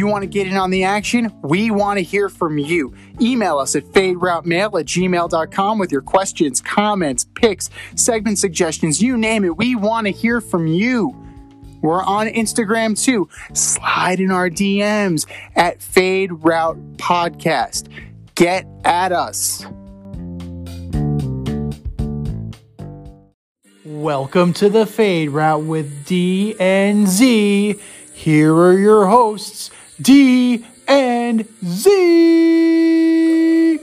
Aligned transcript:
you 0.00 0.06
want 0.06 0.22
to 0.22 0.26
get 0.26 0.48
in 0.48 0.56
on 0.56 0.70
the 0.70 0.82
action, 0.82 1.32
we 1.42 1.70
want 1.70 1.98
to 1.98 2.02
hear 2.02 2.28
from 2.28 2.58
you. 2.58 2.92
Email 3.20 3.58
us 3.58 3.76
at 3.76 3.84
faderoutemail 3.84 4.80
at 4.80 4.86
gmail.com 4.86 5.78
with 5.78 5.92
your 5.92 6.00
questions, 6.00 6.60
comments, 6.60 7.26
picks, 7.34 7.70
segment 7.94 8.38
suggestions, 8.38 9.02
you 9.02 9.16
name 9.16 9.44
it. 9.44 9.56
We 9.56 9.76
want 9.76 10.06
to 10.06 10.10
hear 10.10 10.40
from 10.40 10.66
you. 10.66 11.14
We're 11.82 12.02
on 12.02 12.26
Instagram 12.28 13.00
too. 13.00 13.28
Slide 13.52 14.20
in 14.20 14.30
our 14.30 14.50
DMs 14.50 15.26
at 15.54 15.82
Fade 15.82 16.32
Route 16.32 16.78
Podcast. 16.96 17.88
Get 18.34 18.66
at 18.84 19.12
us. 19.12 19.66
Welcome 23.84 24.54
to 24.54 24.70
the 24.70 24.86
Fade 24.86 25.30
Route 25.30 25.64
with 25.64 26.06
D 26.06 26.54
and 26.58 27.06
Z. 27.06 27.76
Here 28.14 28.54
are 28.54 28.78
your 28.78 29.06
hosts, 29.06 29.70
D 30.00 30.64
and 30.88 31.46
Z. 31.64 33.78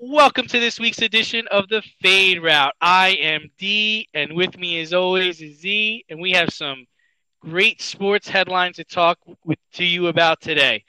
Welcome 0.00 0.48
to 0.48 0.58
this 0.58 0.80
week's 0.80 1.00
edition 1.00 1.46
of 1.52 1.68
the 1.68 1.82
Fade 2.00 2.42
Route. 2.42 2.72
I 2.80 3.10
am 3.20 3.50
D, 3.56 4.08
and 4.14 4.32
with 4.32 4.58
me, 4.58 4.80
as 4.80 4.92
always, 4.92 5.40
is 5.40 5.60
Z, 5.60 6.04
and 6.08 6.20
we 6.20 6.32
have 6.32 6.50
some 6.50 6.86
great 7.40 7.80
sports 7.80 8.28
headlines 8.28 8.76
to 8.76 8.84
talk 8.84 9.18
with, 9.44 9.58
to 9.72 9.84
you 9.84 10.08
about 10.08 10.40
today. 10.40 10.84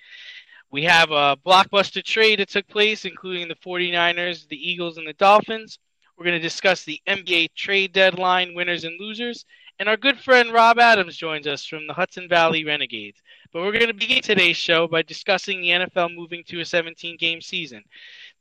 We 0.71 0.83
have 0.83 1.11
a 1.11 1.37
blockbuster 1.45 2.03
trade 2.03 2.39
that 2.39 2.49
took 2.49 2.67
place, 2.67 3.05
including 3.05 3.47
the 3.47 3.55
49ers, 3.55 4.47
the 4.47 4.69
Eagles, 4.69 4.97
and 4.97 5.07
the 5.07 5.13
Dolphins. 5.13 5.79
We're 6.17 6.25
going 6.25 6.37
to 6.37 6.47
discuss 6.47 6.83
the 6.83 7.01
NBA 7.07 7.55
trade 7.55 7.93
deadline 7.93 8.53
winners 8.53 8.83
and 8.83 8.99
losers. 8.99 9.45
And 9.79 9.87
our 9.87 9.95
good 9.95 10.19
friend 10.19 10.51
Rob 10.51 10.77
Adams 10.77 11.15
joins 11.15 11.47
us 11.47 11.65
from 11.65 11.87
the 11.87 11.93
Hudson 11.93 12.27
Valley 12.27 12.65
Renegades. 12.65 13.21
But 13.53 13.61
we're 13.61 13.71
going 13.71 13.87
to 13.87 13.93
begin 13.93 14.21
today's 14.21 14.57
show 14.57 14.87
by 14.87 15.01
discussing 15.01 15.61
the 15.61 15.69
NFL 15.69 16.13
moving 16.13 16.43
to 16.47 16.59
a 16.59 16.65
17 16.65 17.15
game 17.17 17.41
season. 17.41 17.83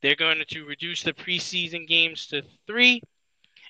They're 0.03 0.17
going 0.17 0.43
to 0.49 0.65
reduce 0.65 1.03
the 1.03 1.13
preseason 1.13 1.87
games 1.87 2.27
to 2.27 2.43
three. 2.67 3.01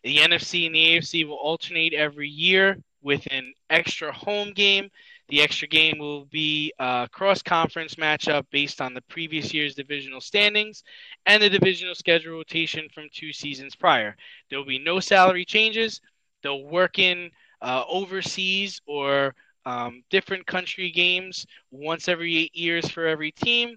The 0.03 0.17
NFC 0.17 0.67
and 0.67 0.75
the 0.75 0.97
AFC 0.97 1.29
will 1.29 1.37
alternate 1.37 1.93
every 1.93 2.29
year 2.29 2.79
with 3.03 3.27
an 3.31 3.53
extra 3.71 4.13
home 4.13 4.53
game. 4.53 4.91
The 5.29 5.43
extra 5.43 5.69
game 5.69 5.99
will 5.99 6.25
be 6.27 6.73
a 6.79 7.09
cross 7.13 7.43
conference 7.43 7.97
matchup 7.97 8.47
based 8.51 8.81
on 8.81 8.95
the 8.95 9.03
previous 9.03 9.53
year's 9.53 9.75
divisional 9.75 10.21
standings 10.21 10.83
and 11.27 11.43
the 11.43 11.51
divisional 11.51 11.95
schedule 11.95 12.33
rotation 12.33 12.89
from 12.95 13.09
two 13.13 13.33
seasons 13.33 13.77
prior. 13.77 14.17
There 14.49 14.59
will 14.59 14.67
be 14.67 14.79
no 14.79 15.01
salary 15.01 15.45
changes. 15.45 16.01
They'll 16.43 16.65
work 16.65 16.99
in 16.99 17.31
uh, 17.61 17.85
overseas 17.89 18.81
or 18.87 19.35
um, 19.67 20.03
different 20.09 20.47
country 20.47 20.91
games 20.91 21.47
once 21.71 22.09
every 22.09 22.39
eight 22.39 22.57
years 22.57 22.89
for 22.89 23.07
every 23.07 23.33
team. 23.33 23.77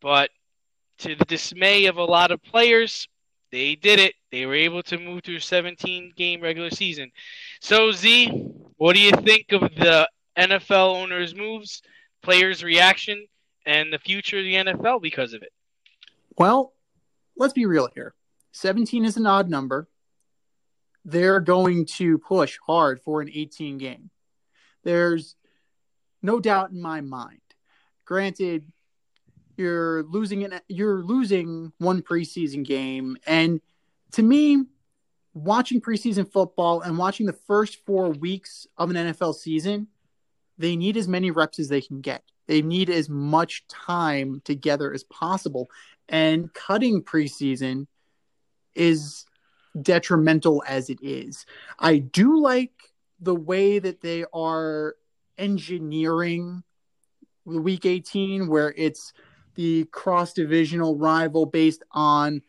But 0.00 0.30
to 0.98 1.14
the 1.14 1.24
dismay 1.26 1.86
of 1.86 1.98
a 1.98 2.04
lot 2.04 2.30
of 2.30 2.42
players, 2.42 3.08
they 3.50 3.74
did 3.74 3.98
it. 3.98 4.14
They 4.30 4.46
were 4.46 4.54
able 4.54 4.82
to 4.84 4.98
move 4.98 5.22
to 5.22 5.36
a 5.36 5.40
17 5.40 6.12
game 6.16 6.40
regular 6.40 6.70
season. 6.70 7.10
So, 7.60 7.90
Z, 7.90 8.28
what 8.76 8.94
do 8.94 9.00
you 9.00 9.10
think 9.10 9.52
of 9.52 9.62
the 9.62 10.08
NFL 10.38 10.96
owners' 10.96 11.34
moves, 11.34 11.82
players' 12.22 12.62
reaction, 12.62 13.26
and 13.66 13.92
the 13.92 13.98
future 13.98 14.38
of 14.38 14.44
the 14.44 14.54
NFL 14.54 15.02
because 15.02 15.32
of 15.32 15.42
it? 15.42 15.52
Well, 16.36 16.72
let's 17.36 17.52
be 17.52 17.66
real 17.66 17.88
here 17.94 18.14
17 18.52 19.04
is 19.04 19.16
an 19.16 19.26
odd 19.26 19.50
number. 19.50 19.88
They're 21.04 21.40
going 21.40 21.86
to 21.96 22.18
push 22.18 22.58
hard 22.66 23.00
for 23.00 23.20
an 23.20 23.30
18 23.32 23.78
game. 23.78 24.10
There's 24.84 25.36
no 26.22 26.40
doubt 26.40 26.70
in 26.70 26.80
my 26.80 27.00
mind. 27.00 27.40
Granted, 28.04 28.70
you're 29.56 30.04
losing 30.04 30.42
it 30.42 30.62
you're 30.68 31.02
losing 31.02 31.72
one 31.78 32.00
preseason 32.00 32.64
game 32.64 33.16
and 33.26 33.60
to 34.12 34.22
me 34.22 34.64
watching 35.44 35.80
preseason 35.80 36.30
football 36.30 36.80
and 36.80 36.98
watching 36.98 37.26
the 37.26 37.32
first 37.32 37.84
4 37.86 38.10
weeks 38.10 38.66
of 38.76 38.90
an 38.90 38.96
NFL 38.96 39.34
season 39.34 39.88
they 40.58 40.76
need 40.76 40.96
as 40.96 41.08
many 41.08 41.30
reps 41.30 41.58
as 41.60 41.68
they 41.68 41.80
can 41.80 42.00
get. 42.00 42.22
They 42.48 42.62
need 42.62 42.90
as 42.90 43.08
much 43.08 43.66
time 43.68 44.42
together 44.44 44.92
as 44.92 45.04
possible. 45.04 45.70
And 46.08 46.52
cutting 46.52 47.02
preseason 47.02 47.86
is 48.74 49.24
detrimental 49.80 50.64
as 50.66 50.90
it 50.90 50.98
is. 51.00 51.46
I 51.78 51.98
do 51.98 52.40
like 52.40 52.72
the 53.20 53.34
way 53.34 53.78
that 53.78 54.00
they 54.00 54.24
are 54.32 54.96
engineering 55.36 56.64
week 57.44 57.86
18 57.86 58.48
where 58.48 58.74
it's 58.76 59.12
the 59.54 59.84
cross 59.92 60.32
divisional 60.32 60.96
rival 60.96 61.46
based 61.46 61.82
on 61.92 62.42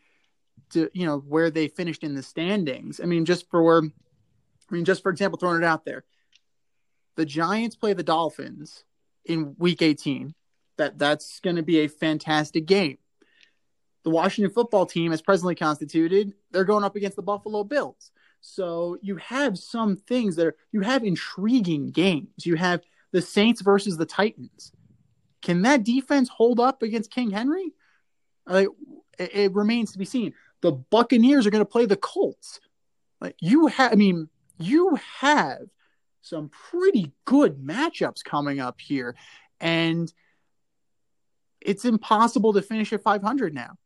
to, 0.70 0.90
you 0.92 1.06
know 1.06 1.18
where 1.18 1.50
they 1.50 1.68
finished 1.68 2.04
in 2.04 2.14
the 2.14 2.22
standings. 2.22 3.00
I 3.00 3.06
mean, 3.06 3.24
just 3.24 3.48
for 3.50 3.84
I 3.84 4.74
mean, 4.74 4.84
just 4.84 5.02
for 5.02 5.10
example, 5.10 5.38
throwing 5.38 5.62
it 5.62 5.66
out 5.66 5.84
there, 5.84 6.04
the 7.16 7.26
Giants 7.26 7.76
play 7.76 7.92
the 7.92 8.02
Dolphins 8.02 8.84
in 9.24 9.54
Week 9.58 9.82
18. 9.82 10.34
That 10.78 10.98
that's 10.98 11.40
going 11.40 11.56
to 11.56 11.62
be 11.62 11.80
a 11.80 11.88
fantastic 11.88 12.66
game. 12.66 12.98
The 14.04 14.10
Washington 14.10 14.52
football 14.52 14.86
team, 14.86 15.12
as 15.12 15.20
presently 15.20 15.54
constituted, 15.54 16.32
they're 16.50 16.64
going 16.64 16.84
up 16.84 16.96
against 16.96 17.16
the 17.16 17.22
Buffalo 17.22 17.64
Bills. 17.64 18.10
So 18.40 18.96
you 19.02 19.16
have 19.16 19.58
some 19.58 19.96
things 19.96 20.36
that 20.36 20.46
are 20.46 20.56
you 20.72 20.80
have 20.80 21.04
intriguing 21.04 21.90
games. 21.90 22.46
You 22.46 22.56
have 22.56 22.80
the 23.12 23.20
Saints 23.20 23.60
versus 23.60 23.96
the 23.96 24.06
Titans. 24.06 24.72
Can 25.42 25.62
that 25.62 25.84
defense 25.84 26.28
hold 26.28 26.60
up 26.60 26.82
against 26.82 27.10
King 27.10 27.30
Henry? 27.30 27.72
Like, 28.46 28.68
it, 29.18 29.34
it 29.34 29.54
remains 29.54 29.92
to 29.92 29.98
be 29.98 30.04
seen. 30.04 30.34
The 30.62 30.72
Buccaneers 30.72 31.46
are 31.46 31.50
going 31.50 31.64
to 31.64 31.70
play 31.70 31.86
the 31.86 31.96
Colts. 31.96 32.60
Like 33.20 33.36
you 33.40 33.66
have, 33.68 33.92
I 33.92 33.94
mean, 33.96 34.28
you 34.58 34.98
have 35.20 35.62
some 36.22 36.50
pretty 36.50 37.12
good 37.24 37.58
matchups 37.58 38.24
coming 38.24 38.60
up 38.60 38.80
here, 38.80 39.16
and 39.60 40.12
it's 41.60 41.84
impossible 41.84 42.52
to 42.54 42.62
finish 42.62 42.92
at 42.92 43.02
500 43.02 43.54
now. 43.54 43.76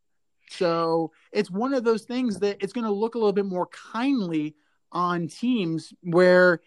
So 0.50 1.12
it's 1.32 1.50
one 1.50 1.74
of 1.74 1.84
those 1.84 2.04
things 2.04 2.38
that 2.40 2.58
it's 2.60 2.72
going 2.72 2.84
to 2.84 2.92
look 2.92 3.14
a 3.14 3.18
little 3.18 3.32
bit 3.32 3.46
more 3.46 3.66
kindly 3.66 4.54
on 4.92 5.26
teams 5.26 5.92
where 6.02 6.60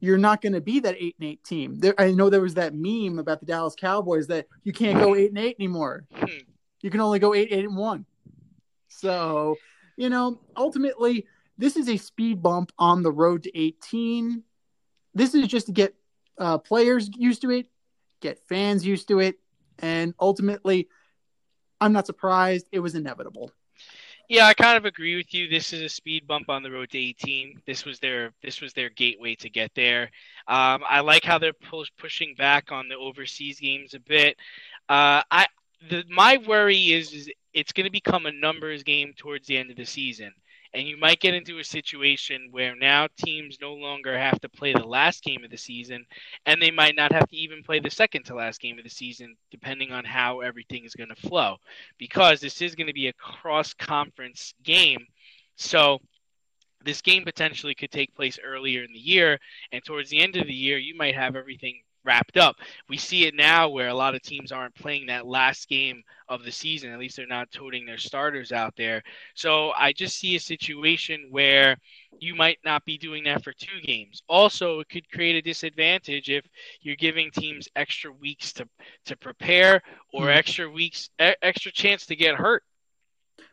you're 0.00 0.18
not 0.18 0.42
going 0.42 0.54
to 0.54 0.60
be 0.60 0.80
that 0.80 0.96
eight 0.98 1.14
and 1.18 1.28
eight 1.28 1.44
team. 1.44 1.78
There, 1.78 1.94
I 1.98 2.10
know 2.10 2.28
there 2.28 2.40
was 2.40 2.54
that 2.54 2.74
meme 2.74 3.18
about 3.18 3.40
the 3.40 3.46
Dallas 3.46 3.74
Cowboys 3.78 4.26
that 4.28 4.46
you 4.64 4.72
can't 4.72 4.98
go 4.98 5.14
eight 5.14 5.30
and 5.30 5.38
eight 5.38 5.56
anymore. 5.58 6.04
Hmm. 6.12 6.26
You 6.82 6.90
can 6.90 7.00
only 7.00 7.18
go 7.18 7.34
eight, 7.34 7.48
eight 7.50 7.64
and 7.64 7.76
one. 7.76 8.04
So, 8.98 9.56
you 9.96 10.08
know, 10.08 10.40
ultimately, 10.56 11.26
this 11.58 11.76
is 11.76 11.88
a 11.88 11.96
speed 11.96 12.42
bump 12.42 12.72
on 12.78 13.02
the 13.02 13.12
road 13.12 13.44
to 13.44 13.58
18. 13.58 14.42
This 15.14 15.34
is 15.34 15.46
just 15.48 15.66
to 15.66 15.72
get 15.72 15.94
uh, 16.38 16.58
players 16.58 17.10
used 17.16 17.42
to 17.42 17.50
it, 17.50 17.66
get 18.20 18.38
fans 18.48 18.84
used 18.84 19.08
to 19.08 19.20
it, 19.20 19.38
and 19.78 20.14
ultimately, 20.20 20.88
I'm 21.80 21.92
not 21.92 22.06
surprised. 22.06 22.66
It 22.72 22.80
was 22.80 22.94
inevitable. 22.94 23.50
Yeah, 24.28 24.46
I 24.46 24.54
kind 24.54 24.78
of 24.78 24.86
agree 24.86 25.16
with 25.16 25.34
you. 25.34 25.48
This 25.48 25.74
is 25.74 25.82
a 25.82 25.88
speed 25.88 26.26
bump 26.26 26.48
on 26.48 26.62
the 26.62 26.70
road 26.70 26.90
to 26.90 26.98
18. 26.98 27.60
This 27.66 27.84
was 27.84 27.98
their 27.98 28.32
this 28.42 28.62
was 28.62 28.72
their 28.72 28.88
gateway 28.88 29.34
to 29.36 29.50
get 29.50 29.70
there. 29.74 30.04
Um, 30.48 30.82
I 30.88 31.00
like 31.00 31.24
how 31.24 31.38
they're 31.38 31.52
push, 31.52 31.90
pushing 31.98 32.34
back 32.36 32.72
on 32.72 32.88
the 32.88 32.96
overseas 32.96 33.60
games 33.60 33.92
a 33.92 34.00
bit. 34.00 34.38
Uh, 34.88 35.22
I 35.30 35.46
the, 35.88 36.04
my 36.08 36.38
worry 36.46 36.92
is, 36.92 37.12
is 37.12 37.30
it's 37.52 37.72
going 37.72 37.84
to 37.84 37.90
become 37.90 38.26
a 38.26 38.32
numbers 38.32 38.82
game 38.82 39.12
towards 39.16 39.46
the 39.46 39.56
end 39.56 39.70
of 39.70 39.76
the 39.76 39.84
season. 39.84 40.32
And 40.72 40.88
you 40.88 40.96
might 40.96 41.20
get 41.20 41.34
into 41.34 41.60
a 41.60 41.64
situation 41.64 42.48
where 42.50 42.74
now 42.74 43.06
teams 43.16 43.58
no 43.60 43.74
longer 43.74 44.18
have 44.18 44.40
to 44.40 44.48
play 44.48 44.72
the 44.72 44.84
last 44.84 45.22
game 45.22 45.44
of 45.44 45.50
the 45.50 45.56
season 45.56 46.04
and 46.46 46.60
they 46.60 46.72
might 46.72 46.96
not 46.96 47.12
have 47.12 47.28
to 47.28 47.36
even 47.36 47.62
play 47.62 47.78
the 47.78 47.90
second 47.90 48.24
to 48.24 48.34
last 48.34 48.60
game 48.60 48.76
of 48.78 48.82
the 48.82 48.90
season 48.90 49.36
depending 49.52 49.92
on 49.92 50.04
how 50.04 50.40
everything 50.40 50.84
is 50.84 50.96
going 50.96 51.10
to 51.10 51.28
flow. 51.28 51.58
Because 51.96 52.40
this 52.40 52.60
is 52.60 52.74
going 52.74 52.88
to 52.88 52.92
be 52.92 53.06
a 53.06 53.12
cross 53.12 53.72
conference 53.72 54.52
game. 54.64 55.06
So 55.54 56.00
this 56.84 57.00
game 57.00 57.24
potentially 57.24 57.76
could 57.76 57.92
take 57.92 58.14
place 58.16 58.40
earlier 58.44 58.82
in 58.82 58.92
the 58.92 58.98
year 58.98 59.38
and 59.70 59.84
towards 59.84 60.10
the 60.10 60.20
end 60.20 60.36
of 60.36 60.46
the 60.46 60.52
year 60.52 60.76
you 60.76 60.96
might 60.96 61.14
have 61.14 61.36
everything 61.36 61.82
wrapped 62.04 62.36
up. 62.36 62.56
We 62.88 62.96
see 62.96 63.26
it 63.26 63.34
now 63.34 63.68
where 63.68 63.88
a 63.88 63.94
lot 63.94 64.14
of 64.14 64.22
teams 64.22 64.52
aren't 64.52 64.74
playing 64.74 65.06
that 65.06 65.26
last 65.26 65.68
game 65.68 66.02
of 66.28 66.44
the 66.44 66.52
season. 66.52 66.90
At 66.90 66.98
least 66.98 67.16
they're 67.16 67.26
not 67.26 67.50
toting 67.50 67.84
their 67.84 67.98
starters 67.98 68.52
out 68.52 68.74
there. 68.76 69.02
So 69.34 69.72
I 69.78 69.92
just 69.92 70.18
see 70.18 70.36
a 70.36 70.40
situation 70.40 71.28
where 71.30 71.76
you 72.18 72.34
might 72.34 72.58
not 72.64 72.84
be 72.84 72.98
doing 72.98 73.24
that 73.24 73.42
for 73.42 73.52
two 73.52 73.80
games. 73.82 74.22
Also, 74.28 74.80
it 74.80 74.88
could 74.88 75.10
create 75.10 75.36
a 75.36 75.42
disadvantage 75.42 76.30
if 76.30 76.44
you're 76.80 76.96
giving 76.96 77.30
teams 77.30 77.68
extra 77.76 78.12
weeks 78.12 78.52
to 78.54 78.68
to 79.06 79.16
prepare 79.16 79.82
or 80.12 80.22
mm-hmm. 80.22 80.38
extra 80.38 80.70
weeks 80.70 81.10
extra 81.18 81.72
chance 81.72 82.06
to 82.06 82.16
get 82.16 82.34
hurt. 82.34 82.62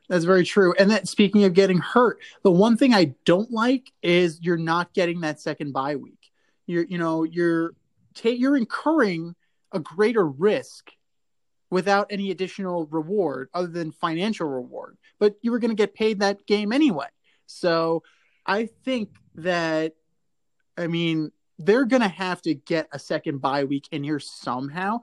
That's 0.10 0.26
very 0.26 0.44
true. 0.44 0.74
And 0.78 0.92
that 0.92 1.08
speaking 1.08 1.46
of 1.46 1.54
getting 1.54 1.78
hurt, 1.78 2.20
the 2.44 2.52
one 2.52 2.76
thing 2.76 2.94
I 2.94 3.16
don't 3.26 3.50
like 3.52 3.92
is 4.02 4.40
you're 4.42 4.58
not 4.58 4.94
getting 4.94 5.22
that 5.22 5.40
second 5.40 5.72
bye 5.72 5.96
week. 5.96 6.32
You're 6.68 6.84
you 6.84 6.98
know, 6.98 7.24
you're 7.24 7.72
you're 8.24 8.58
incurring 8.58 9.36
a 9.72 9.80
greater 9.80 10.28
risk 10.28 10.92
without 11.70 12.08
any 12.10 12.32
additional 12.32 12.86
reward 12.88 13.50
other 13.54 13.68
than 13.68 13.92
financial 13.92 14.48
reward. 14.48 14.98
But 15.20 15.36
you 15.42 15.52
were 15.52 15.60
going 15.60 15.72
to 15.72 15.76
get 15.76 15.96
paid 15.96 16.20
that 16.20 16.46
game 16.46 16.74
anyway. 16.74 17.08
So 17.46 18.04
I 18.46 18.68
think 18.84 19.10
that, 19.36 19.94
I 20.78 20.88
mean, 20.88 21.32
they're 21.58 21.86
going 21.86 22.02
to 22.02 22.08
have 22.08 22.42
to 22.44 22.54
get 22.54 22.88
a 22.92 23.00
second 23.00 23.40
bye 23.40 23.64
week 23.64 23.88
in 23.92 24.04
here 24.04 24.20
somehow. 24.20 25.00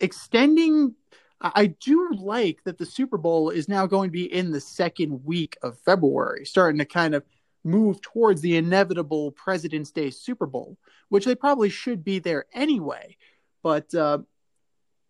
Extending, 0.00 0.94
I 1.40 1.66
do 1.66 2.10
like 2.12 2.62
that 2.64 2.78
the 2.78 2.86
Super 2.86 3.18
Bowl 3.18 3.50
is 3.50 3.68
now 3.68 3.86
going 3.86 4.10
to 4.10 4.12
be 4.12 4.32
in 4.32 4.52
the 4.52 4.60
second 4.60 5.24
week 5.24 5.56
of 5.62 5.78
February, 5.80 6.44
starting 6.44 6.78
to 6.78 6.84
kind 6.84 7.14
of 7.14 7.24
move 7.64 8.00
towards 8.00 8.40
the 8.40 8.56
inevitable 8.56 9.32
President's 9.32 9.90
Day 9.90 10.10
Super 10.10 10.46
Bowl, 10.46 10.76
which 11.08 11.24
they 11.24 11.34
probably 11.34 11.68
should 11.68 12.04
be 12.04 12.18
there 12.18 12.46
anyway. 12.52 13.16
But 13.62 13.94
uh, 13.94 14.18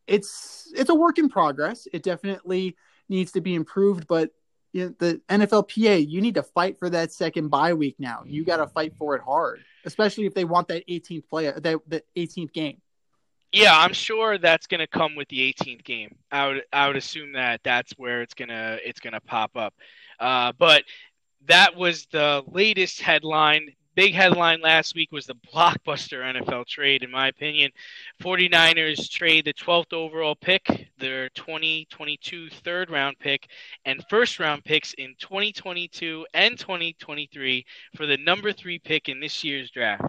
it's 0.07 0.73
it's 0.75 0.91
a 0.91 0.95
work 0.95 1.19
in 1.19 1.29
progress. 1.29 1.87
It 1.93 2.03
definitely 2.03 2.77
needs 3.09 3.33
to 3.33 3.41
be 3.41 3.55
improved, 3.55 4.07
but 4.07 4.31
you 4.73 4.87
know, 4.87 4.95
the 4.99 5.21
NFLPA, 5.29 6.09
you 6.09 6.21
need 6.21 6.35
to 6.35 6.43
fight 6.43 6.79
for 6.79 6.91
that 6.91 7.13
second 7.13 7.49
bye 7.49 7.73
week 7.73 7.97
now. 7.99 8.23
You 8.27 8.45
got 8.45 8.59
to 8.59 8.67
fight 8.67 8.95
for 8.97 9.17
it 9.17 9.23
hard, 9.23 9.61
especially 9.85 10.27
if 10.27 10.35
they 10.35 10.45
want 10.45 10.69
that 10.69 10.87
18th 10.87 11.29
play, 11.29 11.51
that, 11.51 11.81
that 11.89 12.05
18th 12.17 12.53
game. 12.53 12.81
Yeah, 13.53 13.79
I'm 13.79 13.95
sure 13.95 14.37
that's 14.37 14.67
going 14.67 14.81
to 14.81 14.87
come 14.87 15.17
with 15.17 15.29
the 15.29 15.53
18th 15.53 15.83
game. 15.83 16.17
I 16.31 16.49
would 16.49 16.63
I 16.71 16.87
would 16.87 16.97
assume 16.97 17.33
that 17.33 17.61
that's 17.65 17.93
where 17.93 18.21
it's 18.21 18.35
gonna 18.35 18.79
it's 18.85 19.01
gonna 19.01 19.21
pop 19.21 19.57
up. 19.57 19.75
Uh, 20.21 20.53
but 20.59 20.85
that 21.47 21.77
was 21.77 22.07
the 22.07 22.43
latest 22.47 23.01
headline. 23.01 23.69
Big 23.95 24.15
headline 24.15 24.61
last 24.61 24.95
week 24.95 25.11
was 25.11 25.27
the 25.27 25.35
blockbuster 25.53 26.23
NFL 26.23 26.67
trade, 26.67 27.03
in 27.03 27.11
my 27.11 27.29
opinion. 27.29 27.73
49ers 28.23 29.11
trade 29.11 29.45
the 29.45 29.53
12th 29.55 29.93
overall 29.93 30.37
pick, 30.37 30.89
their 30.99 31.29
2022 31.31 32.49
third 32.49 32.91
round 32.91 33.19
pick, 33.19 33.49
and 33.87 34.05
first 34.09 34.39
round 34.39 34.65
picks 34.65 34.93
in 34.95 35.15
2022 35.19 36.25
and 36.35 36.57
2023 36.57 37.65
for 37.97 38.07
the 38.07 38.17
number 38.19 38.53
three 38.53 38.79
pick 38.79 39.09
in 39.09 39.19
this 39.19 39.43
year's 39.43 39.71
draft. 39.71 40.05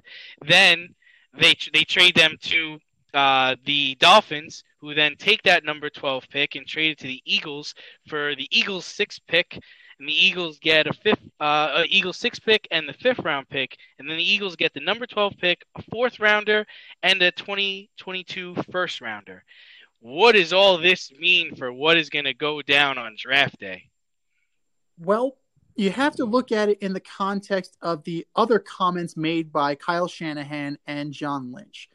Then 0.45 0.93
they, 1.39 1.55
they 1.73 1.83
trade 1.83 2.15
them 2.15 2.35
to 2.41 2.79
uh, 3.13 3.55
the 3.65 3.95
Dolphins, 3.95 4.63
who 4.79 4.93
then 4.93 5.15
take 5.17 5.41
that 5.43 5.63
number 5.63 5.89
12 5.89 6.27
pick 6.29 6.55
and 6.55 6.67
trade 6.67 6.91
it 6.91 6.99
to 6.99 7.07
the 7.07 7.21
Eagles 7.25 7.73
for 8.07 8.35
the 8.35 8.47
Eagles' 8.51 8.85
sixth 8.85 9.21
pick 9.27 9.59
and 9.99 10.07
the 10.07 10.25
Eagles 10.25 10.59
get 10.59 10.87
a 10.87 10.93
fifth, 10.93 11.21
uh, 11.39 11.83
Eagles 11.87 12.17
six 12.17 12.39
pick 12.39 12.67
and 12.71 12.87
the 12.87 12.93
fifth 12.93 13.19
round 13.19 13.49
pick, 13.49 13.77
and 13.97 14.09
then 14.09 14.17
the 14.17 14.23
Eagles 14.23 14.55
get 14.55 14.73
the 14.73 14.79
number 14.79 15.05
twelve 15.05 15.33
pick, 15.37 15.63
a 15.75 15.83
fourth 15.83 16.19
rounder, 16.19 16.65
and 17.03 17.21
a 17.21 17.31
2022 17.31 18.55
first 18.71 19.01
rounder. 19.01 19.43
What 19.99 20.33
does 20.33 20.53
all 20.53 20.77
this 20.77 21.11
mean 21.11 21.55
for 21.55 21.73
what 21.73 21.97
is 21.97 22.09
going 22.09 22.25
to 22.25 22.33
go 22.33 22.61
down 22.61 22.97
on 22.97 23.15
draft 23.17 23.59
day? 23.59 23.89
Well, 24.97 25.37
you 25.75 25.89
have 25.91 26.15
to 26.15 26.25
look 26.25 26.51
at 26.51 26.69
it 26.69 26.79
in 26.79 26.93
the 26.93 26.99
context 26.99 27.77
of 27.81 28.03
the 28.03 28.25
other 28.35 28.59
comments 28.59 29.17
made 29.17 29.51
by 29.51 29.75
Kyle 29.75 30.07
Shanahan 30.07 30.77
and 30.87 31.13
John 31.13 31.51
Lynch. 31.51 31.89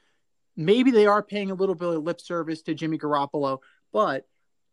Maybe 0.57 0.91
they 0.91 1.07
are 1.07 1.23
paying 1.23 1.51
a 1.51 1.55
little 1.55 1.75
bit 1.75 1.89
of 1.89 2.03
lip 2.03 2.21
service 2.21 2.63
to 2.63 2.75
Jimmy 2.75 2.99
Garoppolo, 2.99 3.59
but 3.93 4.27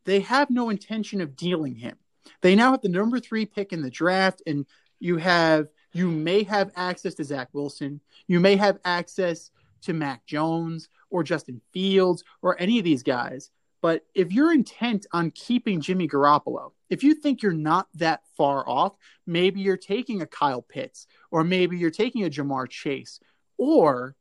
they 0.06 0.22
have 0.22 0.50
no 0.50 0.69
intention 0.69 1.22
of 1.22 1.36
dealing 1.36 1.75
him. 1.75 1.98
They 2.41 2.56
now 2.56 2.71
have 2.71 2.81
the 2.81 2.89
number 2.89 3.19
three 3.19 3.45
pick 3.45 3.73
in 3.73 3.81
the 3.81 3.89
draft, 3.89 4.41
and 4.45 4.65
you 5.00 5.18
have 5.18 5.68
you 5.94 6.09
may 6.09 6.44
have 6.44 6.71
access 6.75 7.15
to 7.15 7.23
Zach 7.23 7.50
Wilson, 7.53 8.00
you 8.27 8.39
may 8.39 8.56
have 8.56 8.79
access 8.85 9.51
to 9.81 9.94
Mac 9.94 10.25
Jones 10.25 10.89
or 11.09 11.23
Justin 11.23 11.62
Fields 11.73 12.23
or 12.41 12.59
any 12.62 12.79
of 12.79 12.85
these 12.85 13.03
guys. 13.03 13.50
But 13.81 14.06
if 14.13 14.31
you're 14.31 14.53
intent 14.53 15.07
on 15.12 15.31
keeping 15.31 15.81
Jimmy 15.81 16.07
Garoppolo, 16.07 16.71
if 16.89 17.03
you 17.03 17.15
think 17.15 17.41
you're 17.41 17.51
not 17.51 17.88
that 17.95 18.21
far 18.38 18.68
off, 18.69 18.94
maybe 19.25 19.59
you're 19.62 19.75
taking 19.75 20.21
a 20.21 20.27
Kyle 20.27 20.62
Pitts 20.62 21.07
or 21.31 21.44
maybe 21.44 21.77
you're 21.77 21.89
taking 21.89 22.23
a 22.23 22.29
Ja'Marr 22.29 22.69
Chase 22.69 23.19
or 23.57 24.15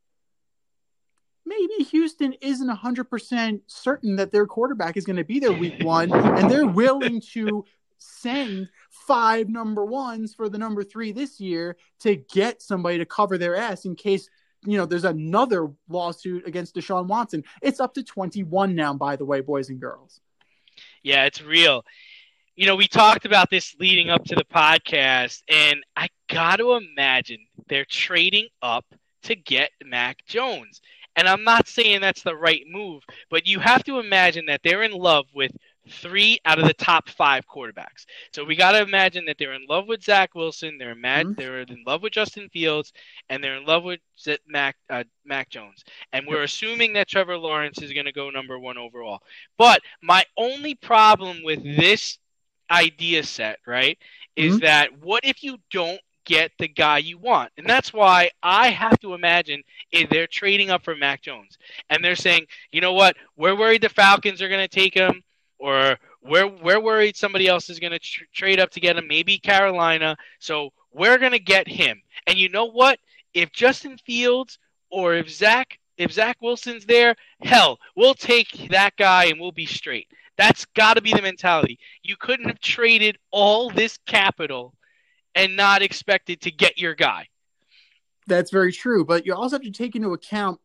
maybe 1.45 1.85
Houston 1.91 2.33
isn't 2.41 2.71
100% 2.71 3.61
certain 3.67 4.17
that 4.17 4.33
their 4.33 4.47
quarterback 4.47 4.97
is 4.97 5.05
going 5.05 5.17
to 5.17 5.25
be 5.25 5.41
there 5.41 5.53
week 5.53 5.83
one 5.83 6.13
and 6.13 6.51
they're 6.51 6.67
willing 6.67 7.21
to 7.33 7.65
send 8.01 8.69
five 8.91 9.49
number 9.49 9.85
ones 9.85 10.35
for 10.35 10.49
the 10.49 10.59
number 10.59 10.83
three 10.83 11.13
this 11.13 11.41
year 11.41 11.77
to 12.01 12.17
get 12.17 12.63
somebody 12.63 12.99
to 12.99 13.05
cover 13.05 13.39
their 13.39 13.57
ass 13.57 13.85
in 13.85 13.95
case 13.95 14.29
you 14.67 14.77
know 14.77 14.87
there's 14.87 15.05
another 15.05 15.69
lawsuit 15.89 16.47
against 16.47 16.75
Deshaun 16.75 17.07
Watson. 17.07 17.45
It's 17.63 17.81
up 17.81 17.95
to 17.95 18.03
21 18.03 18.75
now, 18.75 18.95
by 18.95 19.17
the 19.17 19.25
way, 19.25 19.41
boys 19.41 19.69
and 19.71 19.81
girls. 19.81 20.21
Yeah, 21.03 21.25
it's 21.25 21.43
real. 21.43 21.85
You 22.57 22.67
know, 22.67 22.77
we 22.77 22.89
talked 22.89 23.25
about 23.25 23.49
this 23.49 23.75
leading 23.79 24.11
up 24.11 24.25
to 24.25 24.35
the 24.35 24.45
podcast, 24.45 25.43
and 25.49 25.83
I 25.97 26.09
got 26.29 26.57
to 26.57 26.75
imagine 26.75 27.39
they're 27.69 27.87
trading 27.87 28.49
up 28.61 28.85
to 29.23 29.35
get 29.35 29.71
Mac 29.85 30.25
Jones. 30.27 30.81
And 31.17 31.29
I'm 31.29 31.45
not 31.45 31.69
saying 31.69 32.01
that's 32.01 32.23
the 32.23 32.37
right 32.37 32.63
move, 32.69 33.03
but 33.31 33.47
you 33.47 33.59
have 33.59 33.85
to 33.85 33.99
imagine 33.99 34.47
that 34.47 34.61
they're 34.63 34.83
in 34.83 34.93
love 34.93 35.27
with 35.35 35.53
three 35.91 36.39
out 36.45 36.59
of 36.59 36.67
the 36.67 36.75
top 36.75 37.09
five 37.09 37.45
quarterbacks. 37.47 38.07
So 38.33 38.45
we 38.45 38.57
got 38.57 38.73
to 38.73 38.83
imagine 38.83 39.25
that 39.27 39.37
they're 39.39 39.55
in 39.55 39.67
love 39.69 39.87
with 39.87 40.03
Zach 40.03 40.35
Wilson, 40.35 40.79
they're 40.79 40.95
mad, 40.95 41.27
mm-hmm. 41.27 41.41
they're 41.41 41.61
in 41.61 41.85
love 41.87 42.03
with 42.03 42.13
Justin 42.13 42.49
Fields, 42.49 42.93
and 43.29 43.43
they're 43.43 43.57
in 43.57 43.67
love 43.67 43.85
with 43.85 44.01
Mac 44.47 44.77
uh, 44.89 45.05
Mac 45.25 45.51
Jones. 45.51 45.85
And 46.13 46.27
we're 46.27 46.43
assuming 46.43 46.93
that 46.95 47.09
Trevor 47.09 47.37
Lawrence 47.37 47.83
is 47.83 47.93
going 47.93 48.07
to 48.07 48.13
go 48.13 48.31
number 48.31 48.59
one 48.59 48.79
overall. 48.79 49.21
But 49.59 49.83
my 50.03 50.25
only 50.37 50.75
problem 50.75 51.39
with 51.45 51.63
this 51.63 52.19
idea 52.71 53.23
set, 53.25 53.59
right, 53.67 53.99
is 54.37 54.55
mm-hmm. 54.55 54.65
that 54.65 54.99
what 55.01 55.25
if 55.25 55.43
you 55.43 55.59
don't 55.71 56.01
get 56.31 56.53
the 56.59 56.69
guy 56.69 56.99
you 56.99 57.19
want. 57.19 57.51
And 57.57 57.69
that's 57.69 57.93
why 57.93 58.31
I 58.43 58.69
have 58.69 59.01
to 59.01 59.15
imagine 59.15 59.63
if 59.91 60.09
they're 60.11 60.29
trading 60.29 60.71
up 60.71 60.85
for 60.85 60.95
Mac 60.95 61.23
Jones. 61.23 61.59
And 61.89 62.05
they're 62.05 62.15
saying, 62.15 62.47
you 62.71 62.81
know 62.81 62.93
what? 62.93 63.17
We're 63.37 63.57
worried 63.57 63.83
the 63.83 63.89
Falcons 63.89 64.41
are 64.41 64.49
going 64.49 64.67
to 64.67 64.69
take 64.69 64.95
him 64.95 65.23
or 65.61 65.99
we're 66.23 66.49
we're 66.49 66.81
worried 66.81 67.17
somebody 67.17 67.47
else 67.47 67.71
is 67.71 67.79
going 67.79 67.93
to 67.93 67.99
tr- 67.99 68.25
trade 68.35 68.59
up 68.59 68.71
to 68.71 68.81
get 68.81 68.97
him, 68.97 69.07
maybe 69.07 69.39
Carolina. 69.39 70.17
So 70.39 70.71
we're 70.93 71.19
going 71.19 71.33
to 71.33 71.39
get 71.39 71.69
him. 71.69 72.01
And 72.27 72.39
you 72.39 72.49
know 72.49 72.65
what? 72.65 72.99
If 73.35 73.53
Justin 73.53 73.97
Fields 73.99 74.59
or 74.91 75.15
if 75.15 75.31
Zach 75.31 75.79
if 75.97 76.13
Zach 76.13 76.39
Wilson's 76.41 76.87
there, 76.87 77.15
hell, 77.43 77.79
we'll 77.95 78.15
take 78.15 78.69
that 78.71 78.97
guy 78.97 79.27
and 79.27 79.39
we'll 79.39 79.53
be 79.53 79.67
straight. 79.67 80.09
That's 80.39 80.65
got 80.75 80.95
to 80.95 81.03
be 81.03 81.13
the 81.13 81.21
mentality. 81.21 81.79
You 82.03 82.17
couldn't 82.17 82.49
have 82.49 82.61
traded 82.61 83.19
all 83.31 83.69
this 83.69 83.99
capital 84.07 84.73
and 85.35 85.57
not 85.57 85.83
expected 85.83 86.41
to 86.41 86.51
get 86.51 86.79
your 86.79 86.95
guy. 86.95 87.29
That's 88.27 88.51
very 88.51 88.73
true, 88.73 89.05
but 89.05 89.27
you 89.27 89.35
also 89.35 89.57
have 89.57 89.63
to 89.63 89.71
take 89.71 89.95
into 89.95 90.15
account 90.15 90.59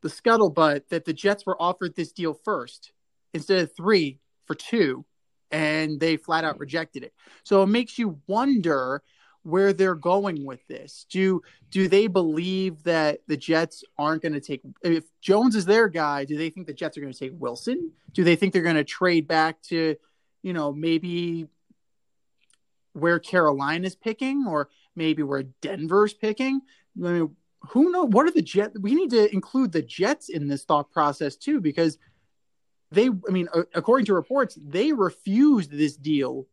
the 0.00 0.08
scuttlebutt 0.08 0.88
that 0.88 1.04
the 1.04 1.12
Jets 1.12 1.44
were 1.44 1.60
offered 1.60 1.94
this 1.94 2.12
deal 2.12 2.32
first 2.32 2.92
instead 3.34 3.58
of 3.58 3.76
three 3.76 4.18
for 4.50 4.56
two, 4.56 5.04
and 5.52 6.00
they 6.00 6.16
flat 6.16 6.42
out 6.42 6.56
mm. 6.56 6.60
rejected 6.60 7.04
it. 7.04 7.14
So 7.44 7.62
it 7.62 7.68
makes 7.68 8.00
you 8.00 8.18
wonder 8.26 9.00
where 9.44 9.72
they're 9.72 9.94
going 9.94 10.44
with 10.44 10.66
this. 10.66 11.06
Do 11.08 11.40
do 11.70 11.86
they 11.86 12.08
believe 12.08 12.82
that 12.82 13.20
the 13.28 13.36
Jets 13.36 13.84
aren't 13.96 14.22
going 14.22 14.32
to 14.32 14.40
take 14.40 14.62
if 14.82 15.04
Jones 15.20 15.54
is 15.54 15.66
their 15.66 15.86
guy, 15.86 16.24
do 16.24 16.36
they 16.36 16.50
think 16.50 16.66
the 16.66 16.74
Jets 16.74 16.98
are 16.98 17.00
going 17.00 17.12
to 17.12 17.18
take 17.18 17.32
Wilson? 17.38 17.92
Do 18.12 18.24
they 18.24 18.34
think 18.34 18.52
they're 18.52 18.62
going 18.62 18.74
to 18.74 18.82
trade 18.82 19.28
back 19.28 19.62
to, 19.68 19.94
you 20.42 20.52
know, 20.52 20.72
maybe 20.72 21.46
where 22.94 23.20
Carolina's 23.20 23.94
picking 23.94 24.46
or 24.48 24.68
maybe 24.96 25.22
where 25.22 25.44
Denver's 25.62 26.12
picking? 26.12 26.60
I 26.98 27.08
mean, 27.08 27.36
who 27.68 27.92
knows? 27.92 28.08
What 28.08 28.26
are 28.26 28.32
the 28.32 28.42
Jets? 28.42 28.76
We 28.80 28.96
need 28.96 29.10
to 29.10 29.32
include 29.32 29.70
the 29.70 29.82
Jets 29.82 30.28
in 30.28 30.48
this 30.48 30.64
thought 30.64 30.90
process 30.90 31.36
too, 31.36 31.60
because 31.60 31.98
they 32.90 33.08
i 33.08 33.30
mean 33.30 33.48
according 33.74 34.06
to 34.06 34.14
reports 34.14 34.58
they 34.60 34.92
refused 34.92 35.70
this 35.70 35.96
deal 35.96 36.46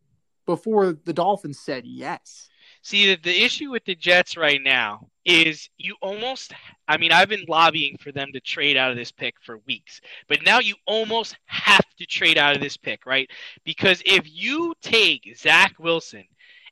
before 0.46 0.94
the 0.94 1.13
dolphins 1.13 1.60
said 1.60 1.86
yes 1.86 2.50
See, 2.88 3.08
the, 3.08 3.22
the 3.22 3.44
issue 3.44 3.72
with 3.72 3.84
the 3.84 3.96
Jets 3.96 4.38
right 4.38 4.62
now 4.63 5.10
is 5.25 5.70
you 5.77 5.96
almost, 6.01 6.53
I 6.88 6.96
mean, 6.96 7.12
I've 7.12 7.27
been 7.27 7.44
lobbying 7.50 7.98
for 7.98 8.13
them 8.13 8.29
to 8.32 8.39
trade 8.39 8.77
out 8.77 8.91
of 8.91 8.96
this 8.96 9.12
pick 9.12 9.36
for 9.41 9.58
weeks, 9.67 10.00
but 10.29 10.41
now 10.46 10.60
you 10.60 10.75
almost 10.86 11.36
have 11.48 11.86
to 11.98 12.06
trade 12.06 12.38
out 12.38 12.56
of 12.56 12.62
this 12.62 12.77
pick, 12.77 13.06
right? 13.06 13.29
Because 13.65 14.01
if 14.06 14.24
you 14.25 14.74
take 14.82 15.36
Zach 15.38 15.74
Wilson 15.79 16.24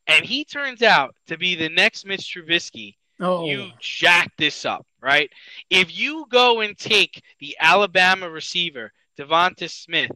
and 0.07 0.23
he 0.23 0.45
turns 0.45 0.81
out 0.81 1.13
to 1.27 1.37
be 1.37 1.53
the 1.53 1.67
next 1.67 2.05
Mitch 2.05 2.33
Trubisky, 2.33 2.95
Oh, 3.19 3.45
you 3.45 3.71
jack 3.79 4.31
this 4.37 4.63
up, 4.63 4.85
right? 5.01 5.29
If 5.69 5.97
you 5.97 6.25
go 6.29 6.61
and 6.61 6.77
take 6.77 7.21
the 7.39 7.57
Alabama 7.59 8.29
receiver, 8.29 8.93
Devonta 9.17 9.69
Smith, 9.69 10.11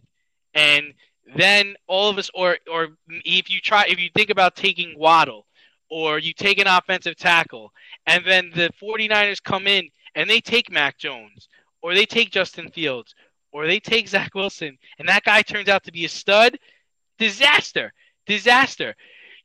and 0.54 0.94
then 1.36 1.76
all 1.88 2.10
of 2.10 2.18
us, 2.18 2.30
or 2.34 2.58
or 2.72 2.90
if 3.08 3.50
you 3.50 3.60
try, 3.62 3.86
if 3.88 4.00
you 4.00 4.10
think 4.16 4.30
about 4.30 4.56
taking 4.56 4.98
Waddle, 4.98 5.46
or 5.90 6.20
you 6.20 6.34
take 6.34 6.60
an 6.60 6.68
offensive 6.68 7.16
tackle, 7.16 7.72
and 8.06 8.24
then 8.26 8.52
the 8.56 8.70
49ers 8.82 9.44
come 9.44 9.68
in 9.68 9.90
and 10.16 10.30
they 10.30 10.40
take 10.40 10.72
Mac 10.72 10.98
Jones, 10.98 11.48
or 11.82 11.94
they 11.94 12.06
take 12.06 12.32
Justin 12.32 12.70
Fields, 12.70 13.14
or 13.52 13.68
they 13.68 13.80
take 13.80 14.08
Zach 14.08 14.34
Wilson, 14.36 14.78
and 14.98 15.08
that 15.08 15.24
guy 15.24 15.42
turns 15.42 15.70
out 15.70 15.84
to 15.84 15.92
be 15.92 16.06
a 16.06 16.10
stud, 16.10 16.58
disaster, 17.18 17.94
disaster. 18.26 18.96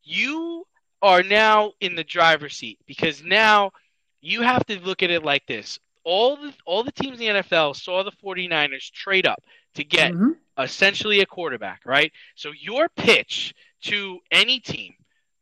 You 0.02 0.66
are 1.02 1.22
now 1.22 1.72
in 1.80 1.94
the 1.94 2.04
driver's 2.04 2.56
seat 2.56 2.78
because 2.86 3.22
now 3.22 3.72
you 4.20 4.42
have 4.42 4.64
to 4.66 4.80
look 4.80 5.02
at 5.02 5.10
it 5.10 5.22
like 5.22 5.46
this. 5.46 5.78
All 6.04 6.36
the 6.36 6.52
all 6.66 6.84
the 6.84 6.92
teams 6.92 7.20
in 7.20 7.34
the 7.34 7.42
NFL 7.42 7.76
saw 7.76 8.02
the 8.02 8.12
49ers 8.12 8.90
trade 8.92 9.26
up 9.26 9.42
to 9.74 9.84
get 9.84 10.12
mhm. 10.12 10.36
essentially 10.58 11.20
a 11.20 11.26
quarterback, 11.26 11.80
right? 11.84 12.12
So 12.34 12.52
your 12.52 12.88
pitch 12.88 13.54
to 13.84 14.18
any 14.30 14.60
team 14.60 14.94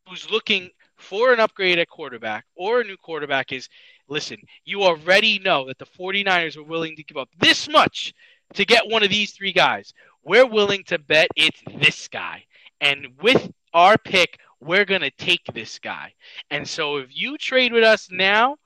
who's 0.09 0.31
looking 0.31 0.71
for 0.97 1.33
an 1.33 1.41
upgrade 1.41 1.79
at 1.79 1.89
quarterback 1.89 2.45
or 2.55 2.81
a 2.81 2.85
new 2.85 2.97
quarterback 2.97 3.53
is 3.53 3.69
listen, 4.09 4.39
you 4.65 4.83
already 4.83 5.39
know 5.39 5.67
that 5.67 5.79
the 5.79 5.87
49ers 5.87 6.57
are 6.57 6.63
willing 6.63 6.97
to 6.97 7.05
give 7.05 7.17
up 7.17 7.29
this 7.39 7.69
much 7.69 8.13
to 8.55 8.65
get 8.65 8.89
one 8.89 9.03
of 9.03 9.11
these 9.11 9.33
three 9.33 9.53
guys. 9.53 9.93
We're 10.23 10.47
willing 10.47 10.85
to 10.85 10.99
bet 10.99 11.29
it's 11.37 11.61
this 11.79 12.09
guy. 12.09 12.45
And 12.81 13.09
with 13.21 13.51
our 13.73 13.97
pick, 13.97 14.39
we're 14.61 14.85
going 14.85 15.01
to 15.01 15.11
take 15.11 15.45
this 15.53 15.79
guy. 15.79 16.13
And 16.51 16.67
so 16.67 16.97
if 16.97 17.09
you 17.11 17.37
trade 17.39 17.73
with 17.73 17.85
us 17.85 18.09
now, 18.11 18.57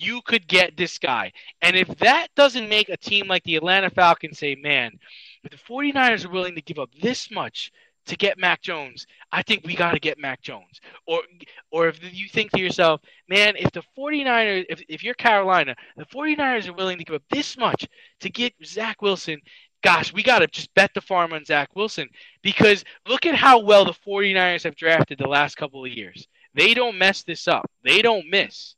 you 0.00 0.22
could 0.22 0.46
get 0.48 0.76
this 0.76 0.98
guy. 0.98 1.32
And 1.62 1.76
if 1.76 1.88
that 1.98 2.28
doesn't 2.34 2.68
make 2.68 2.88
a 2.88 2.96
team 2.96 3.28
like 3.28 3.44
the 3.44 3.56
Atlanta 3.56 3.90
Falcons 3.90 4.38
say, 4.38 4.54
man, 4.54 4.98
if 5.44 5.50
the 5.50 5.56
49ers 5.58 6.24
are 6.24 6.30
willing 6.30 6.54
to 6.54 6.62
give 6.62 6.78
up 6.78 6.90
this 7.00 7.30
much 7.30 7.70
to 8.06 8.16
get 8.16 8.38
Mac 8.38 8.62
Jones, 8.62 9.06
I 9.30 9.42
think 9.42 9.64
we 9.64 9.76
got 9.76 9.92
to 9.92 10.00
get 10.00 10.18
Mac 10.18 10.40
Jones. 10.40 10.80
Or 11.06 11.20
or 11.70 11.88
if 11.88 12.00
you 12.02 12.28
think 12.28 12.50
to 12.52 12.60
yourself, 12.60 13.02
man, 13.28 13.54
if 13.56 13.70
the 13.72 13.82
49ers, 13.96 14.64
if, 14.70 14.82
if 14.88 15.04
you're 15.04 15.14
Carolina, 15.14 15.76
the 15.96 16.06
49ers 16.06 16.66
are 16.66 16.72
willing 16.72 16.98
to 16.98 17.04
give 17.04 17.16
up 17.16 17.22
this 17.30 17.58
much 17.58 17.86
to 18.20 18.30
get 18.30 18.54
Zach 18.64 19.02
Wilson, 19.02 19.38
gosh, 19.82 20.12
we 20.14 20.22
got 20.22 20.40
to 20.40 20.46
just 20.46 20.74
bet 20.74 20.92
the 20.94 21.00
farm 21.00 21.34
on 21.34 21.44
Zach 21.44 21.76
Wilson 21.76 22.08
because 22.42 22.84
look 23.06 23.26
at 23.26 23.34
how 23.34 23.58
well 23.58 23.84
the 23.84 23.92
49ers 23.92 24.64
have 24.64 24.76
drafted 24.76 25.18
the 25.18 25.28
last 25.28 25.56
couple 25.56 25.84
of 25.84 25.92
years. 25.92 26.26
They 26.54 26.74
don't 26.74 26.98
mess 26.98 27.22
this 27.22 27.46
up. 27.46 27.70
They 27.84 28.02
don't 28.02 28.28
miss. 28.30 28.74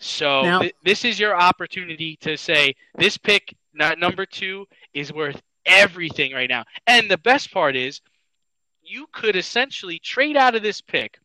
So 0.00 0.42
Now- 0.42 0.60
th- 0.62 0.74
this 0.82 1.04
is 1.04 1.20
your 1.20 1.38
opportunity 1.38 2.16
to 2.16 2.36
say 2.36 2.74
this 2.96 3.16
pick, 3.18 3.54
not 3.74 3.98
number 3.98 4.26
two, 4.26 4.66
is 4.94 5.12
worth 5.12 5.40
everything 5.66 6.32
right 6.32 6.48
now. 6.48 6.64
And 6.86 7.10
the 7.10 7.18
best 7.18 7.52
part 7.52 7.76
is, 7.76 8.00
you 8.82 9.06
could 9.12 9.36
essentially 9.36 9.98
trade 9.98 10.36
out 10.36 10.54
of 10.56 10.62
this 10.62 10.80
pick, 10.80 11.18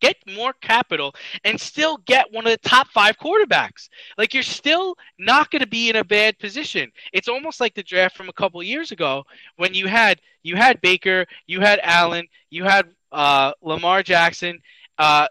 get 0.00 0.16
more 0.26 0.52
capital, 0.54 1.14
and 1.44 1.60
still 1.60 1.98
get 1.98 2.32
one 2.32 2.46
of 2.46 2.52
the 2.52 2.68
top 2.68 2.88
five 2.88 3.18
quarterbacks. 3.18 3.88
Like 4.16 4.32
you're 4.32 4.42
still 4.44 4.96
not 5.18 5.50
going 5.50 5.60
to 5.60 5.66
be 5.66 5.90
in 5.90 5.96
a 5.96 6.04
bad 6.04 6.38
position. 6.38 6.90
It's 7.12 7.28
almost 7.28 7.60
like 7.60 7.74
the 7.74 7.82
draft 7.82 8.16
from 8.16 8.28
a 8.28 8.32
couple 8.32 8.62
years 8.62 8.92
ago 8.92 9.24
when 9.56 9.74
you 9.74 9.86
had 9.88 10.20
you 10.44 10.54
had 10.56 10.80
Baker, 10.80 11.26
you 11.46 11.60
had 11.60 11.80
Allen, 11.82 12.26
you 12.48 12.64
had 12.64 12.86
uh, 13.10 13.52
Lamar 13.60 14.02
Jackson, 14.02 14.60
uh, 14.98 15.26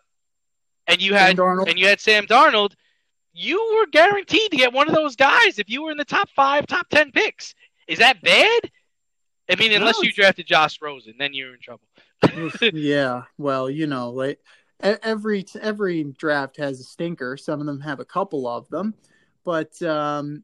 and 0.88 1.02
you 1.02 1.14
had 1.14 1.36
Sam 1.36 1.38
Darnold. 1.38 1.70
and 1.70 1.80
you 1.80 1.88
had 1.88 2.00
Sam 2.00 2.26
Darnold. 2.26 2.74
You 3.34 3.76
were 3.78 3.86
guaranteed 3.92 4.52
to 4.52 4.58
get 4.58 4.74
one 4.74 4.90
of 4.90 4.96
those 4.96 5.16
guys 5.16 5.60
if 5.60 5.70
you 5.70 5.84
were 5.84 5.92
in 5.92 5.98
the 5.98 6.06
top 6.06 6.30
five, 6.36 6.66
top 6.66 6.90
ten 6.90 7.12
picks. 7.12 7.54
Is 7.88 8.00
that 8.00 8.22
bad? 8.22 8.62
I 9.50 9.56
mean, 9.56 9.72
No, 9.72 9.78
unless 9.78 10.02
you 10.02 10.12
drafted 10.12 10.48
Josh 10.48 10.80
Rosen, 10.82 11.14
then 11.18 11.34
you're 11.34 11.54
in 11.54 11.60
trouble. 11.62 11.88
yeah, 12.74 13.24
well, 13.38 13.70
you 13.70 13.88
know, 13.88 14.10
like 14.10 14.40
every 14.82 15.46
every 15.62 16.04
draft 16.18 16.58
has 16.58 16.80
a 16.80 16.84
stinker. 16.84 17.38
Some 17.38 17.60
of 17.60 17.66
them 17.66 17.80
have 17.82 18.00
a 18.00 18.06
couple 18.06 18.48
of 18.48 18.68
them, 18.70 18.96
but 19.44 19.80
um, 19.84 20.44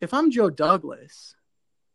if 0.00 0.14
I'm 0.14 0.30
Joe 0.30 0.48
Douglas, 0.48 1.34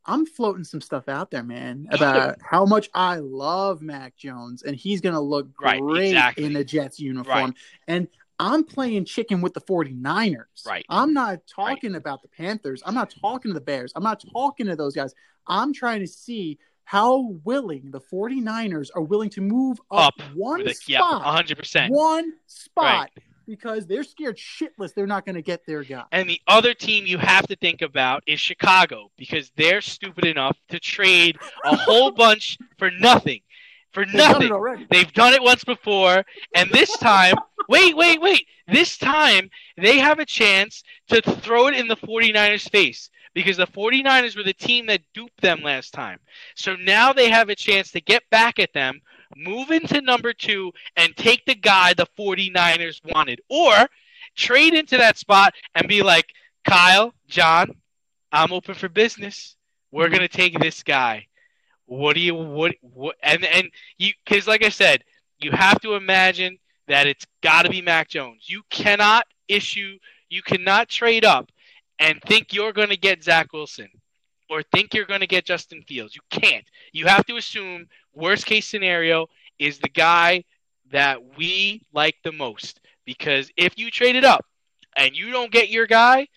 I'm 0.05 0.25
floating 0.25 0.63
some 0.63 0.81
stuff 0.81 1.07
out 1.07 1.31
there, 1.31 1.43
man, 1.43 1.87
about 1.91 2.37
how 2.41 2.65
much 2.65 2.89
I 2.93 3.17
love 3.17 3.81
Mac 3.81 4.15
Jones, 4.17 4.63
and 4.63 4.75
he's 4.75 4.99
gonna 5.01 5.21
look 5.21 5.47
Right, 5.61 5.79
great 5.81 6.09
exactly. 6.09 6.43
in 6.45 6.55
a 6.57 6.63
Jets 6.63 6.99
uniform. 6.99 7.35
Right. 7.45 7.53
And 7.87 8.07
I'm 8.39 8.63
playing 8.63 9.05
chicken 9.05 9.39
with 9.41 9.53
the 9.53 9.61
49ers. 9.61 10.65
Right. 10.65 10.85
I'm 10.89 11.13
not 11.13 11.45
talking 11.47 11.95
about 11.95 12.21
the 12.21 12.27
Panthers. 12.27 12.81
I'm 12.85 12.95
not 12.95 13.13
talking 13.21 13.49
to 13.51 13.53
the 13.53 13.61
Bears. 13.63 13.93
I'm 13.95 14.03
not 14.03 14.23
talking 14.33 14.65
to 14.65 14.75
those 14.75 14.95
guys. 14.95 15.13
I'm 15.47 15.71
trying 15.73 16.01
to 16.01 16.07
see 16.07 16.57
how 16.83 17.37
willing 17.45 17.91
the 17.91 18.01
49ers 18.01 18.89
are 18.95 19.01
willing 19.01 19.29
to 19.29 19.41
move 19.41 19.79
up, 19.89 20.13
Up 20.19 20.21
one 20.35 20.61
yeah, 20.87 20.99
spot. 20.99 21.21
hundred 21.21 21.57
percent. 21.57 21.93
One 21.93 22.33
spot 22.47 23.11
because 23.47 23.85
they're 23.85 24.03
scared 24.03 24.37
shitless 24.37 24.93
they're 24.93 25.07
not 25.07 25.25
going 25.25 25.35
to 25.35 25.41
get 25.41 25.65
their 25.65 25.83
guy. 25.83 26.03
And 26.11 26.29
the 26.29 26.41
other 26.47 26.73
team 26.73 27.05
you 27.05 27.17
have 27.17 27.47
to 27.47 27.55
think 27.55 27.81
about 27.81 28.23
is 28.27 28.39
Chicago 28.39 29.11
because 29.17 29.51
they're 29.55 29.81
stupid 29.81 30.25
enough 30.25 30.57
to 30.69 30.79
trade 30.79 31.37
a 31.65 31.75
whole 31.75 32.11
bunch 32.23 32.57
for 32.77 32.89
nothing. 32.91 33.41
For 33.91 34.05
They've 34.05 34.13
done 34.13 34.31
nothing. 34.31 34.51
already. 34.51 34.87
They've 34.89 35.13
done 35.13 35.33
it 35.33 35.43
once 35.43 35.63
before, 35.63 36.23
and 36.55 36.69
this 36.71 36.97
time, 36.97 37.35
wait, 37.69 37.95
wait, 37.95 38.19
wait. 38.19 38.47
This 38.67 38.97
time, 38.97 39.49
they 39.77 39.99
have 39.99 40.17
a 40.17 40.25
chance 40.25 40.83
to 41.09 41.21
throw 41.21 41.67
it 41.67 41.75
in 41.75 41.87
the 41.87 41.95
49ers' 41.97 42.69
face 42.71 43.11
because 43.35 43.57
the 43.57 43.67
49ers 43.67 44.35
were 44.35 44.43
the 44.43 44.53
team 44.53 44.87
that 44.87 45.01
duped 45.13 45.39
them 45.41 45.61
last 45.61 45.93
time. 45.93 46.19
So 46.55 46.75
now 46.75 47.13
they 47.13 47.29
have 47.29 47.49
a 47.49 47.55
chance 47.55 47.91
to 47.91 48.01
get 48.01 48.23
back 48.31 48.57
at 48.57 48.73
them, 48.73 48.99
move 49.35 49.71
into 49.71 50.01
number 50.01 50.33
two, 50.33 50.71
and 50.95 51.15
take 51.15 51.45
the 51.45 51.55
guy 51.55 51.93
the 51.93 52.07
49ers 52.17 53.01
wanted. 53.13 53.41
Or 53.49 53.87
trade 54.35 54.73
into 54.73 54.97
that 54.97 55.17
spot 55.17 55.53
and 55.75 55.87
be 55.87 56.01
like, 56.01 56.25
Kyle, 56.65 57.13
John, 57.27 57.75
I'm 58.31 58.53
open 58.53 58.75
for 58.75 58.89
business. 58.89 59.55
We're 59.91 60.05
mm-hmm. 60.05 60.15
going 60.15 60.27
to 60.27 60.37
take 60.37 60.59
this 60.59 60.83
guy. 60.83 61.27
What 61.85 62.13
do 62.13 62.21
you, 62.21 62.33
what, 62.33 62.75
what, 62.81 63.15
and, 63.21 63.43
and 63.43 63.69
you, 63.97 64.13
because 64.25 64.47
like 64.47 64.63
I 64.63 64.69
said, 64.69 65.03
you 65.39 65.51
have 65.51 65.81
to 65.81 65.95
imagine 65.95 66.57
that 66.87 67.07
it's 67.07 67.25
got 67.41 67.63
to 67.63 67.69
be 67.69 67.81
Mac 67.81 68.09
Jones. 68.09 68.45
You 68.47 68.63
cannot 68.69 69.25
issue, 69.47 69.97
you 70.29 70.41
cannot 70.41 70.89
trade 70.89 71.25
up 71.25 71.51
and 71.99 72.21
think 72.21 72.53
you're 72.53 72.73
going 72.73 72.89
to 72.89 72.97
get 72.97 73.23
Zach 73.23 73.51
Wilson 73.53 73.89
or 74.49 74.63
think 74.63 74.93
you're 74.93 75.05
going 75.05 75.21
to 75.21 75.27
get 75.27 75.45
Justin 75.45 75.83
Fields. 75.87 76.15
You 76.15 76.21
can't. 76.29 76.65
You 76.91 77.05
have 77.07 77.25
to 77.25 77.37
assume 77.37 77.87
worst 78.13 78.45
case 78.45 78.67
scenario 78.67 79.27
is 79.59 79.79
the 79.79 79.89
guy 79.89 80.43
that 80.91 81.37
we 81.37 81.81
like 81.93 82.15
the 82.23 82.31
most. 82.31 82.79
Because 83.05 83.49
if 83.57 83.77
you 83.77 83.91
trade 83.91 84.15
it 84.15 84.23
up 84.23 84.45
and 84.95 85.15
you 85.15 85.31
don't 85.31 85.51
get 85.51 85.69
your 85.69 85.87
guy, 85.87 86.27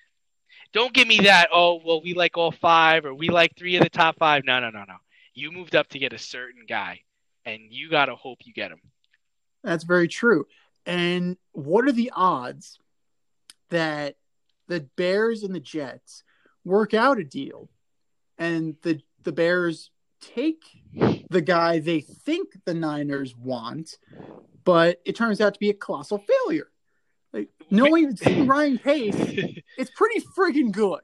don't 0.73 0.93
give 0.93 1.09
me 1.09 1.21
that. 1.21 1.49
Oh, 1.53 1.81
well, 1.85 2.03
we 2.03 2.15
like 2.15 2.37
all 2.37 2.53
five 2.53 3.05
or 3.05 3.15
we 3.15 3.29
like 3.29 3.53
three 3.57 3.77
of 3.77 3.83
the 3.83 3.89
top 3.89 4.17
five. 4.19 4.45
No, 4.45 4.61
no, 4.61 4.71
no, 4.71 4.85
no. 4.87 4.97
You 5.35 5.53
moved 5.53 5.77
up 5.77 5.89
to 5.89 5.99
get 5.99 6.13
a 6.13 6.19
certain 6.19 6.65
guy, 6.67 7.01
and 7.45 7.61
you 7.71 7.91
got 7.91 8.07
to 8.07 8.17
hope 8.17 8.39
you 8.45 8.53
get 8.53 8.71
him. 8.71 8.81
That's 9.63 9.85
very 9.85 10.09
true. 10.09 10.47
And 10.87 11.37
what 11.53 11.87
are 11.87 11.93
the 11.93 12.13
odds 12.15 12.79
that 13.71 14.17
the 14.69 14.81
Bears 14.97 15.43
and 15.43 15.55
the 15.55 15.61
Jets 15.61 16.23
work 16.65 16.95
out 16.95 17.19
a 17.19 17.25
deal 17.25 17.69
and 18.39 18.77
the 18.83 19.01
the 19.25 19.33
Bears 19.33 19.91
take 20.21 20.63
the 21.31 21.41
guy 21.43 21.79
they 21.79 22.01
think 22.01 22.49
the 22.65 22.75
Niners 22.75 23.35
want, 23.37 23.99
but 24.65 25.01
it 25.05 25.17
turns 25.17 25.41
out 25.41 25.55
to 25.55 25.61
be 25.61 25.71
a 25.71 25.75
colossal 25.75 26.19
failure. 26.19 26.69
Like 27.33 27.49
knowing 27.71 28.17
Ryan 28.47 28.79
Pace, 28.79 29.15
it's 29.79 29.91
pretty 29.97 30.25
friggin' 30.39 30.73
good. 30.73 31.01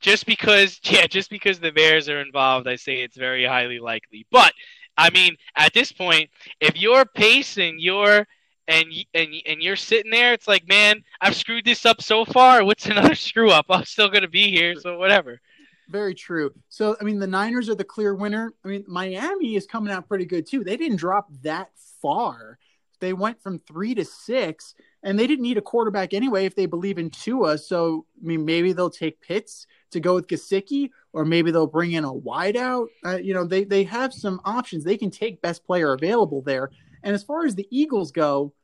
just 0.00 0.26
because 0.26 0.78
yeah 0.84 1.06
just 1.06 1.30
because 1.30 1.58
the 1.58 1.72
bears 1.72 2.08
are 2.08 2.20
involved 2.20 2.68
i 2.68 2.76
say 2.76 2.96
it's 3.00 3.16
very 3.16 3.44
highly 3.44 3.78
likely. 3.78 4.26
But 4.30 4.52
i 4.96 5.10
mean 5.10 5.36
at 5.56 5.72
this 5.72 5.90
point 5.90 6.30
if 6.60 6.80
you're 6.80 7.04
pacing 7.06 7.76
you're 7.78 8.26
and 8.68 8.86
and 9.14 9.34
and 9.46 9.62
you're 9.62 9.76
sitting 9.76 10.10
there 10.10 10.32
it's 10.32 10.46
like 10.46 10.68
man 10.68 11.02
i've 11.20 11.34
screwed 11.34 11.64
this 11.64 11.84
up 11.86 12.00
so 12.02 12.24
far. 12.24 12.64
What's 12.64 12.86
another 12.86 13.14
screw 13.28 13.50
up? 13.50 13.66
I'm 13.68 13.84
still 13.84 14.10
to 14.10 14.28
be 14.28 14.50
here 14.50 14.74
so 14.76 14.98
whatever 14.98 15.40
Very 15.88 16.14
true. 16.14 16.50
So, 16.68 16.96
I 17.00 17.04
mean, 17.04 17.18
the 17.18 17.26
Niners 17.26 17.68
are 17.68 17.74
the 17.74 17.84
clear 17.84 18.14
winner. 18.14 18.54
I 18.64 18.68
mean, 18.68 18.84
Miami 18.88 19.54
is 19.54 19.66
coming 19.66 19.92
out 19.92 20.08
pretty 20.08 20.24
good 20.24 20.46
too. 20.46 20.64
They 20.64 20.76
didn't 20.76 20.96
drop 20.96 21.28
that 21.42 21.70
far 22.00 22.58
They 23.00 23.12
went 23.12 23.42
from 23.42 23.58
three 23.58 23.94
to 23.96 24.04
six, 24.04 24.74
and 25.02 25.18
they 25.18 25.26
didn't 25.26 25.42
need 25.42 25.58
a 25.58 25.62
quarterback 25.62 26.14
anyway 26.14 26.46
if 26.46 26.54
they 26.54 26.66
believe 26.66 26.96
in 26.96 27.10
Tua. 27.10 27.58
So, 27.58 28.06
I 28.22 28.26
mean, 28.26 28.44
maybe 28.44 28.72
they'll 28.72 28.88
take 28.88 29.20
Pitts 29.20 29.66
to 29.90 30.00
go 30.00 30.14
with 30.14 30.26
Gesicki, 30.26 30.90
or 31.12 31.24
maybe 31.24 31.50
they'll 31.50 31.66
bring 31.66 31.92
in 31.92 32.04
a 32.04 32.12
wideout. 32.12 32.86
Uh, 33.04 33.16
you 33.16 33.34
know, 33.34 33.44
they 33.44 33.64
they 33.64 33.84
have 33.84 34.12
some 34.14 34.40
options. 34.44 34.84
They 34.84 34.96
can 34.96 35.10
take 35.10 35.42
best 35.42 35.64
player 35.64 35.92
available 35.92 36.40
there. 36.42 36.70
And 37.02 37.14
as 37.14 37.22
far 37.22 37.44
as 37.44 37.54
the 37.54 37.68
Eagles 37.70 38.10
go, 38.10 38.54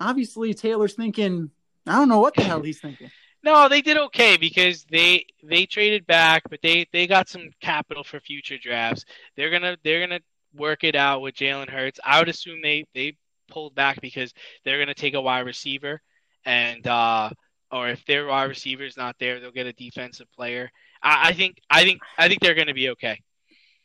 obviously 0.00 0.52
Taylor's 0.54 0.94
thinking, 0.94 1.50
I 1.86 1.92
don't 1.92 2.08
know 2.08 2.20
what 2.20 2.34
the 2.34 2.42
hell 2.42 2.62
he's 2.62 2.80
thinking. 2.80 3.10
No, 3.42 3.68
they 3.68 3.80
did 3.80 3.96
okay 3.96 4.36
because 4.36 4.84
they 4.90 5.24
they 5.42 5.64
traded 5.66 6.06
back, 6.06 6.42
but 6.50 6.60
they 6.62 6.86
they 6.92 7.06
got 7.06 7.28
some 7.28 7.50
capital 7.60 8.04
for 8.04 8.20
future 8.20 8.58
drafts. 8.58 9.04
They're 9.36 9.50
gonna 9.50 9.76
they're 9.82 10.00
gonna 10.06 10.20
work 10.54 10.84
it 10.84 10.94
out 10.94 11.22
with 11.22 11.34
Jalen 11.36 11.70
Hurts. 11.70 12.00
I 12.04 12.18
would 12.18 12.28
assume 12.28 12.60
they 12.62 12.84
they 12.94 13.16
pulled 13.50 13.74
back 13.74 14.00
because 14.02 14.34
they're 14.64 14.78
gonna 14.78 14.94
take 14.94 15.14
a 15.14 15.20
wide 15.20 15.46
receiver, 15.46 16.02
and 16.44 16.86
uh, 16.86 17.30
or 17.72 17.88
if 17.88 18.04
their 18.04 18.26
wide 18.26 18.44
receiver 18.44 18.84
is 18.84 18.96
not 18.98 19.16
there, 19.18 19.40
they'll 19.40 19.52
get 19.52 19.66
a 19.66 19.72
defensive 19.72 20.30
player. 20.32 20.70
I, 21.02 21.30
I 21.30 21.32
think 21.32 21.58
I 21.70 21.84
think 21.84 22.00
I 22.18 22.28
think 22.28 22.40
they're 22.40 22.54
gonna 22.54 22.74
be 22.74 22.90
okay. 22.90 23.20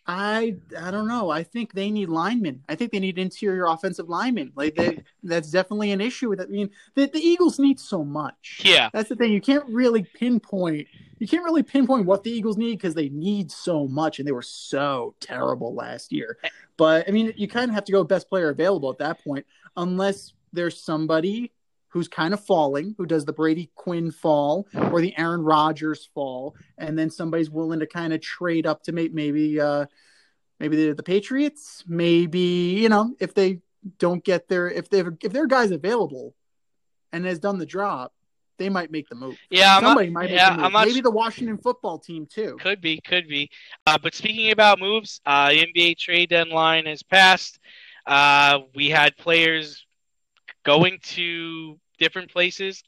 I 0.08 0.58
I 0.80 0.92
don't 0.92 1.08
know. 1.08 1.32
I 1.32 1.42
think 1.44 1.74
they 1.74 1.90
need 1.90 2.10
linemen. 2.10 2.64
I 2.70 2.76
think 2.76 2.92
they 2.92 3.00
need 3.00 3.18
interior 3.18 3.66
offensive 3.66 4.08
linemen. 4.08 4.52
Like 4.56 4.76
they, 4.76 5.04
that's 5.24 5.50
definitely 5.50 5.92
an 5.92 6.02
issue 6.02 6.30
with 6.30 6.42
it. 6.42 6.48
I 6.48 6.52
mean, 6.52 6.70
the, 6.94 7.08
the 7.08 7.20
Eagles 7.20 7.58
need 7.58 7.80
so 7.80 8.04
much. 8.04 8.62
Yeah, 8.64 8.90
that's 8.94 9.10
the 9.10 9.16
thing. 9.16 9.32
You 9.34 9.42
can't 9.42 9.66
really 9.68 10.04
pinpoint. 10.04 10.88
You 11.18 11.28
can't 11.28 11.44
really 11.44 11.64
pinpoint 11.64 12.06
what 12.06 12.24
the 12.24 12.30
Eagles 12.30 12.58
need 12.58 12.78
because 12.78 12.94
they 12.94 13.10
need 13.10 13.52
so 13.52 13.88
much, 13.88 14.20
and 14.20 14.28
they 14.28 14.32
were 14.32 14.44
so 14.44 15.16
terrible 15.20 15.74
last 15.74 16.12
year. 16.12 16.38
Eh. 16.44 16.50
But 16.78 17.08
I 17.08 17.12
mean, 17.12 17.34
you 17.36 17.48
kind 17.48 17.70
of 17.70 17.76
have 17.76 17.86
to 17.86 17.92
go 17.92 18.04
best 18.04 18.30
player 18.30 18.50
available 18.50 18.92
at 18.92 19.00
that 19.00 19.24
point, 19.24 19.46
unless 19.76 20.34
there's 20.54 20.80
somebody 20.80 21.52
who's 21.96 22.10
kind 22.10 22.34
of 22.34 22.44
falling, 22.44 22.94
who 22.98 23.06
does 23.06 23.24
the 23.24 23.32
Brady 23.32 23.72
Quinn 23.74 24.12
fall 24.12 24.68
or 24.92 25.00
the 25.00 25.18
Aaron 25.18 25.42
Rodgers 25.42 26.10
fall, 26.14 26.54
and 26.78 27.00
then 27.00 27.10
somebody's 27.10 27.50
willing 27.50 27.80
to 27.80 27.88
kind 27.88 28.12
of 28.12 28.20
trade 28.20 28.68
up 28.68 28.84
to 28.84 28.92
make 28.92 29.14
maybe 29.14 29.62
uh, 29.62 29.86
maybe 30.60 30.76
the, 30.76 30.94
the 30.94 31.04
Patriots, 31.04 31.86
maybe 31.88 32.78
you 32.82 32.90
know 32.90 33.16
if 33.22 33.34
they 33.34 33.62
don't 33.98 34.22
get 34.26 34.50
their 34.50 34.70
if 34.70 34.90
they 34.90 35.06
if 35.24 35.32
their 35.32 35.48
guy's 35.48 35.72
available 35.72 36.36
and 37.14 37.24
has 37.24 37.40
done 37.40 37.60
the 37.60 37.66
job, 37.66 38.12
they 38.58 38.68
might 38.68 38.92
make 38.92 39.08
the 39.08 39.16
move. 39.16 39.38
Yeah, 39.50 39.80
somebody 39.80 40.10
not, 40.10 40.24
might 40.24 40.32
yeah, 40.32 40.58
the 40.58 40.64
move. 40.64 40.74
Maybe 40.74 41.00
the 41.00 41.12
Washington 41.12 41.58
football 41.58 41.98
team 41.98 42.26
too. 42.26 42.58
Could 42.60 42.82
be, 42.82 43.00
could 43.00 43.30
be. 43.30 43.50
Uh, 43.88 43.98
but 44.04 44.14
speaking 44.14 44.52
about 44.52 44.80
moves, 44.80 45.22
uh, 45.26 45.48
NBA 45.48 45.98
trade 45.98 46.28
deadline 46.28 46.88
has 46.88 47.04
passed. 47.04 47.58
Uh, 48.06 48.60
we 48.76 48.90
had 48.90 49.16
players 49.16 49.86
going 50.66 51.00
to 51.04 51.80
different 51.98 52.32
places. 52.32 52.84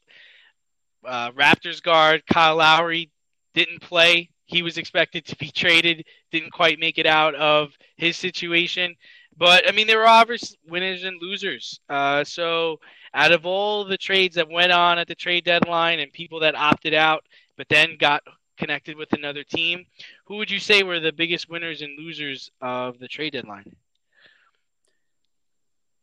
Uh, 1.04 1.30
Raptors 1.32 1.82
guard 1.82 2.22
Kyle 2.26 2.56
Lowry 2.56 3.10
didn't 3.54 3.80
play. 3.80 4.30
He 4.46 4.62
was 4.62 4.78
expected 4.78 5.26
to 5.26 5.36
be 5.36 5.50
traded, 5.54 6.04
didn't 6.32 6.52
quite 6.52 6.78
make 6.78 6.98
it 6.98 7.06
out 7.06 7.34
of 7.34 7.72
his 7.96 8.16
situation. 8.16 8.94
But 9.36 9.68
I 9.68 9.72
mean, 9.72 9.86
there 9.86 9.98
were 9.98 10.08
obvious 10.08 10.56
winners 10.66 11.04
and 11.04 11.20
losers. 11.22 11.78
Uh, 11.88 12.24
so, 12.24 12.80
out 13.14 13.32
of 13.32 13.46
all 13.46 13.84
the 13.84 13.96
trades 13.96 14.34
that 14.34 14.50
went 14.50 14.72
on 14.72 14.98
at 14.98 15.06
the 15.06 15.14
trade 15.14 15.44
deadline 15.44 16.00
and 16.00 16.12
people 16.12 16.40
that 16.40 16.56
opted 16.56 16.92
out, 16.92 17.24
but 17.56 17.68
then 17.68 17.96
got 17.98 18.22
connected 18.58 18.96
with 18.96 19.12
another 19.12 19.44
team, 19.44 19.86
who 20.26 20.36
would 20.36 20.50
you 20.50 20.58
say 20.58 20.82
were 20.82 20.98
the 20.98 21.12
biggest 21.12 21.48
winners 21.48 21.82
and 21.82 21.96
losers 21.96 22.50
of 22.60 22.98
the 22.98 23.06
trade 23.06 23.32
deadline? 23.32 23.76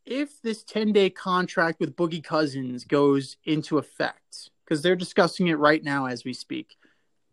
If 0.06 0.40
this 0.40 0.62
10 0.62 0.92
day 0.92 1.10
contract 1.10 1.80
with 1.80 1.96
Boogie 1.96 2.24
Cousins 2.24 2.84
goes 2.84 3.36
into 3.44 3.78
effect, 3.78 4.50
because 4.64 4.82
they're 4.82 4.96
discussing 4.96 5.48
it 5.48 5.58
right 5.58 5.82
now 5.82 6.06
as 6.06 6.24
we 6.24 6.32
speak, 6.32 6.76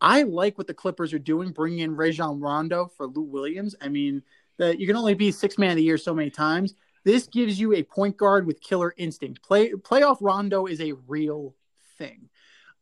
I 0.01 0.23
like 0.23 0.57
what 0.57 0.67
the 0.67 0.73
Clippers 0.73 1.13
are 1.13 1.19
doing, 1.19 1.51
bringing 1.51 1.79
in 1.79 1.95
Rajon 1.95 2.41
Rondo 2.41 2.91
for 2.97 3.07
Lou 3.07 3.21
Williams. 3.21 3.75
I 3.79 3.87
mean, 3.87 4.21
you 4.59 4.85
can 4.85 4.97
only 4.97 5.13
be 5.13 5.31
six 5.31 5.57
man 5.57 5.71
of 5.71 5.77
the 5.77 5.83
year 5.83 5.97
so 5.97 6.13
many 6.13 6.29
times. 6.29 6.75
This 7.05 7.27
gives 7.27 7.59
you 7.59 7.73
a 7.73 7.83
point 7.83 8.17
guard 8.17 8.45
with 8.45 8.61
killer 8.61 8.93
instinct. 8.97 9.43
Play 9.43 9.71
playoff 9.71 10.17
Rondo 10.21 10.65
is 10.65 10.81
a 10.81 10.93
real 11.07 11.55
thing. 11.97 12.29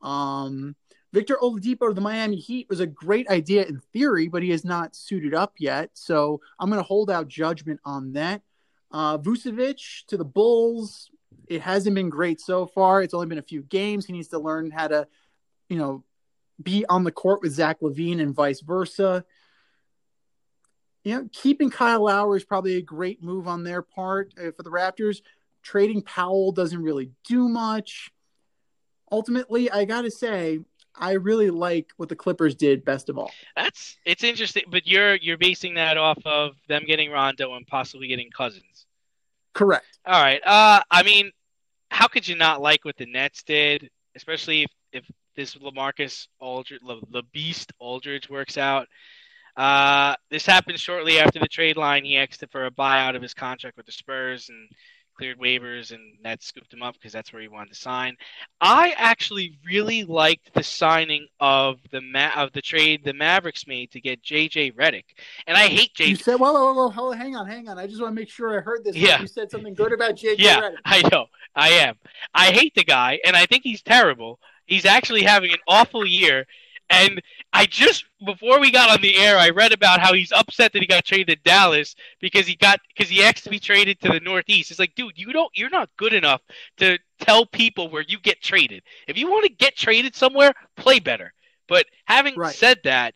Um, 0.02 0.76
Victor 1.14 1.38
Oladipo 1.42 1.90
of 1.90 1.96
the 1.96 2.02
Miami 2.02 2.38
Heat 2.38 2.70
was 2.70 2.80
a 2.80 2.88
great 2.88 3.28
idea 3.30 3.66
in 3.66 3.80
theory, 3.92 4.28
but 4.28 4.44
he 4.44 4.50
has 4.52 4.64
not 4.64 4.96
suited 4.96 5.34
up 5.34 5.54
yet. 5.60 5.90
So 5.94 6.40
I'm 6.60 6.70
going 6.70 6.80
to 6.80 6.88
hold 6.88 7.10
out 7.10 7.28
judgment 7.28 7.80
on 7.84 8.14
that. 8.14 8.42
Uh, 8.92 9.18
Vucevic 9.18 10.06
to 10.08 10.18
the 10.18 10.26
Bulls. 10.26 11.10
It 11.48 11.62
hasn't 11.62 11.96
been 11.96 12.10
great 12.10 12.40
so 12.40 12.66
far. 12.66 13.02
It's 13.02 13.14
only 13.14 13.28
been 13.28 13.38
a 13.38 13.44
few 13.44 13.64
games. 13.64 14.06
He 14.06 14.14
needs 14.14 14.30
to 14.30 14.40
learn 14.40 14.72
how 14.72 14.88
to, 14.88 15.08
you 15.70 15.78
know, 15.78 16.04
be 16.62 16.86
on 16.88 17.04
the 17.04 17.12
court 17.12 17.42
with 17.42 17.54
Zach 17.54 17.80
LaVine 17.82 18.22
and 18.22 18.36
vice 18.36 18.62
versa. 18.62 19.26
You 21.04 21.16
know, 21.16 21.30
keeping 21.32 21.70
Kyle 21.70 22.04
Lowry 22.04 22.38
is 22.38 22.44
probably 22.44 22.78
a 22.78 22.82
great 22.82 23.24
move 23.24 23.48
on 23.48 23.64
their 23.64 23.82
part 23.82 24.34
uh, 24.38 24.52
for 24.56 24.64
the 24.64 24.70
Raptors. 24.70 25.22
Trading 25.64 26.02
Powell 26.02 26.52
doesn't 26.52 26.82
really 26.82 27.12
do 27.28 27.50
much. 27.50 28.12
Ultimately, 29.12 29.70
I 29.70 29.86
got 29.86 30.04
to 30.04 30.12
say, 30.12 30.60
I 30.96 31.14
really 31.14 31.50
like 31.50 31.92
what 31.98 32.10
the 32.10 32.16
Clippers 32.16 32.56
did 32.56 32.86
best 32.86 33.10
of 33.10 33.18
all. 33.18 33.32
That's 33.56 33.98
it's 34.06 34.24
interesting, 34.24 34.64
but 34.70 34.86
you're 34.86 35.16
you're 35.16 35.38
basing 35.38 35.76
that 35.76 35.98
off 35.98 36.20
of 36.26 36.56
them 36.68 36.84
getting 36.86 37.12
Rondo 37.12 37.56
and 37.56 37.66
possibly 37.66 38.08
getting 38.08 38.30
Cousins. 38.30 38.64
Correct. 39.54 39.86
All 40.06 40.22
right. 40.22 40.42
Uh, 40.46 40.82
I 40.90 41.04
mean, 41.04 41.32
how 41.90 42.08
could 42.08 42.28
you 42.28 42.36
not 42.36 42.62
like 42.62 42.86
what 42.86 42.98
the 42.98 43.06
Nets 43.06 43.44
did, 43.44 43.90
especially 44.16 44.64
if, 44.64 44.72
if 44.94 45.06
this 45.36 45.56
LaMarcus 45.56 46.28
Aldridge, 46.40 46.82
the 47.12 47.24
Beast 47.34 47.74
Aldridge 47.80 48.30
works 48.30 48.58
out? 48.58 48.88
Uh, 49.58 50.16
this 50.30 50.46
happened 50.46 50.80
shortly 50.80 51.20
after 51.20 51.40
the 51.40 51.48
trade 51.48 51.76
line. 51.76 52.06
He 52.06 52.18
asked 52.18 52.44
for 52.52 52.66
a 52.66 52.72
buyout 52.72 53.16
of 53.16 53.22
his 53.22 53.34
contract 53.34 53.76
with 53.78 53.86
the 53.86 53.92
Spurs, 53.92 54.48
and 54.50 54.70
cleared 55.16 55.40
waivers 55.40 55.92
and 55.92 56.02
Nets 56.24 56.48
scooped 56.48 56.74
him 56.74 56.82
up 56.82 56.96
because 56.96 57.12
that's 57.12 57.32
where 57.32 57.42
he 57.42 57.48
wanted 57.48 57.70
to 57.74 57.80
sign. 57.80 58.16
I 58.60 58.94
actually 58.98 59.58
really 59.66 60.04
liked 60.04 60.54
the 60.54 60.64
signing 60.64 61.28
of 61.40 61.80
the 61.92 62.02
Ma- 62.02 62.32
of 62.36 62.52
the 62.54 62.62
trade 62.62 63.04
the 63.04 63.14
Mavericks 63.14 63.68
made 63.68 63.92
to 63.92 64.02
get 64.02 64.24
JJ 64.24 64.76
Redick, 64.76 65.06
and 65.48 65.58
I 65.58 65.68
hate 65.68 65.94
JJ. 65.94 66.08
You 66.08 66.16
said, 66.16 66.40
"Well, 66.40 66.54
whoa, 66.54 66.74
whoa, 66.74 66.90
whoa, 66.90 67.12
hang 67.12 67.36
on, 67.36 67.48
hang 67.48 67.68
on. 67.70 67.78
I 67.78 67.88
just 67.88 68.02
want 68.02 68.16
to 68.16 68.20
make 68.20 68.30
sure 68.30 68.58
I 68.58 68.62
heard 68.62 68.84
this. 68.84 68.96
Yeah, 68.96 69.22
you 69.22 69.28
said 69.28 69.52
something 69.52 69.74
good 69.74 69.94
about 69.94 70.16
JJ 70.16 70.36
yeah, 70.40 70.62
Redick. 70.62 70.76
I 70.86 71.10
know, 71.10 71.26
I 71.56 71.70
am. 71.70 71.96
I 72.34 72.52
hate 72.52 72.76
the 72.76 72.84
guy, 72.84 73.20
and 73.26 73.36
I 73.36 73.46
think 73.46 73.64
he's 73.64 73.82
terrible. 73.82 74.40
He's 74.66 74.86
actually 74.86 75.24
having 75.24 75.52
an 75.52 75.60
awful 75.68 76.06
year, 76.06 76.46
and 76.92 77.22
I 77.54 77.66
just 77.66 78.06
before 78.26 78.60
we 78.60 78.70
got 78.70 78.90
on 78.90 79.02
the 79.02 79.16
air, 79.18 79.38
I 79.38 79.50
read 79.50 79.72
about 79.72 80.02
how 80.02 80.14
he's 80.14 80.32
upset 80.32 80.74
that 80.74 80.82
he 80.82 80.88
got 80.88 81.06
traded 81.06 81.28
to 81.28 81.50
Dallas 81.50 81.96
because 82.20 82.46
he 82.46 82.56
got 82.56 82.80
because 82.96 83.10
he 83.10 83.24
asked 83.24 83.46
to 83.46 83.50
be 83.50 83.60
traded 83.60 84.00
to 84.02 84.10
the 84.10 84.20
Northeast. 84.20 84.72
It's 84.72 84.80
like, 84.80 84.94
dude, 84.94 85.18
you 85.18 85.32
don't 85.32 85.52
you're 85.56 85.70
not 85.70 85.90
good 85.98 86.14
enough 86.14 86.42
to 86.78 87.00
tell 87.20 87.46
people 87.46 87.90
where 87.90 88.04
you 88.08 88.20
get 88.20 88.42
traded. 88.42 88.84
If 89.08 89.18
you 89.18 89.30
want 89.30 89.46
to 89.46 89.54
get 89.54 89.76
traded 89.76 90.16
somewhere, 90.16 90.54
play 90.76 91.00
better. 91.00 91.34
But 91.68 91.86
having 92.06 92.36
right. 92.36 92.54
said 92.54 92.80
that, 92.84 93.14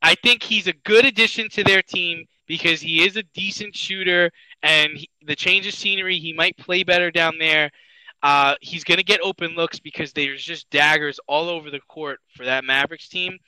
I 0.00 0.14
think 0.14 0.42
he's 0.42 0.68
a 0.68 0.72
good 0.72 1.04
addition 1.04 1.48
to 1.50 1.64
their 1.64 1.82
team 1.82 2.26
because 2.46 2.80
he 2.80 3.04
is 3.04 3.16
a 3.16 3.24
decent 3.34 3.74
shooter 3.74 4.30
and 4.62 4.90
he, 4.94 5.10
the 5.26 5.34
change 5.34 5.66
of 5.66 5.74
scenery, 5.74 6.18
he 6.18 6.32
might 6.32 6.56
play 6.56 6.84
better 6.84 7.10
down 7.10 7.38
there. 7.38 7.70
Uh, 8.22 8.54
he's 8.60 8.84
going 8.84 8.98
to 8.98 9.04
get 9.04 9.20
open 9.22 9.54
looks 9.54 9.80
because 9.80 10.12
there's 10.12 10.42
just 10.44 10.70
daggers 10.70 11.18
all 11.26 11.48
over 11.48 11.70
the 11.70 11.80
court 11.88 12.20
for 12.36 12.44
that 12.44 12.64
Mavericks 12.64 13.08
team. 13.08 13.38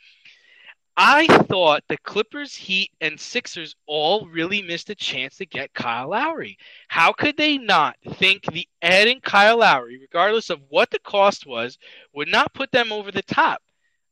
I 0.96 1.26
thought 1.26 1.82
the 1.88 1.96
Clippers, 1.98 2.54
Heat, 2.54 2.90
and 3.00 3.18
Sixers 3.18 3.74
all 3.87 4.26
really 4.26 4.62
missed 4.62 4.90
a 4.90 4.94
chance 4.94 5.37
to 5.37 5.46
get 5.46 5.74
Kyle 5.74 6.10
Lowry. 6.10 6.56
How 6.87 7.12
could 7.12 7.37
they 7.37 7.58
not 7.58 7.96
think 8.14 8.44
the 8.44 8.68
adding 8.80 9.20
Kyle 9.20 9.58
Lowry, 9.58 9.98
regardless 9.98 10.50
of 10.50 10.60
what 10.68 10.90
the 10.90 11.00
cost 11.00 11.46
was, 11.46 11.78
would 12.12 12.28
not 12.28 12.54
put 12.54 12.70
them 12.70 12.92
over 12.92 13.10
the 13.10 13.22
top? 13.22 13.60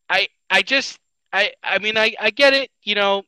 I 0.08 0.28
I 0.50 0.62
just 0.62 0.98
I 1.32 1.52
I 1.62 1.78
mean 1.78 1.96
I, 1.96 2.14
I 2.20 2.30
get 2.30 2.52
it, 2.52 2.70
you 2.82 2.96
know, 2.96 3.22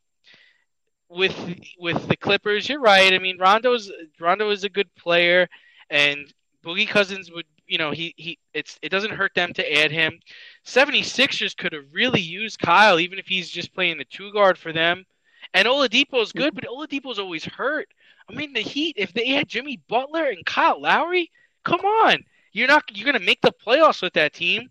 with 1.09 1.37
with 1.79 2.09
the 2.09 2.17
Clippers, 2.17 2.69
you're 2.69 2.81
right. 2.81 3.13
I 3.13 3.19
mean 3.21 3.39
Rondo's 3.39 3.91
Rondo 4.19 4.51
is 4.51 4.65
a 4.65 4.69
good 4.69 4.93
player 4.97 5.49
and 5.91 6.33
Boogie 6.65 6.89
Cousins 6.89 7.31
would, 7.31 7.47
you 7.67 7.79
know, 7.79 7.91
he 7.91 8.15
he 8.17 8.39
it's 8.53 8.79
it 8.83 8.89
doesn't 8.89 9.13
hurt 9.13 9.35
them 9.35 9.53
to 9.55 9.81
add 9.81 9.91
him. 9.91 10.19
76ers 10.67 11.57
could 11.57 11.73
have 11.73 11.85
really 11.93 12.21
used 12.21 12.59
Kyle 12.59 12.99
even 12.99 13.19
if 13.19 13.27
he's 13.27 13.51
just 13.51 13.75
playing 13.75 13.99
the 13.99 14.05
two 14.05 14.33
guard 14.33 14.59
for 14.59 14.73
them. 14.73 15.05
And 15.53 15.69
Oladipo's 15.69 16.33
good, 16.33 16.55
but 16.55 16.65
Oladipo's 16.65 17.19
always 17.19 17.45
hurt. 17.45 17.89
I 18.29 18.35
mean, 18.35 18.53
the 18.53 18.61
Heat 18.61 18.97
if 18.99 19.13
they 19.13 19.29
had 19.29 19.49
Jimmy 19.49 19.81
Butler 19.89 20.27
and 20.27 20.45
Kyle 20.45 20.81
Lowry, 20.81 21.31
come 21.65 21.81
on. 21.81 22.25
You're 22.53 22.69
not 22.69 22.85
you're 22.93 23.05
going 23.05 23.21
to 23.21 23.27
make 23.27 23.41
the 23.41 23.53
playoffs 23.53 24.03
with 24.03 24.15
that 24.15 24.33
team. 24.33 24.71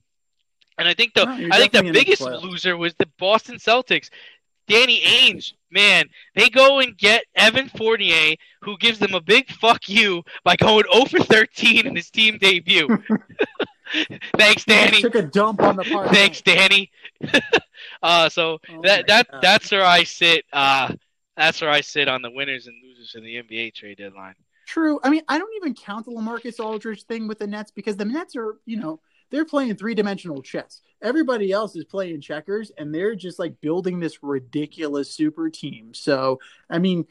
And 0.78 0.88
I 0.88 0.94
think 0.94 1.14
the 1.14 1.26
no, 1.26 1.50
I 1.52 1.60
think 1.60 1.72
the 1.72 1.92
biggest 1.92 2.22
loser 2.22 2.76
was 2.76 2.96
the 2.96 3.08
Boston 3.20 3.58
Celtics. 3.58 4.10
Danny 4.68 5.02
Ainge 5.02 5.54
man, 5.74 6.06
they 6.36 6.50
go 6.50 6.80
and 6.80 6.98
get 6.98 7.26
Evan 7.36 7.68
Fournier, 7.70 8.36
who 8.62 8.78
gives 8.78 9.00
them 9.00 9.14
a 9.14 9.22
big 9.22 9.50
fuck 9.52 9.90
you 9.90 10.24
by 10.44 10.56
going 10.56 10.86
0 10.94 11.06
for 11.06 11.20
13 11.20 11.88
in 11.88 11.96
his 11.96 12.10
team 12.10 12.38
debut. 12.38 12.88
Thanks, 14.38 14.64
Danny. 14.66 15.02
Took 15.02 15.16
a 15.16 15.22
dump 15.24 15.62
on 15.62 15.76
the 15.76 15.84
park. 15.84 16.12
Thanks, 16.12 16.42
Danny. 16.42 16.90
uh, 18.04 18.30
so 18.30 18.60
Oh 18.70 18.82
that 18.84 19.08
that 19.08 19.28
God. 19.30 19.42
that's 19.42 19.72
where 19.72 19.86
I 19.86 20.04
sit. 20.04 20.46
Uh, 20.52 20.94
that's 21.38 21.62
where 21.62 21.70
I 21.70 21.82
sit 21.82 22.08
on 22.08 22.22
the 22.22 22.32
winners 22.32 22.68
and 22.68 22.76
losers 22.84 23.14
of 23.16 23.24
the 23.24 23.36
NBA 23.36 23.74
trade 23.74 23.98
deadline. 23.98 24.36
True. 24.66 25.00
I 25.04 25.10
mean, 25.10 25.22
I 25.28 25.38
don't 25.38 25.54
even 25.58 25.76
count 25.76 26.06
the 26.06 26.12
LaMarcus 26.12 26.60
Aldridge 26.64 27.04
thing 27.04 27.28
with 27.28 27.40
the 27.40 27.48
Nets 27.48 27.72
because 27.72 27.98
the 27.98 28.06
Nets 28.06 28.36
are, 28.36 28.56
you 28.66 28.78
know, 28.78 29.00
they're 29.34 29.46
playing 29.46 29.76
three 29.76 29.96
dimensional 29.96 30.44
chess. 30.44 30.82
Everybody 31.02 31.52
else 31.52 31.76
is 31.76 31.86
playing 31.86 32.22
checkers 32.22 32.72
and 32.78 32.94
they're 32.94 33.16
just 33.16 33.40
like 33.40 33.60
building 33.62 34.00
this 34.00 34.22
ridiculous 34.22 35.10
super 35.10 35.50
team. 35.50 35.96
So, 35.96 36.40
I 36.70 36.78
mean, 36.78 37.08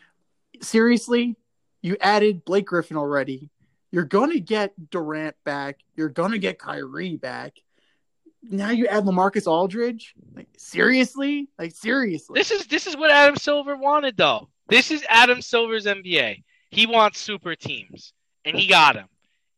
seriously, 0.60 1.34
you 1.82 1.96
added 2.00 2.44
Blake 2.44 2.66
Griffin 2.66 2.96
already. 2.96 3.50
You're 3.90 4.04
going 4.04 4.30
to 4.30 4.38
get 4.38 4.72
Durant 4.90 5.34
back. 5.44 5.80
You're 5.96 6.10
going 6.10 6.30
to 6.30 6.38
get 6.38 6.60
Kyrie 6.60 7.16
back. 7.16 7.56
Now 8.40 8.70
you 8.70 8.86
add 8.86 9.02
LaMarcus 9.02 9.48
Aldridge? 9.48 10.14
Like, 10.32 10.48
seriously? 10.56 11.48
Like, 11.58 11.72
seriously? 11.72 12.38
This 12.38 12.52
is 12.52 12.66
this 12.68 12.86
is 12.86 12.96
what 12.96 13.10
Adam 13.10 13.36
Silver 13.36 13.76
wanted, 13.76 14.16
though. 14.16 14.48
This 14.68 14.92
is 14.92 15.04
Adam 15.08 15.42
Silver's 15.42 15.86
NBA. 15.86 16.44
He 16.70 16.86
wants 16.86 17.18
super 17.18 17.56
teams, 17.56 18.12
and 18.44 18.56
he 18.56 18.68
got 18.68 18.94
them. 18.94 19.08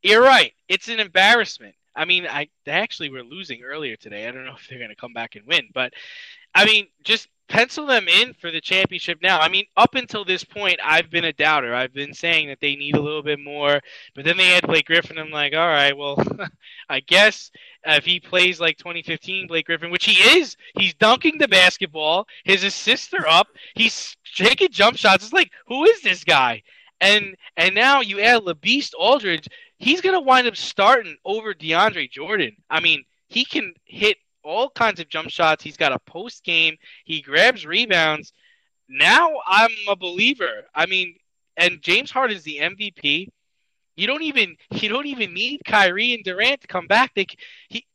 You're 0.03 0.23
right. 0.23 0.53
It's 0.69 0.89
an 0.89 0.99
embarrassment. 0.99 1.75
I 1.97 2.05
mean, 2.05 2.27
I 2.27 2.49
they 2.65 2.73
actually 2.73 3.11
were 3.11 3.23
losing 3.23 3.63
earlier 3.63 3.97
today. 3.97 4.27
I 4.27 4.33
don't 4.33 4.45
know 4.45 4.55
if 4.59 4.69
they're 4.69 4.79
going 4.79 4.91
to 4.91 4.97
come 4.97 5.13
back 5.13 5.37
and 5.37 5.47
win, 5.47 5.69
but 5.73 5.93
I 6.55 6.65
mean, 6.65 6.87
just 7.03 7.29
pencil 7.49 7.87
them 7.87 8.09
in 8.09 8.33
for 8.35 8.51
the 8.51 8.61
championship 8.61 9.19
now. 9.23 9.39
I 9.39 9.49
mean, 9.49 9.67
up 9.77 9.95
until 9.95 10.25
this 10.25 10.45
point, 10.45 10.79
I've 10.83 11.11
been 11.11 11.25
a 11.25 11.33
doubter. 11.33 11.75
I've 11.75 11.93
been 11.93 12.15
saying 12.15 12.49
that 12.49 12.59
they 12.61 12.75
need 12.75 12.97
a 12.97 13.03
little 13.03 13.23
bit 13.23 13.39
more, 13.39 13.81
but 14.15 14.25
then 14.25 14.37
they 14.37 14.47
had 14.47 14.67
Blake 14.67 14.87
Griffin. 14.87 15.19
I'm 15.19 15.31
like, 15.31 15.53
all 15.53 15.69
right, 15.69 15.97
well, 15.97 16.23
I 16.89 17.01
guess 17.01 17.51
if 17.85 18.05
he 18.05 18.19
plays 18.21 18.61
like 18.61 18.79
2015 18.79 19.47
Blake 19.47 19.67
Griffin, 19.67 19.91
which 19.91 20.07
he 20.07 20.39
is, 20.39 20.57
he's 20.79 20.95
dunking 20.95 21.39
the 21.39 21.49
basketball. 21.49 22.27
His 22.45 22.65
assists 22.65 23.13
are 23.13 23.27
up. 23.27 23.49
He's 23.75 24.17
taking 24.35 24.71
jump 24.71 24.97
shots. 24.97 25.25
It's 25.25 25.33
like, 25.33 25.51
who 25.67 25.85
is 25.85 26.01
this 26.01 26.25
guy? 26.25 26.63
And 27.01 27.37
and 27.57 27.75
now 27.75 28.01
you 28.01 28.21
add 28.21 28.43
LaBeast 28.43 28.93
Aldridge. 28.99 29.49
He's 29.79 30.01
gonna 30.01 30.21
wind 30.21 30.47
up 30.47 30.57
starting 30.57 31.17
over 31.25 31.55
DeAndre 31.55 32.11
Jordan. 32.11 32.57
I 32.71 32.81
mean, 32.81 33.05
he 33.29 33.45
can 33.45 33.75
hit 33.85 34.17
all 34.43 34.71
kinds 34.71 35.01
of 35.01 35.09
jump 35.09 35.31
shots. 35.31 35.65
He's 35.65 35.77
got 35.77 35.93
a 35.93 35.99
post 35.99 36.45
game. 36.45 36.77
He 37.05 37.21
grabs 37.21 37.67
rebounds. 37.67 38.33
Now 38.89 39.31
I'm 39.47 39.71
a 39.89 39.97
believer. 39.97 40.65
I 40.75 40.87
mean, 40.87 41.17
and 41.57 41.83
James 41.83 42.11
Harden 42.11 42.37
is 42.37 42.45
the 42.45 42.59
MVP. 42.59 43.29
You 43.97 44.07
don't 44.07 44.23
even 44.23 44.57
you 44.73 44.89
don't 44.89 45.07
even 45.07 45.33
need 45.35 45.63
Kyrie 45.65 46.15
and 46.15 46.25
Durant 46.25 46.61
to 46.63 46.67
come 46.67 46.87
back. 46.87 47.13
They 47.15 47.27
he 47.69 47.87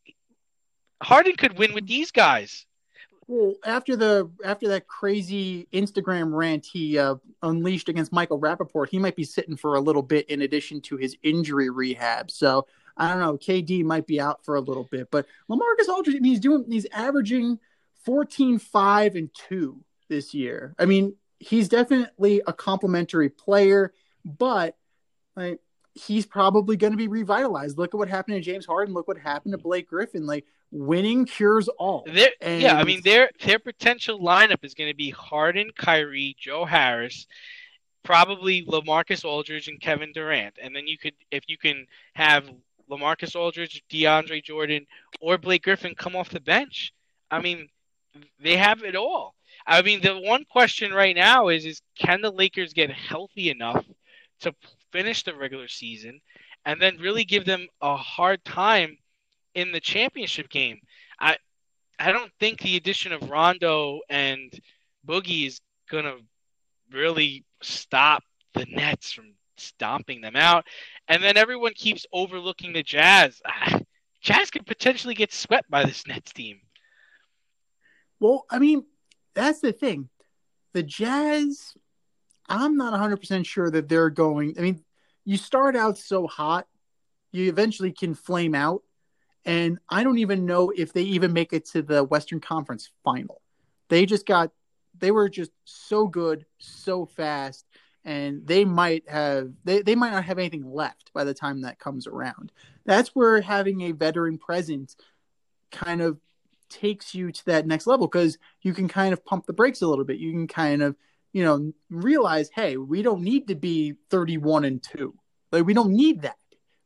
Harden 1.01 1.35
could 1.35 1.57
win 1.57 1.73
with 1.73 1.87
these 1.87 2.11
guys. 2.11 2.65
Well, 3.29 3.53
after 3.63 3.95
the 3.95 4.27
after 4.43 4.69
that 4.69 4.87
crazy 4.87 5.67
Instagram 5.71 6.33
rant 6.33 6.65
he 6.65 6.97
uh, 6.97 7.17
unleashed 7.43 7.87
against 7.87 8.11
Michael 8.11 8.39
Rapaport, 8.39 8.89
he 8.89 8.97
might 8.97 9.15
be 9.15 9.23
sitting 9.23 9.55
for 9.55 9.75
a 9.75 9.79
little 9.79 10.01
bit 10.01 10.27
in 10.31 10.41
addition 10.41 10.81
to 10.81 10.97
his 10.97 11.15
injury 11.21 11.69
rehab. 11.69 12.31
So 12.31 12.65
I 12.97 13.07
don't 13.07 13.19
know. 13.19 13.37
KD 13.37 13.83
might 13.83 14.07
be 14.07 14.19
out 14.19 14.43
for 14.43 14.55
a 14.55 14.59
little 14.59 14.85
bit, 14.85 15.11
but 15.11 15.27
LaMarcus 15.47 15.87
Aldridge, 15.87 16.15
I 16.15 16.19
mean, 16.21 16.31
he's 16.31 16.39
doing 16.39 16.65
he's 16.67 16.87
averaging 16.91 17.59
14, 18.03 18.57
5, 18.57 19.15
and 19.15 19.29
2 19.47 19.79
this 20.07 20.33
year. 20.33 20.73
I 20.79 20.85
mean, 20.85 21.15
he's 21.37 21.69
definitely 21.69 22.41
a 22.47 22.53
complimentary 22.53 23.29
player, 23.29 23.93
but 24.25 24.75
like 25.35 25.59
he's 25.93 26.25
probably 26.25 26.77
going 26.77 26.93
to 26.93 26.97
be 26.97 27.07
revitalized. 27.07 27.77
Look 27.77 27.93
at 27.93 27.97
what 27.99 28.09
happened 28.09 28.37
to 28.37 28.41
James 28.41 28.65
Harden. 28.65 28.95
Look 28.95 29.07
what 29.07 29.19
happened 29.19 29.51
to 29.51 29.59
Blake 29.59 29.87
Griffin. 29.87 30.25
Like 30.25 30.45
winning 30.71 31.25
cures 31.25 31.67
all. 31.67 32.03
And- 32.41 32.61
yeah, 32.61 32.77
I 32.77 32.83
mean 32.83 33.01
their 33.03 33.29
their 33.43 33.59
potential 33.59 34.19
lineup 34.19 34.63
is 34.63 34.73
going 34.73 34.89
to 34.89 34.95
be 34.95 35.09
Harden, 35.09 35.71
Kyrie, 35.75 36.35
Joe 36.39 36.65
Harris, 36.65 37.27
probably 38.03 38.65
LaMarcus 38.65 39.25
Aldridge 39.25 39.67
and 39.67 39.79
Kevin 39.79 40.11
Durant. 40.13 40.55
And 40.61 40.75
then 40.75 40.87
you 40.87 40.97
could 40.97 41.13
if 41.31 41.43
you 41.47 41.57
can 41.57 41.85
have 42.13 42.49
LaMarcus 42.89 43.35
Aldridge, 43.35 43.83
DeAndre 43.89 44.43
Jordan, 44.43 44.85
or 45.21 45.37
Blake 45.37 45.63
Griffin 45.63 45.95
come 45.95 46.15
off 46.15 46.29
the 46.29 46.39
bench. 46.39 46.93
I 47.29 47.39
mean, 47.39 47.69
they 48.39 48.57
have 48.57 48.83
it 48.83 48.95
all. 48.95 49.35
I 49.67 49.81
mean, 49.81 50.01
the 50.01 50.19
one 50.19 50.45
question 50.45 50.91
right 50.91 51.15
now 51.15 51.49
is 51.49 51.65
is 51.65 51.81
can 51.95 52.21
the 52.21 52.31
Lakers 52.31 52.73
get 52.73 52.91
healthy 52.91 53.49
enough 53.49 53.85
to 54.41 54.53
finish 54.91 55.23
the 55.23 55.35
regular 55.35 55.67
season 55.67 56.21
and 56.65 56.81
then 56.81 56.97
really 56.97 57.23
give 57.23 57.45
them 57.45 57.67
a 57.81 57.95
hard 57.95 58.43
time 58.43 58.97
in 59.55 59.71
the 59.71 59.79
championship 59.79 60.49
game? 60.49 60.79
I 61.19 61.37
I 61.97 62.11
don't 62.11 62.31
think 62.39 62.59
the 62.59 62.77
addition 62.77 63.11
of 63.11 63.29
Rondo 63.29 63.99
and 64.09 64.53
Boogie 65.07 65.47
is 65.47 65.59
gonna 65.89 66.15
really 66.91 67.45
stop 67.61 68.23
the 68.53 68.65
Nets 68.65 69.11
from 69.11 69.33
stomping 69.57 70.21
them 70.21 70.35
out. 70.35 70.65
And 71.07 71.23
then 71.23 71.37
everyone 71.37 71.73
keeps 71.73 72.05
overlooking 72.11 72.73
the 72.73 72.83
Jazz. 72.83 73.41
Jazz 74.21 74.49
could 74.49 74.65
potentially 74.65 75.13
get 75.13 75.33
swept 75.33 75.69
by 75.69 75.85
this 75.85 76.05
Nets 76.07 76.33
team. 76.33 76.59
Well, 78.19 78.45
I 78.49 78.59
mean, 78.59 78.83
that's 79.33 79.61
the 79.61 79.71
thing. 79.71 80.09
The 80.73 80.83
Jazz, 80.83 81.73
I'm 82.47 82.75
not 82.75 82.93
100% 82.93 83.45
sure 83.45 83.71
that 83.71 83.87
they're 83.87 84.09
going. 84.09 84.55
I 84.57 84.61
mean, 84.61 84.83
you 85.25 85.37
start 85.37 85.75
out 85.75 85.97
so 85.97 86.27
hot, 86.27 86.67
you 87.31 87.49
eventually 87.49 87.91
can 87.91 88.13
flame 88.13 88.55
out. 88.55 88.81
And 89.45 89.79
I 89.89 90.03
don't 90.03 90.19
even 90.19 90.45
know 90.45 90.71
if 90.75 90.93
they 90.93 91.03
even 91.03 91.33
make 91.33 91.53
it 91.53 91.65
to 91.67 91.81
the 91.81 92.03
Western 92.03 92.39
Conference 92.39 92.89
final. 93.03 93.41
They 93.87 94.05
just 94.05 94.25
got, 94.25 94.51
they 94.97 95.11
were 95.11 95.29
just 95.29 95.51
so 95.65 96.07
good, 96.07 96.45
so 96.59 97.05
fast, 97.05 97.65
and 98.03 98.45
they 98.45 98.65
might 98.65 99.09
have, 99.09 99.51
they, 99.63 99.81
they 99.81 99.95
might 99.95 100.11
not 100.11 100.25
have 100.25 100.39
anything 100.39 100.69
left 100.69 101.11
by 101.13 101.23
the 101.23 101.33
time 101.33 101.61
that 101.61 101.79
comes 101.79 102.05
around. 102.05 102.51
That's 102.85 103.09
where 103.09 103.41
having 103.41 103.81
a 103.81 103.91
veteran 103.91 104.37
presence 104.37 104.95
kind 105.71 106.01
of 106.01 106.19
takes 106.69 107.15
you 107.15 107.31
to 107.31 107.45
that 107.47 107.67
next 107.67 107.87
level 107.87 108.07
because 108.07 108.37
you 108.61 108.73
can 108.73 108.87
kind 108.87 109.13
of 109.13 109.25
pump 109.25 109.45
the 109.45 109.53
brakes 109.53 109.81
a 109.81 109.87
little 109.87 110.05
bit. 110.05 110.17
You 110.17 110.31
can 110.31 110.47
kind 110.47 110.81
of, 110.81 110.95
you 111.33 111.43
know, 111.43 111.73
realize, 111.89 112.49
hey, 112.53 112.77
we 112.77 113.01
don't 113.01 113.21
need 113.21 113.47
to 113.47 113.55
be 113.55 113.95
31 114.09 114.65
and 114.65 114.83
2. 114.83 115.13
Like 115.51 115.65
we 115.65 115.73
don't 115.73 115.91
need 115.91 116.21
that. 116.21 116.37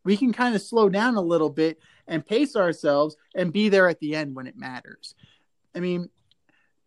We 0.06 0.18
can 0.18 0.34
kind 0.34 0.56
of 0.56 0.62
slow 0.62 0.90
down 0.90 1.16
a 1.16 1.22
little 1.22 1.50
bit 1.50 1.80
and 2.08 2.26
pace 2.26 2.56
ourselves 2.56 3.16
and 3.36 3.54
be 3.54 3.70
there 3.70 3.88
at 3.88 4.00
the 4.00 4.16
end 4.16 4.36
when 4.36 4.48
it 4.48 4.58
matters. 4.58 5.16
I 5.76 5.80
mean, 5.80 6.10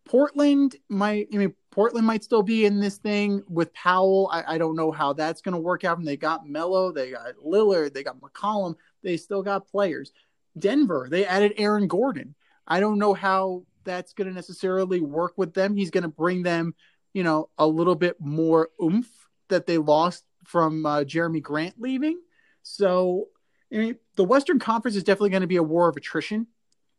Portland 0.05 0.75
might 0.87 1.27
I 1.33 1.37
mean 1.37 1.53
Portland 1.71 2.07
might 2.07 2.23
still 2.23 2.43
be 2.43 2.65
in 2.65 2.79
this 2.79 2.97
thing 2.97 3.43
with 3.49 3.73
Powell. 3.73 4.29
I, 4.31 4.55
I 4.55 4.57
don't 4.57 4.75
know 4.75 4.91
how 4.91 5.13
that's 5.13 5.41
gonna 5.41 5.59
work 5.59 5.83
out. 5.83 5.97
And 5.97 6.07
they 6.07 6.17
got 6.17 6.47
Melo, 6.47 6.91
they 6.91 7.11
got 7.11 7.35
Lillard, 7.45 7.93
they 7.93 8.03
got 8.03 8.21
McCollum, 8.21 8.75
they 9.03 9.17
still 9.17 9.43
got 9.43 9.67
players. 9.67 10.11
Denver, 10.57 11.07
they 11.09 11.25
added 11.25 11.53
Aaron 11.57 11.87
Gordon. 11.87 12.35
I 12.67 12.79
don't 12.79 12.99
know 12.99 13.13
how 13.13 13.63
that's 13.87 14.13
going 14.13 14.27
to 14.27 14.33
necessarily 14.33 14.99
work 15.01 15.33
with 15.37 15.53
them. 15.53 15.75
He's 15.75 15.89
going 15.89 16.03
to 16.03 16.09
bring 16.09 16.43
them, 16.43 16.75
you 17.13 17.23
know, 17.23 17.49
a 17.57 17.65
little 17.65 17.95
bit 17.95 18.17
more 18.19 18.69
oomph 18.81 19.09
that 19.47 19.65
they 19.65 19.77
lost 19.77 20.25
from 20.43 20.85
uh, 20.85 20.99
Jerami 20.99 21.41
Grant 21.41 21.75
leaving. 21.79 22.19
So, 22.61 23.29
I 23.71 23.77
mean, 23.77 23.95
the 24.15 24.23
Western 24.23 24.59
Conference 24.59 24.95
is 24.95 25.03
definitely 25.03 25.31
going 25.31 25.41
to 25.41 25.47
be 25.47 25.57
a 25.57 25.63
war 25.63 25.89
of 25.89 25.97
attrition. 25.97 26.47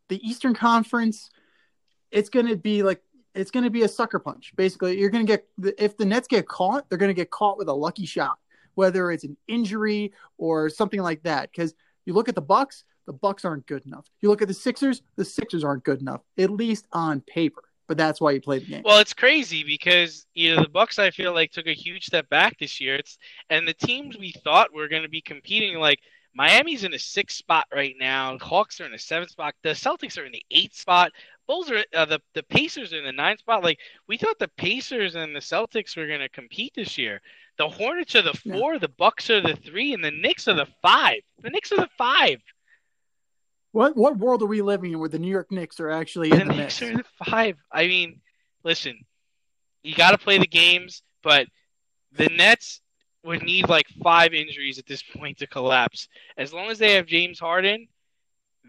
The 0.09 0.25
Eastern 0.27 0.53
Conference, 0.53 1.29
it's 2.11 2.29
going 2.29 2.47
to 2.47 2.55
be 2.55 2.83
like 2.83 3.01
it's 3.35 3.51
going 3.51 3.63
to 3.63 3.69
be 3.69 3.83
a 3.83 3.87
sucker 3.87 4.19
punch. 4.19 4.53
Basically, 4.55 4.99
you're 4.99 5.09
going 5.09 5.25
to 5.25 5.31
get 5.31 5.47
if 5.77 5.97
the 5.97 6.05
Nets 6.05 6.27
get 6.27 6.47
caught, 6.47 6.89
they're 6.89 6.97
going 6.97 7.09
to 7.09 7.15
get 7.15 7.31
caught 7.31 7.57
with 7.57 7.67
a 7.67 7.73
lucky 7.73 8.05
shot, 8.05 8.37
whether 8.75 9.11
it's 9.11 9.23
an 9.23 9.37
injury 9.47 10.13
or 10.37 10.69
something 10.69 11.01
like 11.01 11.23
that. 11.23 11.51
Because 11.51 11.73
you 12.05 12.13
look 12.13 12.29
at 12.29 12.35
the 12.35 12.41
Bucks, 12.41 12.83
the 13.05 13.13
Bucks 13.13 13.45
aren't 13.45 13.65
good 13.65 13.85
enough. 13.85 14.05
You 14.21 14.29
look 14.29 14.41
at 14.41 14.47
the 14.47 14.53
Sixers, 14.53 15.01
the 15.15 15.25
Sixers 15.25 15.63
aren't 15.63 15.83
good 15.83 16.01
enough, 16.01 16.21
at 16.37 16.49
least 16.49 16.87
on 16.91 17.21
paper. 17.21 17.63
But 17.87 17.97
that's 17.97 18.21
why 18.21 18.31
you 18.31 18.41
play 18.41 18.59
the 18.59 18.65
game. 18.65 18.83
Well, 18.85 18.99
it's 18.99 19.15
crazy 19.15 19.63
because 19.63 20.27
you 20.35 20.55
know 20.55 20.61
the 20.61 20.69
Bucks. 20.69 20.99
I 20.99 21.09
feel 21.09 21.33
like 21.33 21.51
took 21.51 21.65
a 21.65 21.73
huge 21.73 22.05
step 22.05 22.29
back 22.29 22.59
this 22.59 22.79
year. 22.79 22.95
It's 22.95 23.17
and 23.49 23.67
the 23.67 23.73
teams 23.73 24.15
we 24.17 24.31
thought 24.43 24.73
were 24.73 24.87
going 24.87 25.01
to 25.01 25.09
be 25.09 25.21
competing, 25.21 25.79
like 25.79 25.99
Miami's 26.35 26.83
in 26.83 26.93
a 26.93 26.99
sixth 26.99 27.37
spot 27.37 27.65
right 27.73 27.95
now. 27.99 28.37
Hawks 28.37 28.79
are 28.79 28.85
in 28.85 28.93
a 28.93 28.99
seventh 28.99 29.31
spot. 29.31 29.55
The 29.63 29.69
Celtics 29.69 30.17
are 30.17 30.25
in 30.25 30.31
the 30.31 30.45
eighth 30.51 30.75
spot. 30.75 31.11
Bulls 31.47 31.71
are 31.71 31.83
uh, 31.93 32.05
the 32.05 32.19
the 32.35 32.43
Pacers 32.43 32.93
are 32.93 32.99
in 32.99 33.03
the 33.05 33.11
ninth 33.11 33.39
spot. 33.39 33.63
Like 33.63 33.79
we 34.07 34.17
thought 34.17 34.37
the 34.39 34.47
Pacers 34.49 35.15
and 35.15 35.35
the 35.35 35.39
Celtics 35.39 35.97
were 35.97 36.07
going 36.07 36.19
to 36.19 36.29
compete 36.29 36.73
this 36.75 36.97
year. 36.97 37.21
The 37.57 37.67
Hornets 37.67 38.15
are 38.15 38.21
the 38.21 38.33
four, 38.33 38.79
the 38.79 38.87
Bucks 38.87 39.29
are 39.29 39.41
the 39.41 39.55
three, 39.55 39.93
and 39.93 40.03
the 40.03 40.11
Knicks 40.11 40.47
are 40.47 40.53
the 40.53 40.67
five. 40.81 41.21
The 41.41 41.49
Knicks 41.49 41.71
are 41.71 41.77
the 41.77 41.89
five. 41.97 42.39
What 43.71 43.97
what 43.97 44.17
world 44.17 44.41
are 44.43 44.47
we 44.47 44.61
living 44.61 44.93
in 44.93 44.99
where 44.99 45.09
the 45.09 45.19
New 45.19 45.29
York 45.31 45.51
Knicks 45.51 45.79
are 45.79 45.89
actually 45.89 46.29
The 46.29 46.41
in 46.41 46.47
the 46.47 46.53
Knicks 46.55 46.81
mix? 46.81 46.93
are 46.93 46.97
the 46.97 47.25
five. 47.25 47.57
I 47.71 47.87
mean, 47.87 48.21
listen, 48.63 48.99
you 49.83 49.95
got 49.95 50.11
to 50.11 50.17
play 50.17 50.37
the 50.37 50.47
games, 50.47 51.01
but 51.23 51.47
the 52.11 52.27
Nets 52.29 52.81
would 53.23 53.43
need 53.43 53.67
like 53.67 53.87
five 54.03 54.33
injuries 54.33 54.79
at 54.79 54.85
this 54.85 55.03
point 55.15 55.37
to 55.39 55.47
collapse. 55.47 56.07
As 56.37 56.53
long 56.53 56.69
as 56.69 56.79
they 56.79 56.93
have 56.93 57.05
James 57.05 57.39
Harden, 57.39 57.87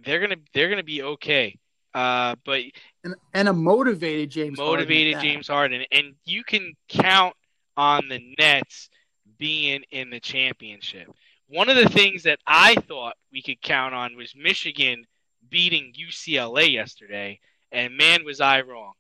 they're 0.05 0.21
gonna 0.21 0.37
they're 0.55 0.71
gonna 0.71 0.83
be 0.83 1.03
okay. 1.03 1.59
Uh, 1.93 2.37
but 2.45 2.61
and, 3.03 3.15
and 3.35 3.49
a 3.49 3.53
motivated 3.53 4.31
James 4.31 4.59
motivated 4.59 5.15
Harden 5.15 5.31
James 5.31 5.49
Harden, 5.49 5.85
and 5.91 6.15
you 6.25 6.45
can 6.45 6.75
count 6.89 7.35
on 7.77 8.09
the 8.09 8.35
Nets 8.39 8.91
being 9.39 9.83
in 9.91 10.11
the 10.11 10.21
championship. 10.21 11.09
One 11.49 11.69
of 11.69 11.77
the 11.77 11.89
things 11.89 12.23
that 12.25 12.39
I 12.47 12.77
thought 12.77 13.17
we 13.33 13.43
could 13.43 13.61
count 13.61 13.95
on 13.95 14.17
was 14.17 14.35
Michigan 14.37 15.05
beating 15.49 15.93
UCLA 15.99 16.73
yesterday, 16.73 17.41
and 17.73 17.97
man, 17.97 18.25
was 18.25 18.41
I 18.41 18.61
wrong. 18.61 18.93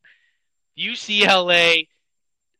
UCLA, 0.77 1.87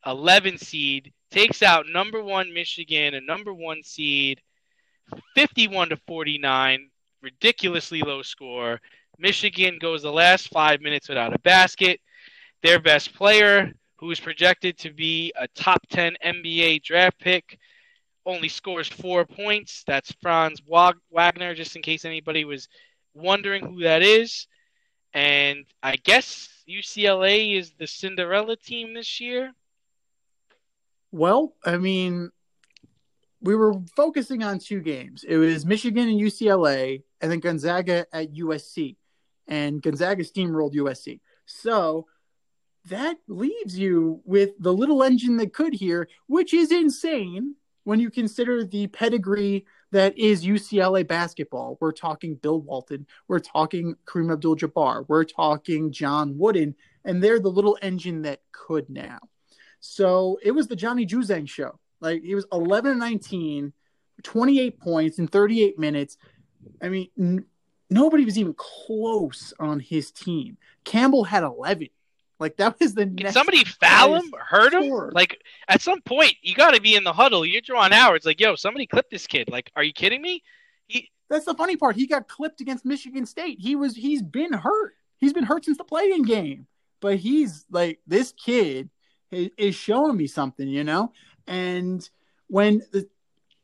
11 0.07 0.59
seed, 0.59 1.13
takes 1.31 1.63
out 1.63 1.87
number 1.89 2.23
one 2.23 2.53
Michigan, 2.53 3.15
a 3.15 3.21
number 3.21 3.53
one 3.53 3.83
seed, 3.83 4.41
51 5.35 5.91
to 5.91 5.97
49, 6.07 6.91
ridiculously 7.23 8.03
low 8.03 8.23
score. 8.23 8.81
Michigan 9.19 9.79
goes 9.79 10.03
the 10.03 10.13
last 10.13 10.49
five 10.49 10.81
minutes 10.81 11.09
without 11.09 11.35
a 11.35 11.39
basket. 11.41 12.01
Their 12.63 12.81
best 12.81 13.15
player, 13.15 13.73
who 13.97 14.11
is 14.11 14.21
projected 14.21 14.79
to 14.79 14.93
be 14.93 15.33
a 15.39 15.47
top 15.49 15.87
10 15.91 16.17
NBA 16.25 16.83
draft 16.83 17.19
pick, 17.19 17.59
only 18.27 18.49
scores 18.49 18.89
four 18.89 19.25
points. 19.25 19.83
That's 19.87 20.13
Franz 20.23 20.63
Wagner, 20.67 21.55
just 21.55 21.77
in 21.77 21.83
case 21.83 22.05
anybody 22.05 22.45
was 22.45 22.69
wondering 23.15 23.65
who 23.65 23.83
that 23.83 24.03
is. 24.03 24.47
And 25.13 25.65
I 25.83 25.97
guess 25.97 26.49
UCLA 26.69 27.57
is 27.59 27.73
the 27.79 27.87
Cinderella 27.87 28.57
team 28.57 28.95
this 28.95 29.21
year. 29.21 29.53
Well, 31.13 31.55
I 31.65 31.77
mean, 31.77 32.31
we 33.41 33.57
were 33.57 33.75
focusing 33.97 34.43
on 34.43 34.59
two 34.59 34.81
games. 34.81 35.25
It 35.27 35.37
was 35.37 35.67
Michigan 35.67 36.09
and 36.09 36.21
UCLA, 36.21 37.03
and 37.21 37.31
then 37.31 37.41
Gonzaga 37.41 38.07
at 38.13 38.33
USC. 38.35 38.97
And 39.49 39.83
Gonzaga 39.83 40.23
steamrolled 40.23 40.75
USC. 40.75 41.21
So 41.47 42.07
that 42.89 43.17
leaves 43.29 43.79
you 43.79 44.21
with 44.25 44.51
the 44.59 44.73
little 44.73 45.03
engine 45.03 45.37
that 45.39 45.53
could 45.53 45.75
here, 45.75 46.09
which 46.29 46.55
is 46.55 46.71
insane 46.71 47.57
when 47.85 47.99
you 47.99 48.11
consider 48.11 48.65
the 48.65 48.87
pedigree 48.89 49.65
that 49.91 50.17
is 50.17 50.45
UCLA 50.45 51.07
basketball. 51.07 51.77
We're 51.81 51.93
talking 51.93 52.37
Bill 52.37 52.61
Walton, 52.61 53.07
we're 53.27 53.41
talking 53.41 53.97
Kareem 54.07 54.33
Abdul 54.33 54.57
Jabbar, 54.57 55.05
we're 55.09 55.25
talking 55.25 55.91
John 55.91 56.39
Wooden, 56.39 56.75
and 57.05 57.23
they're 57.23 57.41
the 57.41 57.51
little 57.51 57.77
engine 57.83 58.23
that 58.23 58.43
could 58.53 58.89
now. 58.89 59.19
So 59.81 60.39
it 60.43 60.53
was 60.53 60.69
the 60.69 60.77
Johnny 60.77 61.07
Juzang 61.07 61.49
show. 61.49 61.79
Like 62.01 62.23
he 62.23 62.35
was 62.35 62.47
11 62.53 62.93
and 62.93 63.01
19, 63.01 63.73
28 64.23 64.81
points 64.81 65.19
in 65.19 65.27
38 65.27 65.79
minutes. 65.79 66.17
I 66.83 66.89
mean, 66.89 67.09
n- 67.19 67.45
nobody 67.89 68.25
was 68.25 68.39
even 68.39 68.55
close 68.55 69.53
on 69.59 69.81
his 69.81 70.11
team. 70.11 70.57
Campbell 70.85 71.25
had 71.25 71.43
11. 71.43 71.89
Like 72.39 72.57
that 72.57 72.81
was 72.81 72.95
the 72.95 73.05
Did 73.05 73.33
somebody 73.33 73.65
foul 73.65 74.15
him, 74.15 74.33
hurt 74.39 74.73
him? 74.73 75.11
Like 75.13 75.43
at 75.69 75.83
some 75.83 76.01
point, 76.01 76.35
you 76.41 76.55
got 76.55 76.75
to 76.75 76.81
be 76.81 76.95
in 76.95 77.05
the 77.05 77.13
huddle. 77.13 77.45
You're 77.45 77.61
drawing 77.61 77.93
hours. 77.93 78.25
Like, 78.25 78.41
yo, 78.41 78.57
somebody 78.57 78.87
clip 78.87 79.11
this 79.11 79.27
kid. 79.27 79.51
Like, 79.51 79.71
are 79.77 79.85
you 79.85 79.93
kidding 79.93 80.23
me? 80.23 80.43
He. 80.87 81.11
That's 81.29 81.45
the 81.45 81.55
funny 81.55 81.77
part. 81.77 81.97
He 81.97 82.07
got 82.07 82.29
clipped 82.29 82.61
against 82.63 82.87
Michigan 82.87 83.27
State. 83.27 83.59
He 83.61 83.77
was. 83.77 83.95
He's 83.95 84.23
been 84.23 84.55
hurt. 84.55 84.95
He's 85.19 85.35
been 85.35 85.45
hurt 85.45 85.67
since 85.67 85.77
the 85.77 85.85
playing 85.85 86.23
game. 86.23 86.67
But 87.01 87.17
he's 87.17 87.67
like 87.71 88.01
this 88.07 88.33
kid 88.33 88.89
is, 89.31 89.75
showing 89.75 90.17
me 90.17 90.27
something, 90.27 90.69
you 90.69 90.85
know. 90.85 91.13
And 91.47 92.09
when 92.49 92.83
the, 92.93 93.09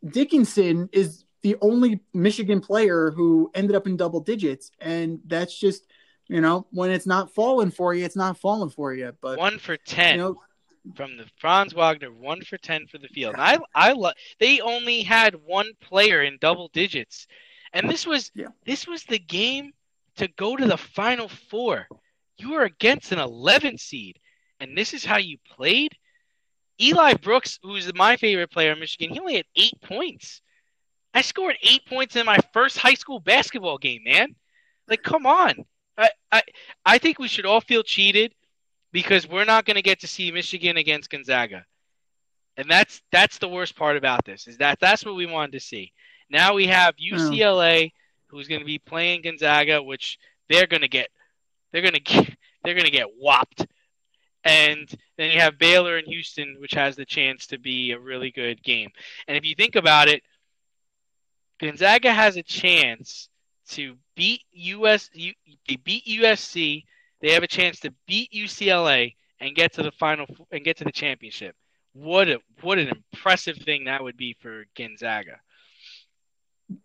Dickinson 0.07 0.89
is 0.93 1.25
the 1.43 1.57
only 1.61 2.01
Michigan 2.13 2.61
player 2.61 3.11
who 3.11 3.51
ended 3.55 3.77
up 3.77 3.87
in 3.87 3.97
double 3.97 4.21
digits, 4.21 4.71
and 4.81 5.21
that's 5.27 5.59
just 5.59 5.87
you 6.29 6.41
know, 6.41 6.67
when 6.73 6.91
it's 6.91 7.07
not 7.07 7.33
falling 7.33 7.71
for 7.71 7.95
you, 7.95 8.05
it's 8.05 8.17
not 8.17 8.39
falling 8.39 8.71
for 8.71 8.93
you. 8.93 9.13
But 9.21 9.39
one 9.39 9.59
for 9.59 9.77
ten. 9.77 10.17
You 10.17 10.23
know, 10.23 10.41
from 10.95 11.17
the 11.17 11.27
Franz 11.39 11.73
Wagner, 11.73 12.13
one 12.13 12.43
for 12.43 12.59
ten 12.59 12.87
for 12.87 12.99
the 12.99 13.09
field. 13.09 13.35
And 13.35 13.43
I 13.43 13.59
I 13.75 13.93
love 13.93 14.15
they 14.39 14.61
only 14.61 15.03
had 15.03 15.35
one 15.45 15.71
player 15.81 16.23
in 16.23 16.39
double 16.41 16.69
digits. 16.69 17.27
And 17.73 17.89
this 17.89 18.07
was 18.07 18.31
yeah. 18.35 18.49
this 18.65 18.87
was 18.87 19.05
the 19.05 19.19
game 19.19 19.73
to 20.17 20.29
go 20.29 20.57
to 20.57 20.67
the 20.67 20.77
final 20.77 21.29
four. 21.29 21.87
You 22.39 22.53
were 22.53 22.65
against 22.65 23.13
an 23.13 23.19
eleven 23.19 23.79
seed, 23.79 24.19
and 24.61 24.77
this 24.77 24.95
is 24.95 25.05
how 25.05 25.19
you 25.19 25.39
played? 25.51 25.93
Eli 26.81 27.15
Brooks, 27.15 27.59
who's 27.63 27.93
my 27.95 28.17
favorite 28.17 28.51
player 28.51 28.73
in 28.73 28.81
Michigan, 28.81 29.11
he 29.11 29.21
only 29.21 29.37
had 29.37 29.47
eight 29.57 29.81
points. 29.83 30.43
I 31.15 31.23
scored 31.23 31.57
eight 31.63 31.87
points 31.87 32.17
in 32.17 32.27
my 32.27 32.39
first 32.53 32.77
high 32.77 32.95
school 32.95 33.21
basketball 33.21 33.79
game, 33.79 34.03
man. 34.05 34.35
Like, 34.89 35.03
come 35.03 35.27
on. 35.27 35.65
I, 35.97 36.11
I, 36.31 36.43
I 36.85 36.99
think 36.99 37.19
we 37.19 37.29
should 37.29 37.47
all 37.47 37.63
feel 37.63 37.83
cheated 37.83 38.35
because 38.93 39.29
we're 39.29 39.45
not 39.45 39.65
going 39.65 39.77
to 39.77 39.83
get 39.83 40.01
to 40.01 40.07
see 40.07 40.31
Michigan 40.31 40.77
against 40.77 41.11
Gonzaga, 41.11 41.65
and 42.57 42.71
that's 42.71 43.03
that's 43.11 43.39
the 43.39 43.49
worst 43.49 43.77
part 43.77 43.97
about 43.97 44.25
this 44.25 44.47
is 44.47 44.59
that 44.59 44.79
that's 44.81 45.05
what 45.05 45.17
we 45.17 45.27
wanted 45.27 45.53
to 45.53 45.61
see. 45.61 45.93
Now 46.31 46.55
we 46.55 46.67
have 46.67 46.95
hmm. 46.99 47.15
UCLA, 47.15 47.93
who's 48.27 48.49
going 48.49 48.61
to 48.61 48.67
be 48.67 48.79
playing 48.79 49.23
Gonzaga, 49.23 49.83
which 49.83 50.19
they're 50.49 50.67
going 50.67 50.83
to 50.83 50.89
get, 50.89 51.09
they're 51.73 51.83
going 51.83 51.95
to 51.95 52.01
get, 52.01 52.37
they're 52.63 52.75
going 52.75 52.85
to 52.85 52.91
get 52.91 53.09
whopped, 53.19 53.67
and 54.47 54.89
then 55.19 55.31
you 55.31 55.41
have 55.41 55.59
Baylor 55.59 55.97
and 55.97 56.07
Houston, 56.07 56.57
which 56.61 56.73
has 56.73 56.97
the 56.97 57.05
chance 57.05 57.49
to 57.49 57.59
be 57.59 57.93
a 57.93 57.99
really 57.99 58.31
good 58.31 58.63
game. 58.63 58.91
And 59.27 59.37
if 59.37 59.45
you 59.45 59.55
think 59.55 59.77
about 59.77 60.09
it, 60.09 60.23
Gonzaga 61.61 62.13
has 62.13 62.37
a 62.37 62.43
chance 62.43 63.29
to 63.71 63.97
beat 64.15 64.43
US. 64.53 65.11
They 65.15 65.77
beat 65.77 66.07
USC. 66.07 66.85
They 67.21 67.33
have 67.33 67.43
a 67.43 67.49
chance 67.49 67.81
to 67.81 67.93
beat 68.07 68.31
UCLA 68.33 69.15
and 69.41 69.55
get 69.55 69.73
to 69.75 69.83
the 69.83 69.93
final 69.93 70.27
and 70.53 70.65
get 70.65 70.77
to 70.79 70.85
the 70.85 70.93
championship. 70.93 71.57
What 71.93 72.29
a 72.29 72.39
what 72.61 72.79
an 72.79 72.89
impressive 72.89 73.57
thing 73.57 73.85
that 73.85 74.03
would 74.03 74.17
be 74.17 74.37
for 74.41 74.67
Gonzaga. 74.77 75.41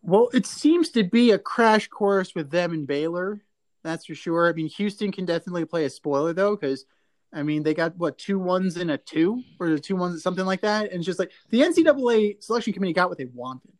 Well, 0.02 0.30
it 0.34 0.46
seems 0.46 0.90
to 0.92 1.04
be 1.04 1.32
a 1.32 1.40
crash 1.40 1.88
course 1.88 2.34
with 2.34 2.50
them 2.50 2.72
and 2.72 2.88
Baylor. 2.88 3.42
That's 3.84 4.06
for 4.06 4.16
sure. 4.16 4.48
I 4.48 4.54
mean, 4.54 4.70
Houston 4.70 5.12
can 5.12 5.26
definitely 5.26 5.66
play 5.66 5.86
a 5.86 5.90
spoiler 5.90 6.34
though, 6.34 6.56
because 6.56 6.86
I 7.34 7.44
mean 7.44 7.64
they 7.64 7.74
got 7.74 7.98
what 7.98 8.18
two 8.18 8.40
ones 8.40 8.78
and 8.78 8.92
a 8.92 8.98
two, 8.98 9.44
or 9.60 9.78
two 9.78 9.96
ones, 9.96 10.22
something 10.24 10.46
like 10.46 10.62
that. 10.62 10.92
And 10.92 10.96
it's 10.96 11.06
just 11.06 11.20
like 11.20 11.32
the 11.50 11.62
NCAA 11.62 12.44
selection 12.44 12.74
committee 12.74 12.94
got 12.94 13.10
what 13.10 13.18
they 13.18 13.26
wanted 13.26 13.74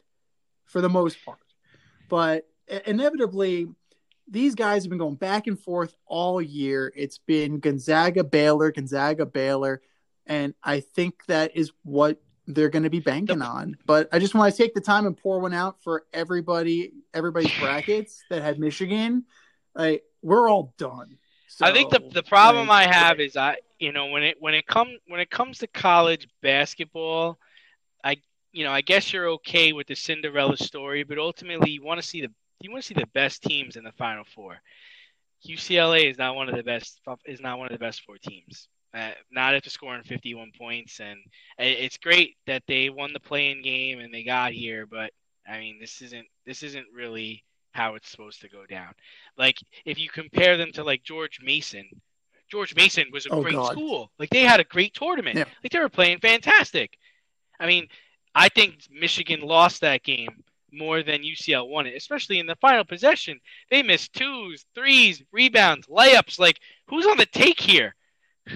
for 0.66 0.82
the 0.82 0.90
most 0.90 1.24
part. 1.26 1.40
But 2.10 2.48
inevitably, 2.86 3.68
these 4.28 4.56
guys 4.56 4.84
have 4.84 4.90
been 4.90 5.00
going 5.00 5.16
back 5.16 5.48
and 5.48 5.60
forth 5.60 5.96
all 6.06 6.42
year. 6.42 6.92
It's 6.96 7.18
been 7.18 7.60
Gonzaga, 7.60 8.24
Baylor, 8.24 8.72
Gonzaga, 8.72 9.26
Baylor, 9.26 9.82
and 10.26 10.54
I 10.64 10.80
think 10.80 11.26
that 11.28 11.56
is 11.56 11.72
what 11.84 12.22
they're 12.48 12.70
going 12.70 12.84
to 12.84 12.90
be 12.90 13.00
banking 13.00 13.42
on. 13.42 13.78
But 13.86 14.10
I 14.12 14.20
just 14.20 14.34
want 14.34 14.54
to 14.54 14.58
take 14.58 14.74
the 14.74 14.82
time 14.82 15.06
and 15.06 15.16
pour 15.16 15.40
one 15.40 15.54
out 15.54 15.82
for 15.84 16.06
everybody, 16.14 16.94
everybody's 17.14 17.58
brackets 17.60 18.24
that 18.30 18.42
had 18.42 18.60
Michigan. 18.60 19.26
Like 19.76 20.04
we're 20.22 20.50
all 20.50 20.74
done. 20.78 21.18
So, 21.54 21.66
I 21.66 21.74
think 21.74 21.92
the 21.92 22.00
the 22.14 22.24
problem 22.24 22.72
I 22.72 22.84
have 22.88 23.20
is 23.20 23.36
I 23.36 23.58
you 23.78 23.92
know 23.92 24.06
when 24.06 24.24
it 24.24 24.38
when 24.40 24.54
it 24.54 24.66
comes 24.66 24.98
when 25.08 25.20
it 25.20 25.30
comes 25.30 25.58
to 25.58 25.68
college 25.68 26.30
basketball, 26.42 27.38
I 28.06 28.22
you 28.54 28.64
know 28.64 28.72
I 28.72 28.80
guess 28.80 29.12
you're 29.12 29.28
okay 29.32 29.74
with 29.74 29.88
the 29.88 29.96
Cinderella 29.96 30.56
story, 30.56 31.04
but 31.04 31.18
ultimately 31.18 31.72
you 31.72 31.84
want 31.84 32.02
to 32.02 32.08
see 32.08 32.22
the 32.22 32.32
you 32.62 32.72
want 32.72 32.84
to 32.84 32.88
see 32.88 32.94
the 32.94 33.08
best 33.08 33.44
teams 33.44 33.76
in 33.76 33.84
the 33.84 33.92
Final 33.92 34.24
Four. 34.34 34.62
UCLA 35.46 36.10
is 36.10 36.18
not 36.18 36.36
one 36.38 36.48
of 36.48 36.56
the 36.56 36.64
best 36.64 37.02
is 37.26 37.42
not 37.42 37.58
one 37.60 37.68
of 37.68 37.74
the 37.74 37.86
best 37.86 38.04
four 38.06 38.16
teams. 38.18 38.70
Uh, 38.94 39.12
not 39.30 39.54
after 39.54 39.70
scoring 39.70 40.04
51 40.04 40.52
points, 40.58 41.02
and 41.02 41.20
it's 41.58 41.98
great 41.98 42.38
that 42.48 42.64
they 42.66 42.90
won 42.90 43.12
the 43.12 43.20
playing 43.20 43.62
game 43.62 44.00
and 44.00 44.14
they 44.14 44.24
got 44.24 44.54
here. 44.54 44.86
But 44.86 45.12
I 45.46 45.60
mean, 45.60 45.80
this 45.82 46.02
isn't 46.02 46.28
this 46.46 46.64
isn't 46.64 46.88
really 46.96 47.44
how 47.72 47.96
it's 47.96 48.10
supposed 48.10 48.42
to 48.42 48.50
go 48.50 48.66
down. 48.70 48.94
Like 49.38 49.58
if 49.86 50.00
you 50.00 50.10
compare 50.10 50.58
them 50.58 50.72
to 50.74 50.84
like 50.84 51.04
George 51.04 51.40
Mason, 51.44 51.90
George 52.50 52.76
Mason 52.76 53.06
was 53.12 53.26
a 53.26 53.30
oh, 53.30 53.42
great 53.42 53.56
God. 53.56 53.72
school. 53.72 54.12
Like 54.20 54.30
they 54.30 54.42
had 54.42 54.60
a 54.60 54.66
great 54.66 54.94
tournament. 54.94 55.38
Yeah. 55.38 55.46
Like 55.64 55.72
they 55.72 55.80
were 55.80 55.90
playing 55.90 56.20
fantastic. 56.20 56.98
I 57.60 57.68
mean, 57.68 57.88
I 58.36 58.50
think 58.50 58.76
Michigan 58.90 59.42
lost 59.42 59.82
that 59.82 60.04
game 60.04 60.44
more 60.72 61.04
than 61.04 61.22
UCL 61.22 61.68
won 61.70 61.86
it, 61.86 61.96
especially 61.96 62.40
in 62.40 62.48
the 62.48 62.56
final 62.56 62.84
possession. 62.84 63.40
They 63.70 63.84
missed 63.84 64.14
twos, 64.14 64.66
threes, 64.74 65.22
rebounds, 65.32 65.88
layups. 65.88 66.40
Like, 66.40 66.60
who's 66.88 67.06
on 67.06 67.18
the 67.18 67.26
take 67.26 67.60
here? 67.60 67.96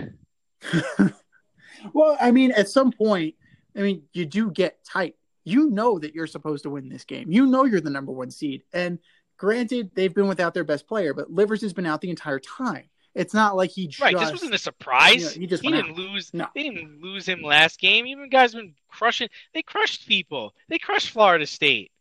well, 1.93 2.17
I 2.19 2.32
mean, 2.32 2.51
at 2.51 2.69
some 2.69 2.91
point, 2.91 3.36
I 3.75 3.82
mean, 3.82 4.04
you 4.13 4.25
do 4.25 4.49
get 4.51 4.84
tight. 4.86 5.15
You 5.45 5.69
know 5.69 5.97
that 5.99 6.13
you're 6.13 6.27
supposed 6.27 6.63
to 6.63 6.69
win 6.69 6.89
this 6.89 7.05
game. 7.05 7.31
You 7.31 7.45
know 7.45 7.63
you're 7.63 7.79
the 7.79 7.89
number 7.89 8.12
one 8.12 8.31
seed. 8.31 8.63
And 8.73 8.99
granted, 9.38 9.91
they've 9.95 10.13
been 10.13 10.27
without 10.27 10.53
their 10.53 10.63
best 10.63 10.88
player, 10.88 11.13
but 11.13 11.31
Livers 11.31 11.62
has 11.62 11.71
been 11.71 11.86
out 11.86 12.01
the 12.01 12.10
entire 12.10 12.39
time. 12.39 12.89
It's 13.13 13.34
not 13.34 13.55
like 13.55 13.69
he 13.69 13.88
just, 13.88 14.01
right. 14.01 14.17
This 14.17 14.31
wasn't 14.31 14.53
a 14.53 14.58
surprise. 14.58 15.15
you 15.15 15.21
know, 15.21 15.41
he 15.41 15.47
just 15.47 15.63
he 15.63 15.71
didn't 15.71 15.95
lose. 15.95 16.34
No. 16.34 16.47
They 16.53 16.63
didn't 16.63 17.01
lose 17.01 17.25
him 17.25 17.41
last 17.41 17.79
game. 17.79 18.05
Even 18.08 18.29
guys 18.29 18.53
been 18.53 18.73
crushing. 18.89 19.29
They 19.53 19.62
crushed 19.62 20.05
people. 20.05 20.53
They 20.67 20.79
crushed 20.79 21.12
Florida 21.12 21.45
State. 21.47 21.91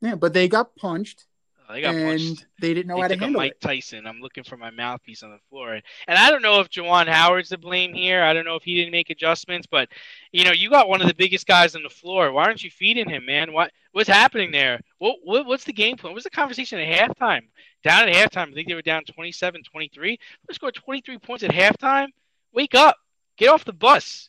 yeah, 0.00 0.16
but 0.16 0.32
they 0.32 0.48
got 0.48 0.74
punched 0.74 1.26
Oh, 1.68 1.72
they 1.72 1.80
got 1.80 1.94
and 1.94 2.06
punched. 2.06 2.46
they 2.60 2.74
didn't 2.74 2.86
know 2.86 2.96
They 2.96 3.02
how 3.02 3.08
to 3.08 3.16
handle 3.18 3.40
Mike 3.40 3.52
it. 3.52 3.60
Tyson. 3.60 4.06
I'm 4.06 4.20
looking 4.20 4.44
for 4.44 4.56
my 4.56 4.70
mouthpiece 4.70 5.22
on 5.24 5.30
the 5.30 5.38
floor, 5.50 5.72
and 5.74 5.82
I 6.18 6.30
don't 6.30 6.42
know 6.42 6.60
if 6.60 6.68
Juwan 6.70 7.08
Howard's 7.08 7.48
to 7.48 7.58
blame 7.58 7.92
here. 7.92 8.22
I 8.22 8.32
don't 8.32 8.44
know 8.44 8.54
if 8.54 8.62
he 8.62 8.76
didn't 8.76 8.92
make 8.92 9.10
adjustments, 9.10 9.66
but 9.68 9.88
you 10.32 10.44
know, 10.44 10.52
you 10.52 10.70
got 10.70 10.88
one 10.88 11.00
of 11.00 11.08
the 11.08 11.14
biggest 11.14 11.46
guys 11.46 11.74
on 11.74 11.82
the 11.82 11.90
floor. 11.90 12.30
Why 12.30 12.44
aren't 12.44 12.62
you 12.62 12.70
feeding 12.70 13.08
him, 13.08 13.26
man? 13.26 13.52
What 13.52 13.72
what's 13.92 14.08
happening 14.08 14.52
there? 14.52 14.80
What, 14.98 15.16
what 15.24 15.46
what's 15.46 15.64
the 15.64 15.72
game 15.72 15.96
plan? 15.96 16.12
What's 16.12 16.24
the 16.24 16.30
conversation 16.30 16.78
at 16.78 17.10
halftime? 17.10 17.42
Down 17.82 18.08
at 18.08 18.14
halftime, 18.14 18.50
I 18.50 18.54
think 18.54 18.68
they 18.68 18.74
were 18.74 18.82
down 18.82 19.02
27-23. 19.04 19.60
They 20.00 20.18
scored 20.54 20.74
23 20.74 21.18
points 21.18 21.44
at 21.44 21.50
halftime. 21.50 22.08
Wake 22.52 22.74
up, 22.74 22.96
get 23.36 23.48
off 23.48 23.64
the 23.64 23.72
bus. 23.72 24.28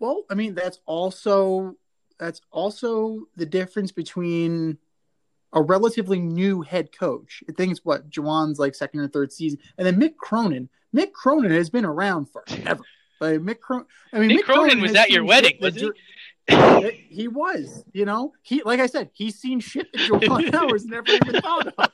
Well, 0.00 0.24
I 0.30 0.34
mean, 0.34 0.54
that's 0.54 0.80
also 0.86 1.76
that's 2.18 2.40
also 2.50 3.26
the 3.36 3.46
difference 3.46 3.92
between 3.92 4.78
a 5.52 5.60
relatively 5.62 6.18
new 6.20 6.62
head 6.62 6.90
coach. 6.98 7.42
I 7.48 7.52
think 7.52 7.70
it's 7.72 7.84
what 7.84 8.08
Juwan's 8.10 8.58
like 8.58 8.74
second 8.74 9.00
or 9.00 9.08
third 9.08 9.32
season, 9.32 9.58
and 9.78 9.86
then 9.86 10.00
Mick 10.00 10.16
Cronin. 10.16 10.68
Mick 10.94 11.12
Cronin 11.12 11.50
has 11.52 11.70
been 11.70 11.84
around 11.84 12.26
forever. 12.30 12.82
Like 13.20 13.38
Mick 13.38 13.60
Cronin, 13.60 13.86
I 14.12 14.18
mean, 14.18 14.36
Mick 14.36 14.42
Cronin 14.42 14.80
was 14.80 14.96
at 14.96 15.10
your 15.10 15.24
wedding, 15.24 15.56
wasn't 15.60 15.94
Ju- 16.48 16.90
he 17.08 17.28
was, 17.28 17.84
you 17.92 18.04
know, 18.04 18.32
he 18.42 18.64
like 18.64 18.80
I 18.80 18.86
said, 18.86 19.10
he's 19.12 19.38
seen 19.38 19.60
shit 19.60 19.92
that 19.92 20.00
Jawan 20.10 20.50
Howard's 20.52 20.86
never 20.86 21.08
even 21.08 21.40
thought 21.40 21.72
of. 21.78 21.88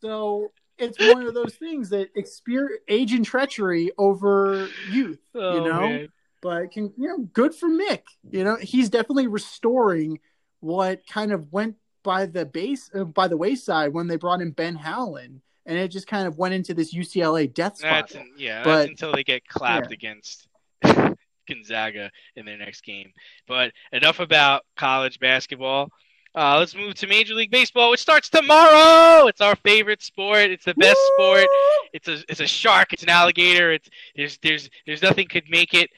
So 0.00 0.52
it's 0.78 0.96
one 1.12 1.26
of 1.26 1.34
those 1.34 1.54
things 1.56 1.90
that 1.90 2.10
experience 2.14 2.82
age 2.88 3.12
and 3.12 3.24
treachery 3.24 3.90
over 3.98 4.68
youth, 4.90 5.18
Oh, 5.34 5.54
you 5.56 5.68
know. 5.68 5.80
man. 5.80 6.08
But 6.40 6.70
can 6.70 6.92
you 6.96 7.08
know, 7.08 7.18
good 7.32 7.54
for 7.54 7.68
Mick. 7.68 8.02
You 8.30 8.44
know, 8.44 8.56
he's 8.62 8.88
definitely 8.88 9.26
restoring 9.26 10.20
what 10.60 11.06
kind 11.06 11.32
of 11.32 11.52
went 11.52 11.76
by 12.02 12.26
the 12.26 12.46
base 12.46 12.90
uh, 12.94 13.04
by 13.04 13.28
the 13.28 13.36
wayside 13.36 13.92
when 13.92 14.06
they 14.06 14.16
brought 14.16 14.40
in 14.40 14.52
Ben 14.52 14.76
Howland, 14.76 15.40
and 15.66 15.78
it 15.78 15.88
just 15.88 16.06
kind 16.06 16.26
of 16.26 16.38
went 16.38 16.54
into 16.54 16.74
this 16.74 16.94
UCLA 16.94 17.52
death 17.52 17.78
spiral. 17.78 18.06
Yeah. 18.36 18.62
But- 18.64 18.76
that's 18.76 18.90
until 18.90 19.12
they 19.12 19.24
get 19.24 19.46
clapped 19.46 19.90
yeah. 19.90 19.94
against 19.94 20.48
Gonzaga 21.48 22.10
in 22.36 22.46
their 22.46 22.58
next 22.58 22.82
game. 22.82 23.12
But 23.46 23.72
enough 23.92 24.20
about 24.20 24.64
college 24.76 25.18
basketball. 25.18 25.90
Uh, 26.32 26.58
let's 26.58 26.76
move 26.76 26.94
to 26.94 27.08
Major 27.08 27.34
League 27.34 27.50
Baseball, 27.50 27.90
which 27.90 27.98
starts 27.98 28.28
tomorrow. 28.28 29.26
It's 29.26 29.40
our 29.40 29.56
favorite 29.56 30.00
sport. 30.00 30.50
It's 30.50 30.64
the 30.64 30.74
best 30.74 31.00
sport. 31.14 31.46
It's 31.92 32.06
a 32.06 32.18
it's 32.28 32.38
a 32.38 32.46
shark. 32.46 32.92
It's 32.92 33.02
an 33.02 33.08
alligator. 33.08 33.72
It's 33.72 33.90
there's 34.14 34.38
there's 34.38 34.70
there's 34.86 35.02
nothing 35.02 35.26
could 35.26 35.50
make 35.50 35.74
it 35.74 35.90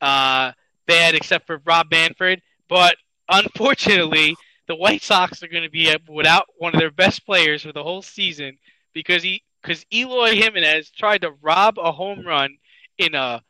uh, 0.00 0.52
bad 0.86 1.16
except 1.16 1.48
for 1.48 1.60
Rob 1.64 1.90
Manfred. 1.90 2.42
But 2.68 2.94
unfortunately, 3.32 4.36
the 4.68 4.76
White 4.76 5.02
Sox 5.02 5.42
are 5.42 5.48
going 5.48 5.64
to 5.64 5.70
be 5.70 5.94
without 6.08 6.46
one 6.58 6.74
of 6.74 6.80
their 6.80 6.90
best 6.90 7.26
players 7.26 7.62
for 7.62 7.72
the 7.72 7.82
whole 7.82 8.02
season 8.02 8.58
because 8.94 9.22
he 9.22 9.42
because 9.62 9.84
Eloy 9.92 10.34
Jimenez 10.34 10.90
tried 10.90 11.22
to 11.22 11.32
rob 11.40 11.78
a 11.78 11.92
home 11.92 12.26
run 12.26 12.56
in 12.98 13.14
a 13.14 13.42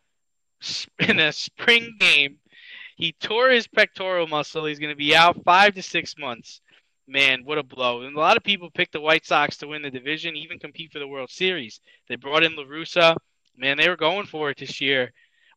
in 0.99 1.19
a 1.19 1.33
spring 1.33 1.97
game. 1.99 2.39
He 2.97 3.13
tore 3.13 3.51
his 3.51 3.67
pectoral 3.67 4.27
muscle. 4.27 4.65
He's 4.65 4.79
going 4.79 4.91
to 4.91 4.97
be 4.97 5.17
out 5.17 5.43
five 5.45 5.75
to 5.75 5.83
six 5.83 6.17
months. 6.17 6.61
Man, 7.09 7.45
what 7.45 7.59
a 7.59 7.63
blow! 7.63 8.03
And 8.03 8.17
a 8.17 8.21
lot 8.21 8.37
of 8.37 8.45
people 8.45 8.71
picked 8.71 8.93
the 8.93 9.01
White 9.01 9.27
Sox 9.27 9.57
to 9.59 9.67
win 9.67 9.83
the 9.83 9.91
division, 9.91 10.37
even 10.37 10.59
compete 10.59 10.93
for 10.93 11.01
the 11.01 11.09
World 11.09 11.31
Series. 11.31 11.81
They 12.09 12.17
brought 12.17 12.45
in 12.45 12.55
La 12.55 12.65
Russa. 12.65 13.17
Man, 13.57 13.77
they 13.77 13.89
were 13.89 13.97
going 13.97 14.27
for 14.27 14.51
it 14.51 14.59
this 14.59 14.81
year. 14.81 15.13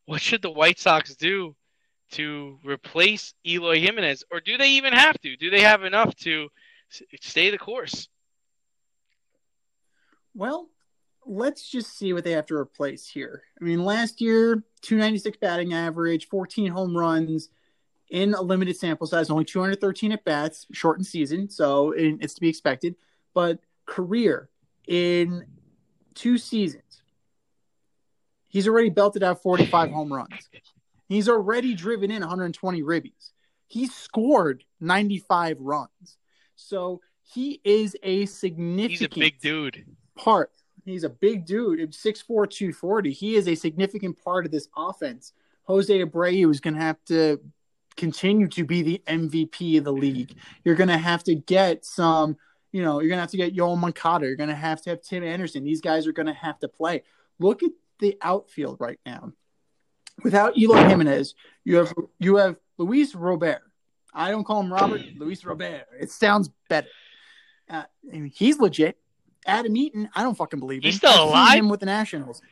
What 0.06 0.20
should 0.20 0.42
the 0.42 0.50
White 0.50 0.78
Sox 0.78 1.14
do 1.14 1.54
to 2.12 2.58
replace 2.64 3.34
Eloy 3.46 3.80
Jimenez, 3.80 4.24
or 4.30 4.40
do 4.40 4.56
they 4.56 4.70
even 4.70 4.92
have 4.92 5.18
to? 5.20 5.36
Do 5.36 5.50
they 5.50 5.62
have 5.62 5.84
enough 5.84 6.14
to 6.16 6.48
stay 7.20 7.50
the 7.50 7.58
course? 7.58 8.08
Well, 10.34 10.68
let's 11.24 11.68
just 11.68 11.98
see 11.98 12.12
what 12.12 12.22
they 12.24 12.32
have 12.32 12.46
to 12.46 12.54
replace 12.54 13.08
here. 13.08 13.42
I 13.60 13.64
mean, 13.64 13.84
last 13.84 14.20
year, 14.20 14.62
296 14.82 15.38
batting 15.38 15.72
average, 15.72 16.28
14 16.28 16.70
home 16.70 16.96
runs 16.96 17.48
in 18.08 18.34
a 18.34 18.40
limited 18.40 18.76
sample 18.76 19.08
size, 19.08 19.30
only 19.30 19.44
213 19.44 20.12
at 20.12 20.24
bats, 20.24 20.66
shortened 20.72 21.06
season, 21.06 21.50
so 21.50 21.92
it's 21.96 22.34
to 22.34 22.40
be 22.40 22.48
expected. 22.48 22.94
But 23.34 23.58
career 23.84 24.48
in 24.86 25.44
two 26.14 26.38
seasons, 26.38 27.02
he's 28.48 28.68
already 28.68 28.90
belted 28.90 29.24
out 29.24 29.42
45 29.42 29.90
home 29.90 30.12
runs. 30.12 30.48
He's 31.08 31.28
already 31.28 31.74
driven 31.74 32.10
in 32.10 32.20
120 32.20 32.82
ribbies. 32.82 33.32
He 33.68 33.86
scored 33.86 34.64
95 34.80 35.58
runs. 35.60 36.18
So 36.56 37.00
he 37.22 37.60
is 37.64 37.96
a 38.02 38.26
significant 38.26 38.90
He's 38.90 39.02
a 39.02 39.08
big 39.08 39.40
dude. 39.40 39.84
part. 40.16 40.50
He's 40.84 41.04
a 41.04 41.10
big 41.10 41.46
dude, 41.46 41.80
6'4", 41.90 42.48
240. 42.48 43.12
He 43.12 43.34
is 43.34 43.48
a 43.48 43.56
significant 43.56 44.22
part 44.22 44.46
of 44.46 44.52
this 44.52 44.68
offense. 44.76 45.32
Jose 45.64 45.92
Abreu 46.00 46.48
is 46.50 46.60
going 46.60 46.74
to 46.74 46.80
have 46.80 47.04
to 47.06 47.40
continue 47.96 48.46
to 48.48 48.64
be 48.64 48.82
the 48.82 49.02
MVP 49.08 49.78
of 49.78 49.84
the 49.84 49.92
league. 49.92 50.36
You're 50.64 50.76
going 50.76 50.88
to 50.88 50.98
have 50.98 51.24
to 51.24 51.34
get 51.34 51.84
some, 51.84 52.36
you 52.70 52.82
know, 52.82 53.00
you're 53.00 53.08
going 53.08 53.16
to 53.16 53.22
have 53.22 53.30
to 53.32 53.36
get 53.36 53.56
Yoel 53.56 53.76
Moncada. 53.76 54.26
You're 54.26 54.36
going 54.36 54.48
to 54.48 54.54
have 54.54 54.80
to 54.82 54.90
have 54.90 55.02
Tim 55.02 55.24
Anderson. 55.24 55.64
These 55.64 55.80
guys 55.80 56.06
are 56.06 56.12
going 56.12 56.26
to 56.26 56.34
have 56.34 56.60
to 56.60 56.68
play. 56.68 57.02
Look 57.40 57.64
at 57.64 57.72
the 57.98 58.16
outfield 58.22 58.76
right 58.78 59.00
now. 59.04 59.32
Without 60.22 60.56
Eloy 60.56 60.88
Jimenez, 60.88 61.34
you 61.64 61.76
have 61.76 61.92
you 62.18 62.36
have 62.36 62.56
Luis 62.78 63.14
Robert. 63.14 63.60
I 64.14 64.30
don't 64.30 64.44
call 64.44 64.60
him 64.60 64.72
Robert. 64.72 65.02
Luis 65.18 65.44
Robert. 65.44 65.86
It 66.00 66.10
sounds 66.10 66.50
better. 66.68 66.88
Uh, 67.68 67.82
he's 68.32 68.58
legit. 68.58 68.96
Adam 69.46 69.76
Eaton, 69.76 70.08
I 70.14 70.22
don't 70.22 70.36
fucking 70.36 70.58
believe 70.58 70.82
him. 70.82 70.88
He's 70.88 70.96
still 70.96 71.24
alive? 71.24 71.58
Him 71.58 71.68
with 71.68 71.80
the 71.80 71.86
Nationals. 71.86 72.42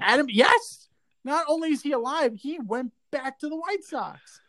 Adam, 0.00 0.26
yes. 0.28 0.88
Not 1.24 1.46
only 1.48 1.70
is 1.70 1.82
he 1.82 1.92
alive, 1.92 2.34
he 2.34 2.58
went 2.58 2.92
back 3.10 3.38
to 3.38 3.48
the 3.48 3.56
White 3.56 3.84
Sox. 3.84 4.40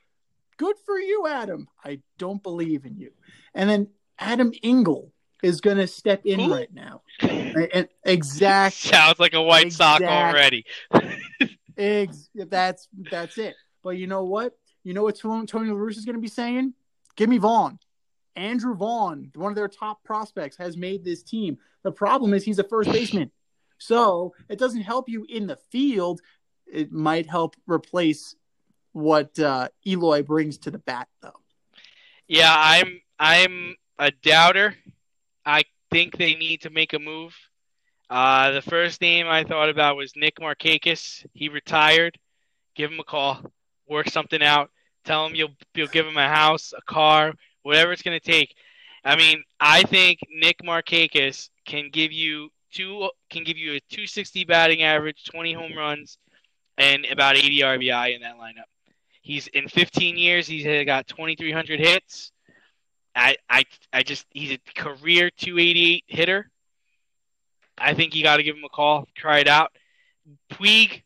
Good 0.57 0.75
for 0.85 0.99
you, 0.99 1.27
Adam. 1.27 1.67
I 1.83 1.99
don't 2.17 2.41
believe 2.41 2.85
in 2.85 2.97
you. 2.97 3.11
And 3.53 3.69
then 3.69 3.87
Adam 4.19 4.51
Engel 4.63 5.11
is 5.41 5.61
going 5.61 5.77
to 5.77 5.87
step 5.87 6.25
in 6.25 6.39
Who? 6.39 6.53
right 6.53 6.73
now. 6.73 7.01
And 7.21 7.87
exact, 8.03 8.75
Sounds 8.77 9.19
like 9.19 9.33
a 9.33 9.41
White 9.41 9.73
Sox 9.73 10.03
already. 10.03 10.65
ex, 11.77 12.29
that's 12.35 12.87
that's 13.11 13.37
it. 13.37 13.55
But 13.83 13.91
you 13.91 14.07
know 14.07 14.23
what? 14.23 14.57
You 14.83 14.93
know 14.93 15.03
what 15.03 15.17
Tony, 15.17 15.45
Tony 15.45 15.69
La 15.69 15.75
Russa 15.75 15.97
is 15.97 16.05
going 16.05 16.15
to 16.15 16.21
be 16.21 16.27
saying? 16.27 16.73
Give 17.15 17.29
me 17.29 17.37
Vaughn. 17.37 17.79
Andrew 18.35 18.75
Vaughn, 18.75 19.31
one 19.35 19.51
of 19.51 19.55
their 19.55 19.67
top 19.67 20.03
prospects, 20.03 20.57
has 20.57 20.75
made 20.75 21.03
this 21.03 21.23
team. 21.23 21.57
The 21.83 21.91
problem 21.91 22.33
is 22.33 22.43
he's 22.43 22.59
a 22.59 22.63
first 22.63 22.91
baseman. 22.91 23.31
So 23.77 24.33
it 24.49 24.57
doesn't 24.57 24.81
help 24.81 25.09
you 25.09 25.25
in 25.29 25.47
the 25.47 25.57
field. 25.71 26.21
It 26.65 26.91
might 26.91 27.29
help 27.29 27.55
replace 27.67 28.35
what 28.93 29.37
uh, 29.39 29.69
Eloy 29.85 30.23
brings 30.23 30.57
to 30.59 30.71
the 30.71 30.77
bat, 30.79 31.07
though. 31.21 31.39
Yeah, 32.27 32.53
I'm 32.55 33.01
I'm 33.19 33.75
a 33.99 34.11
doubter. 34.11 34.75
I 35.45 35.63
think 35.91 36.17
they 36.17 36.35
need 36.35 36.61
to 36.61 36.69
make 36.69 36.93
a 36.93 36.99
move. 36.99 37.35
Uh, 38.13 38.51
the 38.51 38.61
first 38.61 39.01
name 39.01 39.27
I 39.27 39.43
thought 39.43 39.69
about 39.69 39.97
was 39.97 40.15
Nick 40.15 40.35
Markakis. 40.35 41.25
He 41.33 41.49
retired. 41.49 42.15
Give 42.75 42.91
him 42.91 42.99
a 42.99 43.03
call. 43.03 43.41
Work 43.89 44.07
something 44.07 44.43
out. 44.43 44.69
Tell 45.03 45.25
him 45.25 45.33
you'll 45.33 45.55
you'll 45.73 45.87
give 45.87 46.05
him 46.05 46.17
a 46.17 46.29
house, 46.29 46.73
a 46.77 46.81
car, 46.83 47.33
whatever 47.63 47.91
it's 47.91 48.03
going 48.03 48.19
to 48.19 48.23
take. 48.23 48.53
I 49.03 49.15
mean, 49.15 49.43
I 49.59 49.81
think 49.81 50.19
Nick 50.29 50.59
Markakis 50.63 51.49
can 51.65 51.89
give 51.91 52.11
you 52.11 52.49
two 52.71 53.09
can 53.31 53.43
give 53.43 53.57
you 53.57 53.71
a 53.71 53.79
260 53.89 54.43
batting 54.43 54.83
average, 54.83 55.25
20 55.31 55.53
home 55.53 55.75
runs, 55.75 56.19
and 56.77 57.05
about 57.05 57.35
80 57.35 57.61
RBI 57.61 58.13
in 58.13 58.21
that 58.21 58.35
lineup. 58.35 58.69
He's 59.23 59.47
in 59.47 59.67
15 59.67 60.19
years. 60.19 60.45
He's 60.45 60.85
got 60.85 61.07
2,300 61.07 61.79
hits. 61.79 62.31
I, 63.15 63.37
I, 63.49 63.63
I 63.91 64.03
just 64.03 64.27
he's 64.29 64.51
a 64.51 64.59
career 64.79 65.31
288 65.31 66.03
hitter. 66.05 66.51
I 67.77 67.93
think 67.93 68.15
you 68.15 68.23
got 68.23 68.37
to 68.37 68.43
give 68.43 68.55
him 68.55 68.63
a 68.63 68.69
call, 68.69 69.07
try 69.15 69.39
it 69.39 69.47
out. 69.47 69.71
Puig, 70.51 71.03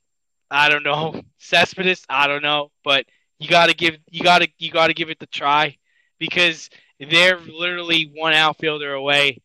I 0.49 0.69
don't 0.69 0.83
know. 0.83 1.21
Cespedes, 1.39 2.05
I 2.09 2.27
don't 2.27 2.43
know, 2.43 2.71
but 2.83 3.05
you 3.39 3.47
got 3.47 3.67
to 3.67 3.75
give 3.75 3.97
you 4.09 4.23
got 4.23 4.39
to 4.39 4.47
you 4.57 4.71
got 4.71 4.87
to 4.87 4.93
give 4.93 5.09
it 5.09 5.19
the 5.19 5.27
try 5.27 5.77
because 6.19 6.69
they're 6.99 7.39
literally 7.39 8.11
one 8.13 8.33
outfielder 8.33 8.93
away 8.93 9.41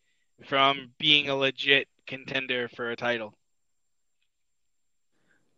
from 0.47 0.90
being 0.99 1.28
a 1.28 1.36
legit 1.36 1.88
contender 2.07 2.68
for 2.68 2.90
a 2.90 2.97
title. 2.97 3.34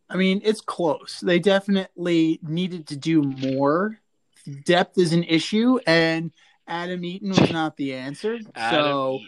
I 0.08 0.16
mean, 0.16 0.42
it's 0.44 0.60
close. 0.60 1.20
They 1.20 1.38
definitely 1.38 2.38
needed 2.42 2.88
to 2.88 2.96
do 2.96 3.22
more. 3.22 3.98
Depth 4.64 4.98
is 4.98 5.12
an 5.12 5.24
issue, 5.24 5.78
and 5.86 6.30
Adam 6.68 7.04
Eaton 7.04 7.30
was 7.30 7.50
not 7.50 7.76
the 7.76 7.94
answer. 7.94 8.38
Adam 8.54 8.84
so, 8.84 9.20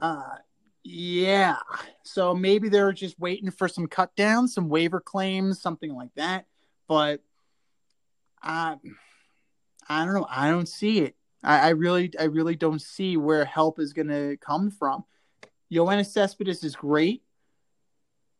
uh, 0.00 0.36
Yeah. 0.84 1.56
So 2.02 2.34
maybe 2.34 2.68
they're 2.68 2.92
just 2.92 3.18
waiting 3.18 3.50
for 3.50 3.68
some 3.68 3.86
cut 3.86 4.14
downs, 4.14 4.54
some 4.54 4.68
waiver 4.68 5.00
claims, 5.00 5.60
something 5.60 5.92
like 5.94 6.14
that. 6.16 6.46
But 6.86 7.22
I, 8.42 8.76
I 9.88 10.04
don't 10.04 10.14
know. 10.14 10.26
I 10.28 10.50
don't 10.50 10.68
see 10.68 11.00
it. 11.00 11.16
I, 11.42 11.58
I 11.60 11.68
really, 11.70 12.12
I 12.20 12.24
really 12.24 12.54
don't 12.54 12.80
see 12.80 13.16
where 13.16 13.44
help 13.46 13.80
is 13.80 13.94
going 13.94 14.08
to 14.08 14.36
come 14.36 14.70
from. 14.70 15.04
Yoenis 15.72 16.12
Cespedes 16.12 16.62
is 16.62 16.76
great. 16.76 17.22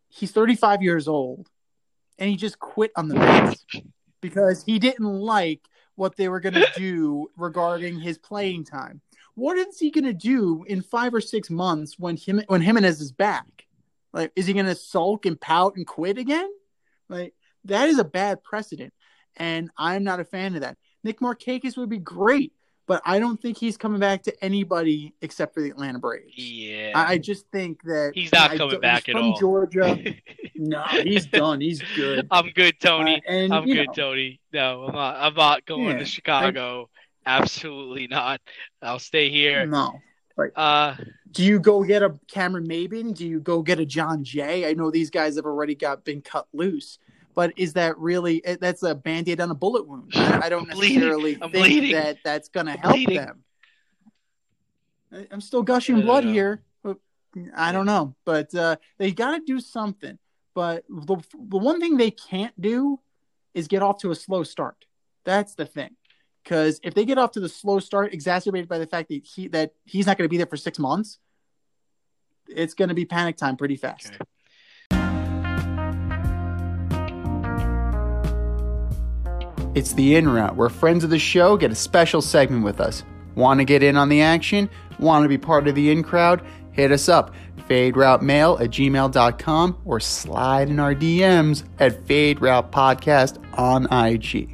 He's 0.09 0.31
35 0.31 0.83
years 0.83 1.09
old, 1.09 1.49
and 2.19 2.31
he 2.31 2.37
just 2.37 2.59
quit 2.59 2.93
on 2.95 3.09
the 3.09 3.17
Mets 3.17 3.65
because 4.21 4.63
he 4.63 4.79
didn't 4.79 5.07
like 5.07 5.61
what 5.97 6.17
they 6.17 6.29
were 6.29 6.41
going 6.41 6.55
to 6.55 6.69
do 6.77 7.31
regarding 7.37 7.99
his 7.99 8.19
playing 8.19 8.65
time. 8.65 9.01
What 9.37 9.57
is 9.59 9.79
he 9.79 9.91
going 9.91 10.05
to 10.05 10.13
do 10.13 10.65
in 10.69 10.81
five 10.83 11.13
or 11.15 11.21
six 11.21 11.51
months 11.51 11.99
when 11.99 12.17
him 12.17 12.43
when 12.47 12.61
Jimenez 12.63 13.01
is 13.01 13.13
back? 13.13 13.67
Like, 14.13 14.31
is 14.37 14.47
he 14.47 14.53
going 14.53 14.67
to 14.67 14.75
sulk 14.77 15.27
and 15.27 15.41
pout 15.41 15.75
and 15.77 15.87
quit 15.87 16.19
again? 16.19 16.49
Like, 17.09 17.35
that 17.65 17.89
is 17.89 17.99
a 17.99 18.05
bad 18.05 18.43
precedent, 18.45 18.93
and 19.37 19.71
I'm 19.77 20.05
not 20.05 20.21
a 20.21 20.25
fan 20.25 20.55
of 20.55 20.61
that. 20.61 20.77
Nick 21.03 21.19
Markakis 21.21 21.77
would 21.77 21.89
be 21.91 21.99
great, 21.99 22.53
but 22.87 23.03
I 23.05 23.19
don't 23.19 23.41
think 23.41 23.59
he's 23.59 23.77
coming 23.77 23.99
back 23.99 24.23
to 24.25 24.45
anybody 24.45 25.15
except 25.21 25.53
for 25.55 25.63
the 25.63 25.71
Atlanta 25.71 25.99
Braves. 25.99 26.33
Yeah, 26.37 26.93
I, 26.95 27.15
I 27.15 27.19
just 27.19 27.47
think 27.51 27.83
that 27.85 28.13
he's 28.15 28.33
not 28.33 28.53
I 28.53 28.57
coming 28.57 28.71
don't- 28.75 28.81
back 28.83 29.09
at 29.09 29.15
from 29.15 29.33
all. 29.33 29.39
Georgia. 29.39 30.15
no, 30.55 30.83
he's 30.85 31.27
done. 31.27 31.61
He's 31.61 31.83
good. 31.97 32.29
I'm 32.31 32.51
good, 32.55 32.79
Tony. 32.79 33.17
Uh, 33.17 33.33
and, 33.33 33.53
I'm 33.53 33.65
good, 33.67 33.89
know, 33.89 33.93
Tony. 33.95 34.41
No, 34.53 34.85
I'm 34.85 34.95
not. 34.95 35.17
I'm 35.17 35.35
not 35.35 35.67
going 35.67 35.85
Yeah, 35.87 35.99
to 35.99 36.05
Chicago. 36.05 36.89
Absolutely 37.27 38.07
not. 38.07 38.41
I'll 38.83 38.99
stay 38.99 39.31
here. 39.31 39.67
No. 39.67 40.01
Uh, 40.57 40.97
Do 41.31 41.45
you 41.45 41.61
go 41.61 41.85
get 41.85 42.03
a 42.03 42.19
Cameron 42.29 42.67
Maybin? 42.67 43.15
Do 43.15 43.27
you 43.27 43.39
go 43.41 43.63
get 43.63 43.79
a 43.79 43.87
Jon 43.87 44.25
Jay? 44.25 44.69
I 44.69 44.75
know 44.75 44.91
these 44.91 45.11
guys 45.11 45.37
have 45.37 45.45
already 45.47 45.75
got 45.77 46.05
been 46.05 46.23
cut 46.23 46.49
loose, 46.53 46.99
but 47.35 47.53
is 47.57 47.75
that 47.75 47.97
really 47.99 48.45
eh, 48.45 48.57
that's 48.61 48.83
a 48.83 48.95
band-aid 48.97 49.41
on 49.41 49.51
a 49.51 49.55
bullet 49.55 49.87
wound? 49.87 50.11
I, 50.17 50.47
I 50.47 50.49
don't 50.49 50.63
I'm 50.73 50.79
necessarily 50.79 51.37
think 51.37 51.53
bleeding. 51.53 51.93
that 51.93 52.19
that's 52.25 52.49
going 52.49 52.67
to 52.67 52.73
help 52.73 52.95
bleeding. 52.95 53.17
them. 53.17 53.45
I- 55.13 55.27
I'm 55.31 55.41
still 55.41 55.63
gushing 55.63 56.01
blood 56.01 56.25
know. 56.25 56.33
here. 56.33 56.63
but 56.83 56.99
I 57.57 57.71
don't 57.71 57.87
know, 57.87 58.17
but 58.25 58.53
uh, 58.55 58.77
they 58.99 59.13
got 59.13 59.37
to 59.37 59.41
do 59.45 59.61
something. 59.61 60.19
But 60.55 60.85
the, 60.89 61.17
the 61.49 61.59
one 61.59 61.81
thing 61.81 61.97
they 61.97 62.11
can't 62.11 62.59
do 62.61 63.01
is 63.55 63.69
get 63.69 63.83
off 63.83 63.99
to 63.99 64.11
a 64.11 64.15
slow 64.17 64.43
start. 64.43 64.85
That's 65.25 65.55
the 65.55 65.65
thing. 65.67 65.95
Because 66.45 66.79
if 66.83 66.93
they 66.95 67.07
get 67.07 67.17
off 67.17 67.33
to 67.33 67.41
the 67.41 67.49
slow 67.49 67.81
start, 67.81 68.13
exacerbated 68.13 68.69
by 68.69 68.79
the 68.79 68.87
fact 68.87 69.09
that 69.09 69.25
he 69.25 69.49
that 69.49 69.73
he's 69.85 70.07
not 70.07 70.19
going 70.19 70.27
to 70.27 70.31
be 70.31 70.37
there 70.37 70.47
for 70.47 70.59
six 70.59 70.79
months, 70.79 71.19
it's 72.49 72.75
going 72.75 72.91
to 72.91 72.95
be 72.95 73.07
panic 73.07 73.37
time 73.37 73.57
pretty 73.57 73.77
fast. 73.77 74.09
Okay. 74.09 74.19
It's 79.75 79.95
the 79.95 80.15
in 80.15 80.29
route 80.29 80.55
where 80.55 80.69
friends 80.69 81.03
of 81.03 81.11
the 81.11 81.19
show 81.19 81.57
get 81.57 81.73
a 81.73 81.75
special 81.75 82.23
segment 82.23 82.63
with 82.63 82.81
us. 82.81 83.03
Want 83.35 83.59
to 83.59 83.65
get 83.65 83.83
in 83.83 83.97
on 83.97 84.09
the 84.09 84.23
action? 84.23 84.71
Want 85.01 85.25
to 85.25 85.29
be 85.29 85.39
part 85.39 85.67
of 85.67 85.75
the 85.75 85.91
in 85.91 86.05
crowd? 86.05 86.47
Hit 86.71 86.93
us 86.93 87.09
up, 87.09 87.35
faderoutemail 87.69 88.61
at 88.61 88.71
gmail.com 88.71 89.79
or 89.85 89.99
slide 89.99 90.69
in 90.69 90.79
our 90.79 90.95
DMs 90.95 91.65
at 91.81 92.07
Fade 92.07 92.41
Route 92.41 92.71
Podcast 92.71 93.43
on 93.59 93.93
IG. 93.93 94.54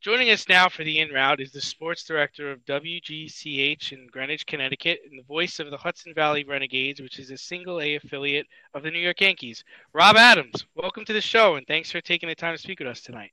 Joining 0.00 0.30
us 0.30 0.48
now 0.48 0.70
for 0.70 0.82
the 0.82 1.00
in 1.00 1.10
route 1.10 1.42
is 1.42 1.52
the 1.52 1.60
sports 1.60 2.04
director 2.04 2.50
of 2.50 2.64
WGCH 2.64 3.92
in 3.92 4.06
Greenwich, 4.10 4.46
Connecticut, 4.46 5.00
and 5.04 5.18
the 5.18 5.24
voice 5.24 5.60
of 5.60 5.70
the 5.70 5.76
Hudson 5.76 6.14
Valley 6.14 6.42
Renegades, 6.42 7.02
which 7.02 7.18
is 7.18 7.30
a 7.30 7.36
single 7.36 7.82
A 7.82 7.96
affiliate 7.96 8.46
of 8.72 8.82
the 8.82 8.90
New 8.90 8.98
York 8.98 9.20
Yankees. 9.20 9.62
Rob 9.92 10.16
Adams, 10.16 10.64
welcome 10.74 11.04
to 11.04 11.12
the 11.12 11.20
show, 11.20 11.56
and 11.56 11.66
thanks 11.66 11.90
for 11.90 12.00
taking 12.00 12.30
the 12.30 12.34
time 12.34 12.56
to 12.56 12.62
speak 12.62 12.78
with 12.78 12.88
us 12.88 13.02
tonight. 13.02 13.32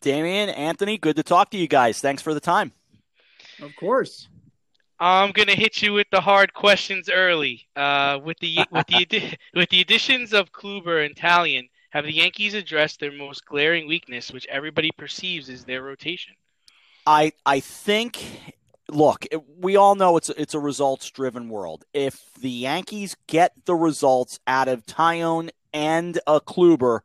Damian, 0.00 0.48
Anthony, 0.50 0.96
good 0.96 1.16
to 1.16 1.24
talk 1.24 1.50
to 1.50 1.58
you 1.58 1.66
guys. 1.66 2.00
Thanks 2.00 2.22
for 2.22 2.34
the 2.34 2.40
time. 2.40 2.70
Of 3.60 3.74
course. 3.74 4.28
I'm 5.00 5.32
gonna 5.32 5.56
hit 5.56 5.82
you 5.82 5.92
with 5.92 6.06
the 6.12 6.20
hard 6.20 6.54
questions 6.54 7.10
early. 7.10 7.66
Uh, 7.74 8.20
with 8.22 8.38
the 8.38 8.60
with 8.70 8.86
the 8.86 9.36
with 9.54 9.70
the 9.70 9.80
additions 9.80 10.32
of 10.32 10.52
Kluber 10.52 11.04
and 11.04 11.16
Taillon, 11.16 11.68
have 11.96 12.04
the 12.04 12.12
Yankees 12.12 12.52
addressed 12.52 13.00
their 13.00 13.10
most 13.10 13.46
glaring 13.46 13.86
weakness, 13.88 14.30
which 14.30 14.46
everybody 14.48 14.90
perceives 14.92 15.48
as 15.48 15.64
their 15.64 15.82
rotation? 15.82 16.34
I 17.06 17.32
I 17.46 17.60
think 17.60 18.22
look, 18.90 19.24
we 19.58 19.76
all 19.76 19.94
know 19.94 20.18
it's 20.18 20.28
it's 20.28 20.52
a 20.52 20.60
results 20.60 21.10
driven 21.10 21.48
world. 21.48 21.84
If 21.94 22.34
the 22.38 22.50
Yankees 22.50 23.16
get 23.26 23.52
the 23.64 23.74
results 23.74 24.38
out 24.46 24.68
of 24.68 24.84
Taillon 24.84 25.50
and 25.72 26.20
a 26.26 26.38
Kluber, 26.38 27.00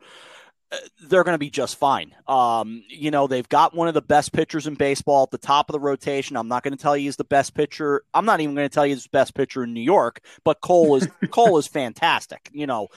they're 1.07 1.23
going 1.23 1.35
to 1.35 1.39
be 1.39 1.49
just 1.49 1.77
fine. 1.77 2.15
Um, 2.27 2.83
you 2.87 3.11
know, 3.11 3.27
they've 3.27 3.47
got 3.47 3.75
one 3.75 3.87
of 3.87 3.93
the 3.93 4.01
best 4.01 4.31
pitchers 4.31 4.67
in 4.67 4.75
baseball 4.75 5.23
at 5.23 5.31
the 5.31 5.37
top 5.37 5.69
of 5.69 5.73
the 5.73 5.79
rotation. 5.79 6.37
I'm 6.37 6.47
not 6.47 6.63
going 6.63 6.75
to 6.75 6.81
tell 6.81 6.95
you 6.95 7.05
he's 7.05 7.17
the 7.17 7.23
best 7.23 7.53
pitcher. 7.53 8.03
I'm 8.13 8.25
not 8.25 8.39
even 8.39 8.55
going 8.55 8.69
to 8.69 8.73
tell 8.73 8.85
you 8.85 8.95
he's 8.95 9.03
the 9.03 9.09
best 9.09 9.33
pitcher 9.33 9.63
in 9.63 9.73
New 9.73 9.81
York, 9.81 10.21
but 10.43 10.61
Cole 10.61 10.95
is 10.95 11.07
Cole 11.29 11.57
is 11.57 11.67
fantastic. 11.67 12.49
You 12.53 12.67
know, 12.67 12.87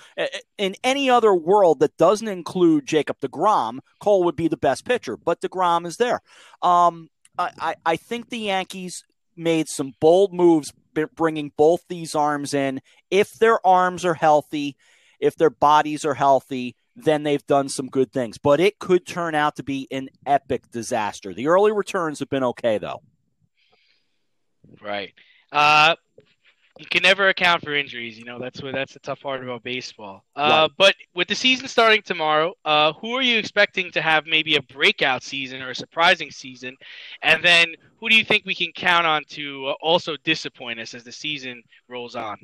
in 0.56 0.76
any 0.84 1.10
other 1.10 1.34
world 1.34 1.80
that 1.80 1.96
doesn't 1.96 2.28
include 2.28 2.86
Jacob 2.86 3.18
DeGrom, 3.20 3.80
Cole 4.00 4.24
would 4.24 4.36
be 4.36 4.48
the 4.48 4.56
best 4.56 4.84
pitcher, 4.84 5.16
but 5.16 5.40
DeGrom 5.40 5.86
is 5.86 5.96
there. 5.96 6.20
Um, 6.62 7.10
I, 7.38 7.50
I, 7.58 7.74
I 7.84 7.96
think 7.96 8.28
the 8.28 8.38
Yankees 8.38 9.02
made 9.36 9.68
some 9.68 9.94
bold 10.00 10.32
moves 10.32 10.72
bringing 11.16 11.50
both 11.56 11.82
these 11.88 12.14
arms 12.14 12.54
in. 12.54 12.80
If 13.10 13.32
their 13.32 13.64
arms 13.66 14.04
are 14.04 14.14
healthy, 14.14 14.76
if 15.18 15.34
their 15.36 15.50
bodies 15.50 16.04
are 16.04 16.14
healthy, 16.14 16.76
then 16.96 17.22
they've 17.22 17.46
done 17.46 17.68
some 17.68 17.88
good 17.88 18.12
things. 18.12 18.38
But 18.38 18.60
it 18.60 18.78
could 18.78 19.06
turn 19.06 19.34
out 19.34 19.56
to 19.56 19.62
be 19.62 19.88
an 19.90 20.08
epic 20.26 20.70
disaster. 20.70 21.34
The 21.34 21.48
early 21.48 21.72
returns 21.72 22.20
have 22.20 22.30
been 22.30 22.44
okay, 22.44 22.78
though. 22.78 23.02
Right. 24.80 25.12
Uh, 25.50 25.96
you 26.78 26.86
can 26.86 27.02
never 27.02 27.28
account 27.28 27.62
for 27.62 27.72
injuries. 27.74 28.18
You 28.18 28.24
know 28.24 28.40
that's 28.40 28.60
what 28.60 28.74
that's 28.74 28.94
the 28.94 28.98
tough 28.98 29.20
part 29.20 29.42
about 29.42 29.62
baseball. 29.62 30.24
Uh, 30.34 30.68
Right. 30.68 30.70
But 30.76 30.94
with 31.14 31.28
the 31.28 31.34
season 31.34 31.68
starting 31.68 32.02
tomorrow, 32.02 32.54
uh, 32.64 32.92
who 32.94 33.12
are 33.12 33.22
you 33.22 33.38
expecting 33.38 33.92
to 33.92 34.02
have 34.02 34.26
maybe 34.26 34.56
a 34.56 34.62
breakout 34.62 35.22
season 35.22 35.62
or 35.62 35.70
a 35.70 35.74
surprising 35.74 36.30
season? 36.32 36.76
And 37.22 37.44
then 37.44 37.74
who 38.00 38.08
do 38.08 38.16
you 38.16 38.24
think 38.24 38.44
we 38.44 38.56
can 38.56 38.72
count 38.72 39.06
on 39.06 39.22
to 39.30 39.68
uh, 39.68 39.74
also 39.80 40.16
disappoint 40.24 40.80
us 40.80 40.94
as 40.94 41.04
the 41.04 41.12
season 41.12 41.62
rolls 41.88 42.16
on? 42.16 42.38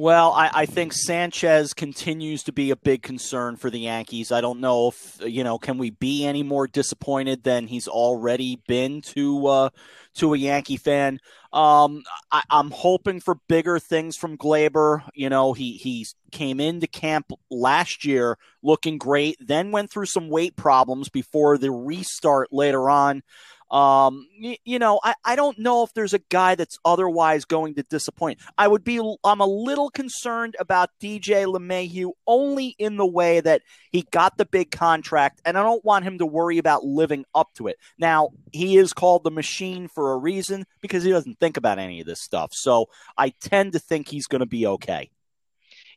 Well, 0.00 0.32
I, 0.32 0.50
I 0.54 0.64
think 0.64 0.94
Sanchez 0.94 1.74
continues 1.74 2.42
to 2.44 2.52
be 2.52 2.70
a 2.70 2.76
big 2.76 3.02
concern 3.02 3.56
for 3.56 3.68
the 3.68 3.80
Yankees. 3.80 4.32
I 4.32 4.40
don't 4.40 4.58
know 4.58 4.88
if 4.88 5.20
you 5.22 5.44
know, 5.44 5.58
can 5.58 5.76
we 5.76 5.90
be 5.90 6.24
any 6.24 6.42
more 6.42 6.66
disappointed 6.66 7.44
than 7.44 7.66
he's 7.66 7.86
already 7.86 8.62
been 8.66 9.02
to 9.02 9.46
uh, 9.46 9.68
to 10.14 10.32
a 10.32 10.38
Yankee 10.38 10.78
fan? 10.78 11.18
Um, 11.52 12.02
I, 12.32 12.42
I'm 12.48 12.70
hoping 12.70 13.20
for 13.20 13.34
bigger 13.46 13.78
things 13.78 14.16
from 14.16 14.38
Gleyber. 14.38 15.02
You 15.14 15.28
know, 15.28 15.52
he 15.52 15.74
he 15.74 16.06
came 16.32 16.60
into 16.60 16.86
camp 16.86 17.30
last 17.50 18.02
year 18.02 18.38
looking 18.62 18.96
great, 18.96 19.36
then 19.38 19.70
went 19.70 19.90
through 19.90 20.06
some 20.06 20.30
weight 20.30 20.56
problems 20.56 21.10
before 21.10 21.58
the 21.58 21.72
restart 21.72 22.54
later 22.54 22.88
on. 22.88 23.22
Um, 23.70 24.26
y- 24.40 24.58
you 24.64 24.78
know, 24.78 25.00
I, 25.02 25.14
I 25.24 25.36
don't 25.36 25.58
know 25.58 25.84
if 25.84 25.92
there's 25.94 26.14
a 26.14 26.20
guy 26.30 26.54
that's 26.54 26.78
otherwise 26.84 27.44
going 27.44 27.74
to 27.74 27.82
disappoint. 27.84 28.40
I 28.58 28.66
would 28.66 28.84
be, 28.84 29.00
I'm 29.24 29.40
a 29.40 29.46
little 29.46 29.90
concerned 29.90 30.56
about 30.58 30.90
DJ 31.00 31.46
LeMahieu 31.46 32.10
only 32.26 32.74
in 32.78 32.96
the 32.96 33.06
way 33.06 33.40
that 33.40 33.62
he 33.92 34.02
got 34.10 34.36
the 34.36 34.44
big 34.46 34.70
contract, 34.70 35.40
and 35.44 35.56
I 35.56 35.62
don't 35.62 35.84
want 35.84 36.04
him 36.04 36.18
to 36.18 36.26
worry 36.26 36.58
about 36.58 36.84
living 36.84 37.24
up 37.34 37.52
to 37.54 37.68
it. 37.68 37.76
Now, 37.98 38.30
he 38.52 38.76
is 38.76 38.92
called 38.92 39.24
the 39.24 39.30
machine 39.30 39.88
for 39.88 40.12
a 40.12 40.16
reason 40.16 40.64
because 40.80 41.04
he 41.04 41.10
doesn't 41.10 41.38
think 41.38 41.56
about 41.56 41.78
any 41.78 42.00
of 42.00 42.06
this 42.06 42.20
stuff. 42.20 42.50
So 42.52 42.86
I 43.16 43.30
tend 43.40 43.72
to 43.72 43.78
think 43.78 44.08
he's 44.08 44.26
going 44.26 44.40
to 44.40 44.46
be 44.46 44.66
okay. 44.66 45.10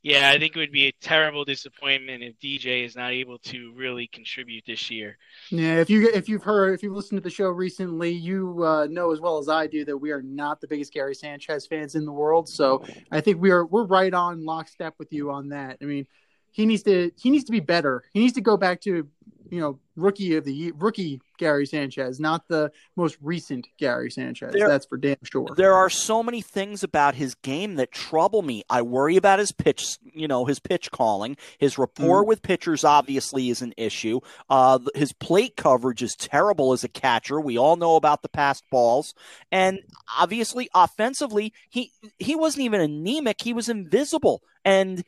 Yeah, 0.04 0.32
I 0.32 0.38
think 0.38 0.54
it 0.54 0.60
would 0.60 0.72
be 0.74 0.88
a 0.88 0.92
terrible 1.00 1.46
disappointment 1.46 2.24
if 2.24 2.38
DJ 2.38 2.84
is 2.84 2.94
not 2.94 3.12
able 3.12 3.38
to 3.40 3.72
really 3.74 4.08
contribute 4.08 4.66
this 4.68 4.92
year. 4.92 5.18
Yeah, 5.50 5.80
if 5.80 5.90
you 5.90 6.10
if 6.14 6.28
you've 6.28 6.44
heard 6.44 6.74
if 6.74 6.84
you've 6.84 6.94
listened 6.94 7.20
to 7.20 7.24
the 7.24 7.30
show 7.30 7.48
recently, 7.48 8.12
you 8.12 8.66
uh, 8.66 8.86
know 8.88 9.14
as 9.14 9.22
well 9.22 9.38
as 9.38 9.48
I 9.48 9.66
do 9.66 9.86
that 9.86 9.98
we 9.98 10.12
are 10.12 10.22
not 10.22 10.60
the 10.60 10.68
biggest 10.68 10.94
Gary 10.94 11.16
Sanchez 11.16 11.66
fans 11.68 11.96
in 11.96 12.04
the 12.04 12.12
world. 12.12 12.50
So 12.50 12.84
I 13.12 13.22
think 13.22 13.42
we 13.42 13.52
are 13.52 13.66
we're 13.66 13.86
right 13.86 14.14
on 14.14 14.44
lockstep 14.44 14.96
with 15.00 15.14
you 15.14 15.32
on 15.32 15.50
that. 15.50 15.78
I 15.82 15.86
mean, 15.86 16.06
he 16.52 16.66
needs 16.66 16.84
to 16.84 17.12
he 17.16 17.30
needs 17.30 17.46
to 17.46 17.54
be 17.54 17.62
better. 17.62 18.04
He 18.12 18.20
needs 18.20 18.34
to 18.34 18.42
go 18.42 18.58
back 18.58 18.82
to 18.82 19.08
you 19.54 19.60
know, 19.60 19.78
rookie 19.96 20.36
of 20.36 20.46
the 20.46 20.54
year 20.54 20.74
rookie 20.76 21.22
Gary 21.38 21.68
Sanchez, 21.68 22.20
not 22.20 22.48
the 22.48 22.72
most 22.96 23.18
recent 23.22 23.68
Gary 23.78 24.10
Sanchez. 24.10 24.52
There, 24.52 24.68
That's 24.68 24.88
for 24.88 24.98
damn 24.98 25.18
sure. 25.22 25.48
There 25.56 25.76
are 25.76 25.92
so 25.92 26.24
many 26.24 26.42
things 26.42 26.82
about 26.84 27.14
his 27.14 27.36
game 27.36 27.76
that 27.76 27.92
trouble 27.92 28.42
me. 28.42 28.64
I 28.68 28.82
worry 28.82 29.16
about 29.16 29.38
his 29.38 29.52
pitch, 29.52 30.00
you 30.12 30.28
know, 30.28 30.46
his 30.46 30.60
pitch 30.60 30.90
calling. 30.90 31.38
His 31.60 31.78
rapport 31.78 32.22
mm-hmm. 32.22 32.30
with 32.30 32.42
pitchers 32.42 32.84
obviously 32.84 33.52
is 33.52 33.62
an 33.62 33.76
issue. 33.78 34.22
Uh, 34.50 34.80
his 34.96 35.14
plate 35.14 35.56
coverage 35.56 36.02
is 36.02 36.16
terrible 36.16 36.74
as 36.74 36.84
a 36.84 36.90
catcher. 36.90 37.40
We 37.40 37.60
all 37.60 37.76
know 37.76 37.96
about 37.96 38.24
the 38.24 38.30
past 38.30 38.64
balls, 38.72 39.14
and 39.52 39.82
obviously 40.18 40.68
offensively, 40.74 41.54
he 41.70 41.92
he 42.18 42.36
wasn't 42.36 42.64
even 42.64 42.82
anemic. 42.82 43.40
He 43.40 43.54
was 43.54 43.70
invisible. 43.70 44.42
And 44.66 45.04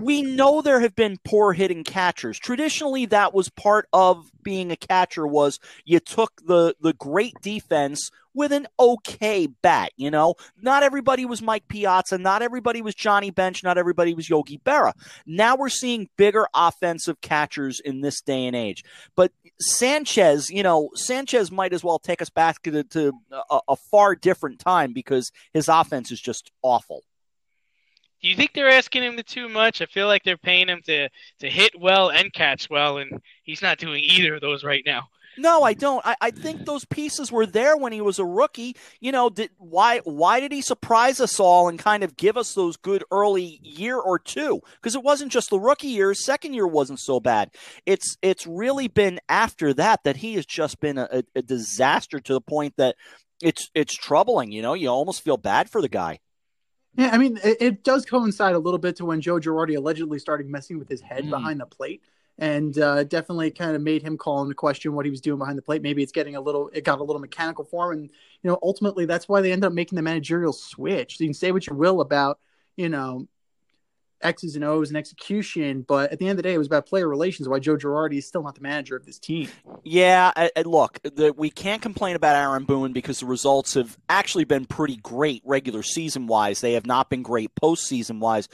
we 0.00 0.22
know 0.22 0.62
there 0.62 0.80
have 0.80 0.94
been 0.94 1.18
poor 1.24 1.52
hitting 1.52 1.84
catchers. 1.84 2.38
Traditionally, 2.38 3.06
that 3.06 3.34
was 3.34 3.48
part 3.48 3.88
of 3.92 4.30
being 4.42 4.70
a 4.70 4.76
catcher 4.76 5.26
was 5.26 5.58
you 5.84 6.00
took 6.00 6.40
the 6.46 6.74
the 6.80 6.94
great 6.94 7.34
defense 7.42 8.10
with 8.34 8.52
an 8.52 8.66
okay 8.78 9.46
bat. 9.46 9.90
You 9.96 10.10
know, 10.10 10.34
not 10.60 10.82
everybody 10.82 11.24
was 11.24 11.42
Mike 11.42 11.68
Piazza, 11.68 12.18
not 12.18 12.40
everybody 12.40 12.82
was 12.82 12.94
Johnny 12.94 13.30
Bench, 13.30 13.62
not 13.62 13.78
everybody 13.78 14.14
was 14.14 14.30
Yogi 14.30 14.58
Berra. 14.64 14.92
Now 15.26 15.56
we're 15.56 15.68
seeing 15.68 16.08
bigger 16.16 16.46
offensive 16.54 17.20
catchers 17.20 17.80
in 17.80 18.00
this 18.00 18.20
day 18.20 18.46
and 18.46 18.56
age. 18.56 18.84
But 19.16 19.32
Sanchez, 19.60 20.50
you 20.50 20.62
know, 20.62 20.90
Sanchez 20.94 21.50
might 21.50 21.72
as 21.72 21.82
well 21.82 21.98
take 21.98 22.22
us 22.22 22.30
back 22.30 22.62
to, 22.62 22.84
to 22.84 23.12
a, 23.50 23.60
a 23.68 23.76
far 23.76 24.14
different 24.14 24.60
time 24.60 24.92
because 24.92 25.30
his 25.52 25.68
offense 25.68 26.12
is 26.12 26.20
just 26.20 26.52
awful. 26.62 27.02
Do 28.20 28.28
you 28.28 28.34
think 28.34 28.52
they're 28.52 28.70
asking 28.70 29.04
him 29.04 29.16
to 29.16 29.22
too 29.22 29.48
much? 29.48 29.80
I 29.80 29.86
feel 29.86 30.06
like 30.06 30.24
they're 30.24 30.36
paying 30.36 30.68
him 30.68 30.82
to 30.86 31.08
to 31.40 31.48
hit 31.48 31.78
well 31.78 32.10
and 32.10 32.32
catch 32.32 32.68
well, 32.68 32.98
and 32.98 33.20
he's 33.44 33.62
not 33.62 33.78
doing 33.78 34.02
either 34.02 34.34
of 34.34 34.40
those 34.40 34.64
right 34.64 34.82
now. 34.84 35.08
No, 35.38 35.62
I 35.62 35.72
don't. 35.72 36.04
I, 36.04 36.16
I 36.20 36.30
think 36.32 36.64
those 36.64 36.84
pieces 36.84 37.30
were 37.30 37.46
there 37.46 37.76
when 37.76 37.92
he 37.92 38.00
was 38.00 38.18
a 38.18 38.24
rookie. 38.24 38.74
You 39.00 39.12
know, 39.12 39.30
did, 39.30 39.50
why 39.56 40.00
why 40.00 40.40
did 40.40 40.50
he 40.50 40.62
surprise 40.62 41.20
us 41.20 41.38
all 41.38 41.68
and 41.68 41.78
kind 41.78 42.02
of 42.02 42.16
give 42.16 42.36
us 42.36 42.54
those 42.54 42.76
good 42.76 43.04
early 43.12 43.60
year 43.62 43.96
or 43.96 44.18
two? 44.18 44.60
Because 44.74 44.96
it 44.96 45.04
wasn't 45.04 45.30
just 45.30 45.50
the 45.50 45.60
rookie 45.60 45.88
year. 45.88 46.12
Second 46.12 46.54
year 46.54 46.66
wasn't 46.66 46.98
so 46.98 47.20
bad. 47.20 47.50
It's 47.86 48.16
it's 48.20 48.48
really 48.48 48.88
been 48.88 49.20
after 49.28 49.72
that 49.74 50.02
that 50.02 50.16
he 50.16 50.34
has 50.34 50.44
just 50.44 50.80
been 50.80 50.98
a, 50.98 51.22
a 51.36 51.42
disaster 51.42 52.18
to 52.18 52.32
the 52.32 52.40
point 52.40 52.74
that 52.76 52.96
it's 53.40 53.70
it's 53.74 53.94
troubling. 53.94 54.50
You 54.50 54.62
know, 54.62 54.74
you 54.74 54.88
almost 54.88 55.22
feel 55.22 55.36
bad 55.36 55.70
for 55.70 55.80
the 55.80 55.88
guy. 55.88 56.18
Yeah, 56.98 57.10
I 57.12 57.18
mean, 57.18 57.38
it, 57.44 57.56
it, 57.60 57.84
does 57.84 58.04
coincide 58.04 58.56
a 58.56 58.58
little 58.58 58.78
bit 58.78 58.96
to 58.96 59.04
when 59.04 59.20
Joe 59.20 59.38
Girardi 59.38 59.76
allegedly 59.76 60.18
started 60.18 60.50
messing 60.50 60.80
with 60.80 60.88
his 60.88 61.00
head 61.00 61.24
mm. 61.24 61.30
behind 61.30 61.60
the 61.60 61.66
plate, 61.66 62.02
and 62.38 62.76
uh, 62.76 63.04
definitely 63.04 63.52
kind 63.52 63.76
of 63.76 63.82
made 63.82 64.02
him 64.02 64.18
call 64.18 64.42
into 64.42 64.56
question 64.56 64.92
what 64.94 65.06
he 65.06 65.10
was 65.10 65.20
doing 65.20 65.38
behind 65.38 65.56
the 65.56 65.62
plate. 65.62 65.80
Maybe 65.80 66.02
it's 66.02 66.10
getting 66.10 66.34
a 66.34 66.40
little, 66.40 66.70
it 66.72 66.82
got 66.82 66.98
a 66.98 67.04
little 67.04 67.20
mechanical 67.20 67.64
for 67.64 67.92
him, 67.92 68.00
and 68.00 68.10
you 68.42 68.50
know, 68.50 68.58
ultimately 68.64 69.04
that's 69.06 69.28
why 69.28 69.40
they 69.40 69.52
end 69.52 69.64
up 69.64 69.72
making 69.72 69.94
the 69.94 70.02
managerial 70.02 70.52
switch. 70.52 71.18
So 71.18 71.24
you 71.24 71.28
can 71.28 71.34
say 71.34 71.52
what 71.52 71.68
you 71.68 71.74
will 71.74 72.00
about, 72.00 72.40
you 72.76 72.88
know, 72.88 73.28
X's 74.22 74.56
and 74.56 74.64
O's 74.64 74.88
and 74.88 74.96
execution, 74.96 75.82
but 75.82 76.12
at 76.12 76.18
the 76.18 76.26
end 76.26 76.32
of 76.32 76.36
the 76.38 76.42
day, 76.42 76.54
it 76.54 76.58
was 76.58 76.66
about 76.66 76.86
player 76.86 77.08
relations. 77.08 77.48
Why 77.48 77.58
Joe 77.58 77.76
Girardi 77.76 78.18
is 78.18 78.26
still 78.26 78.42
not 78.42 78.54
the 78.54 78.60
manager 78.60 78.96
of 78.96 79.06
this 79.06 79.18
team. 79.18 79.48
Yeah, 79.84 80.32
I, 80.34 80.50
look, 80.62 80.98
the, 81.02 81.32
we 81.32 81.50
can't 81.50 81.82
complain 81.82 82.16
about 82.16 82.36
Aaron 82.36 82.64
Boone 82.64 82.92
because 82.92 83.20
the 83.20 83.26
results 83.26 83.74
have 83.74 83.96
actually 84.08 84.44
been 84.44 84.66
pretty 84.66 84.96
great 84.96 85.42
regular 85.44 85.82
season 85.82 86.26
wise. 86.26 86.60
They 86.60 86.74
have 86.74 86.86
not 86.86 87.10
been 87.10 87.22
great 87.22 87.50
postseason 87.54 88.18
wise, 88.20 88.48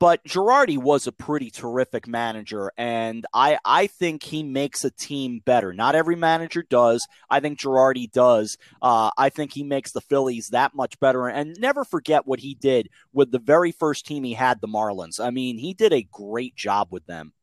but 0.00 0.24
Girardi 0.24 0.78
was 0.78 1.06
a 1.06 1.12
pretty 1.12 1.50
terrific 1.50 2.08
manager, 2.08 2.72
and 2.78 3.26
I 3.34 3.58
I 3.64 3.86
think 3.86 4.22
he 4.22 4.42
makes 4.42 4.82
a 4.82 4.90
team 4.90 5.42
better. 5.44 5.74
Not 5.74 5.94
every 5.94 6.16
manager 6.16 6.64
does. 6.68 7.06
I 7.28 7.40
think 7.40 7.60
Girardi 7.60 8.10
does. 8.10 8.56
Uh, 8.80 9.10
I 9.18 9.28
think 9.28 9.52
he 9.52 9.62
makes 9.62 9.92
the 9.92 10.00
Phillies 10.00 10.48
that 10.48 10.74
much 10.74 10.98
better. 11.00 11.28
And 11.28 11.54
never 11.60 11.84
forget 11.84 12.26
what 12.26 12.40
he 12.40 12.54
did 12.54 12.88
with 13.12 13.30
the 13.30 13.38
very 13.38 13.72
first 13.72 14.06
team 14.06 14.24
he 14.24 14.32
had, 14.32 14.60
the 14.60 14.68
Marlins. 14.68 15.20
I 15.20 15.30
mean, 15.30 15.58
he 15.58 15.74
did 15.74 15.92
a 15.92 16.08
great 16.10 16.56
job 16.56 16.88
with 16.90 17.04
them. 17.06 17.34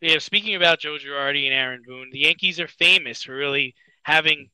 Yeah, 0.00 0.18
speaking 0.20 0.54
about 0.54 0.78
Joe 0.78 0.98
Girardi 0.98 1.46
and 1.46 1.54
Aaron 1.54 1.82
Boone, 1.84 2.10
the 2.12 2.20
Yankees 2.20 2.60
are 2.60 2.68
famous 2.68 3.24
for 3.24 3.34
really 3.34 3.74
having 4.04 4.50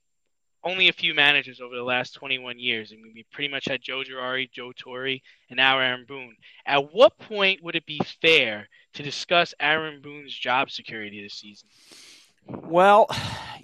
only 0.63 0.89
a 0.89 0.93
few 0.93 1.15
managers 1.15 1.61
over 1.61 1.75
the 1.75 1.83
last 1.83 2.15
21 2.15 2.59
years. 2.59 2.93
I 2.93 2.97
mean, 2.97 3.13
we 3.15 3.25
pretty 3.33 3.49
much 3.51 3.67
had 3.67 3.83
Joe 3.83 4.03
Girardi, 4.03 4.51
Joe 4.51 4.73
Torre, 4.77 5.19
and 5.49 5.57
now 5.57 5.79
Aaron 5.79 6.05
Boone. 6.07 6.37
At 6.67 6.93
what 6.93 7.19
point 7.19 7.63
would 7.63 7.77
it 7.77 7.87
be 7.87 8.01
fair 8.21 8.69
to 8.95 9.03
discuss 9.03 9.55
Aaron 9.61 10.03
Boone's 10.03 10.35
job 10.35 10.71
security 10.71 11.23
this 11.23 11.35
season? 11.35 11.69
Well, 12.47 13.09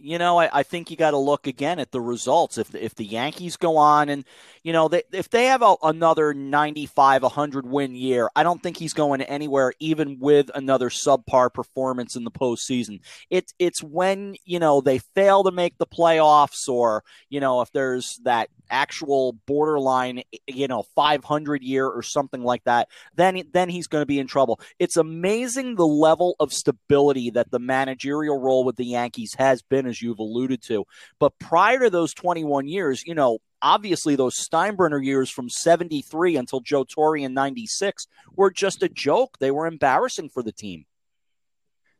you 0.00 0.18
know, 0.18 0.38
I, 0.38 0.60
I 0.60 0.62
think 0.62 0.90
you 0.90 0.96
got 0.96 1.10
to 1.12 1.18
look 1.18 1.46
again 1.48 1.80
at 1.80 1.90
the 1.90 2.00
results. 2.00 2.58
If 2.58 2.74
if 2.74 2.94
the 2.94 3.04
Yankees 3.04 3.56
go 3.56 3.76
on 3.76 4.08
and 4.08 4.24
you 4.62 4.72
know 4.72 4.88
they, 4.88 5.02
if 5.12 5.28
they 5.30 5.46
have 5.46 5.62
a, 5.62 5.74
another 5.82 6.32
95, 6.32 7.22
100 7.22 7.66
win 7.66 7.94
year, 7.94 8.30
I 8.36 8.44
don't 8.44 8.62
think 8.62 8.76
he's 8.76 8.92
going 8.92 9.22
anywhere, 9.22 9.72
even 9.80 10.18
with 10.20 10.50
another 10.54 10.90
subpar 10.90 11.52
performance 11.52 12.14
in 12.14 12.24
the 12.24 12.30
postseason. 12.30 13.00
It's 13.30 13.52
it's 13.58 13.82
when 13.82 14.36
you 14.44 14.60
know 14.60 14.80
they 14.80 14.98
fail 14.98 15.42
to 15.44 15.50
make 15.50 15.78
the 15.78 15.86
playoffs, 15.86 16.68
or 16.68 17.02
you 17.28 17.40
know 17.40 17.60
if 17.62 17.72
there's 17.72 18.20
that 18.24 18.48
actual 18.70 19.32
borderline, 19.46 20.22
you 20.46 20.68
know, 20.68 20.82
500 20.94 21.62
year 21.62 21.86
or 21.86 22.02
something 22.02 22.42
like 22.42 22.64
that, 22.64 22.88
then 23.14 23.42
then 23.52 23.68
he's 23.68 23.86
going 23.86 24.02
to 24.02 24.06
be 24.06 24.18
in 24.18 24.26
trouble. 24.26 24.60
It's 24.78 24.96
amazing 24.96 25.76
the 25.76 25.86
level 25.86 26.36
of 26.40 26.52
stability 26.52 27.30
that 27.30 27.50
the 27.50 27.58
managerial 27.58 28.40
role 28.40 28.64
with 28.66 28.76
the 28.76 28.84
Yankees 28.84 29.34
has 29.38 29.62
been, 29.62 29.86
as 29.86 30.02
you've 30.02 30.18
alluded 30.18 30.62
to. 30.64 30.84
But 31.18 31.38
prior 31.38 31.80
to 31.80 31.90
those 31.90 32.12
21 32.12 32.68
years, 32.68 33.02
you 33.06 33.14
know, 33.14 33.38
obviously 33.62 34.16
those 34.16 34.36
Steinbrenner 34.36 35.02
years 35.02 35.30
from 35.30 35.48
73 35.48 36.36
until 36.36 36.60
Joe 36.60 36.84
Torre 36.84 37.16
in 37.16 37.32
96 37.32 38.06
were 38.34 38.50
just 38.50 38.82
a 38.82 38.88
joke. 38.88 39.38
They 39.38 39.50
were 39.50 39.66
embarrassing 39.66 40.28
for 40.28 40.42
the 40.42 40.52
team. 40.52 40.84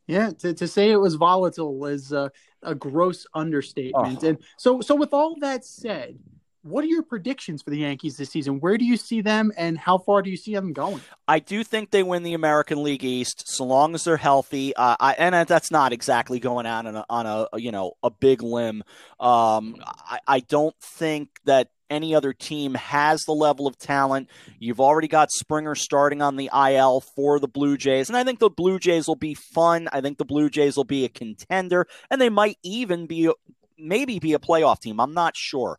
Yeah, 0.07 0.31
to, 0.39 0.55
to 0.55 0.69
say 0.69 0.91
it 0.91 1.01
was 1.01 1.17
volatile 1.17 1.87
is 1.87 2.12
uh, 2.12 2.29
a 2.62 2.75
gross 2.75 3.27
understatement. 3.35 4.21
Oh. 4.23 4.29
And 4.29 4.39
so, 4.57 4.81
so 4.81 4.95
with 4.95 5.12
all 5.12 5.37
that 5.41 5.64
said, 5.64 6.19
what 6.67 6.85
are 6.85 6.89
your 6.89 7.03
predictions 7.03 7.62
for 7.62 7.71
the 7.71 7.79
Yankees 7.79 8.17
this 8.17 8.31
season? 8.31 8.61
Where 8.61 8.77
do 8.77 8.85
you 8.85 8.97
see 8.97 9.21
them, 9.21 9.53
and 9.57 9.79
how 9.79 9.99
far 9.99 10.23
do 10.23 10.31
you 10.31 10.37
see 10.37 10.55
them 10.55 10.73
going? 10.73 11.01
I 11.29 11.39
do 11.39 11.62
think 11.62 11.91
they 11.91 12.03
win 12.03 12.25
the 12.25 12.35
American 12.35 12.83
League 12.83 13.05
East, 13.05 13.45
so 13.47 13.64
long 13.64 13.95
as 13.95 14.05
they're 14.05 14.17
healthy. 14.17 14.75
Uh, 14.75 14.97
I, 14.99 15.12
and 15.14 15.49
that's 15.49 15.71
not 15.71 15.93
exactly 15.93 16.41
going 16.41 16.67
out 16.67 16.87
on 16.87 16.97
a, 16.97 17.07
on 17.09 17.27
a 17.27 17.59
you 17.59 17.71
know 17.71 17.93
a 18.03 18.11
big 18.11 18.43
limb. 18.43 18.83
Um, 19.21 19.77
I, 19.87 20.19
I 20.27 20.41
don't 20.41 20.75
think 20.81 21.29
that 21.45 21.69
any 21.89 22.17
other 22.17 22.33
team 22.33 22.75
has 22.75 23.23
the 23.23 23.33
level 23.33 23.69
of 23.69 23.79
talent. 23.79 24.29
You've 24.59 24.81
already 24.81 25.09
got 25.09 25.31
Springer 25.31 25.77
starting 25.77 26.21
on 26.21 26.35
the 26.35 26.51
IL 26.53 27.01
for 27.01 27.39
the 27.39 27.49
Blue 27.49 27.77
Jays, 27.77 28.09
and 28.09 28.17
I 28.17 28.25
think 28.25 28.41
the 28.41 28.51
Blue 28.51 28.81
Jays 28.81 29.07
will 29.07 29.14
be 29.14 29.35
fun. 29.35 29.89
I 29.93 30.01
think 30.01 30.19
the 30.19 30.25
Blue 30.25 30.51
Jays 30.51 30.77
will 30.77 30.85
be 30.85 31.05
a 31.05 31.09
contender, 31.09 31.87
and 32.11 32.21
they 32.21 32.29
might 32.29 32.59
even 32.64 33.07
be 33.07 33.31
maybe 33.79 34.19
be 34.19 34.33
a 34.33 34.39
playoff 34.39 34.81
team. 34.81 35.01
I'm 35.01 35.14
not 35.14 35.37
sure 35.37 35.79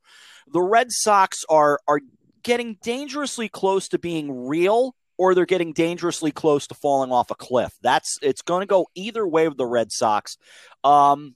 the 0.51 0.61
Red 0.61 0.91
Sox 0.91 1.43
are 1.49 1.79
are 1.87 2.01
getting 2.43 2.77
dangerously 2.81 3.49
close 3.49 3.87
to 3.89 3.99
being 3.99 4.47
real 4.47 4.95
or 5.17 5.33
they're 5.33 5.45
getting 5.45 5.73
dangerously 5.73 6.31
close 6.31 6.67
to 6.67 6.75
falling 6.75 7.11
off 7.11 7.31
a 7.31 7.35
cliff. 7.35 7.73
That's 7.81 8.17
it's 8.21 8.41
going 8.41 8.61
to 8.61 8.67
go 8.67 8.87
either 8.95 9.27
way 9.27 9.47
with 9.47 9.57
the 9.57 9.65
Red 9.65 9.91
Sox. 9.91 10.37
Um, 10.83 11.35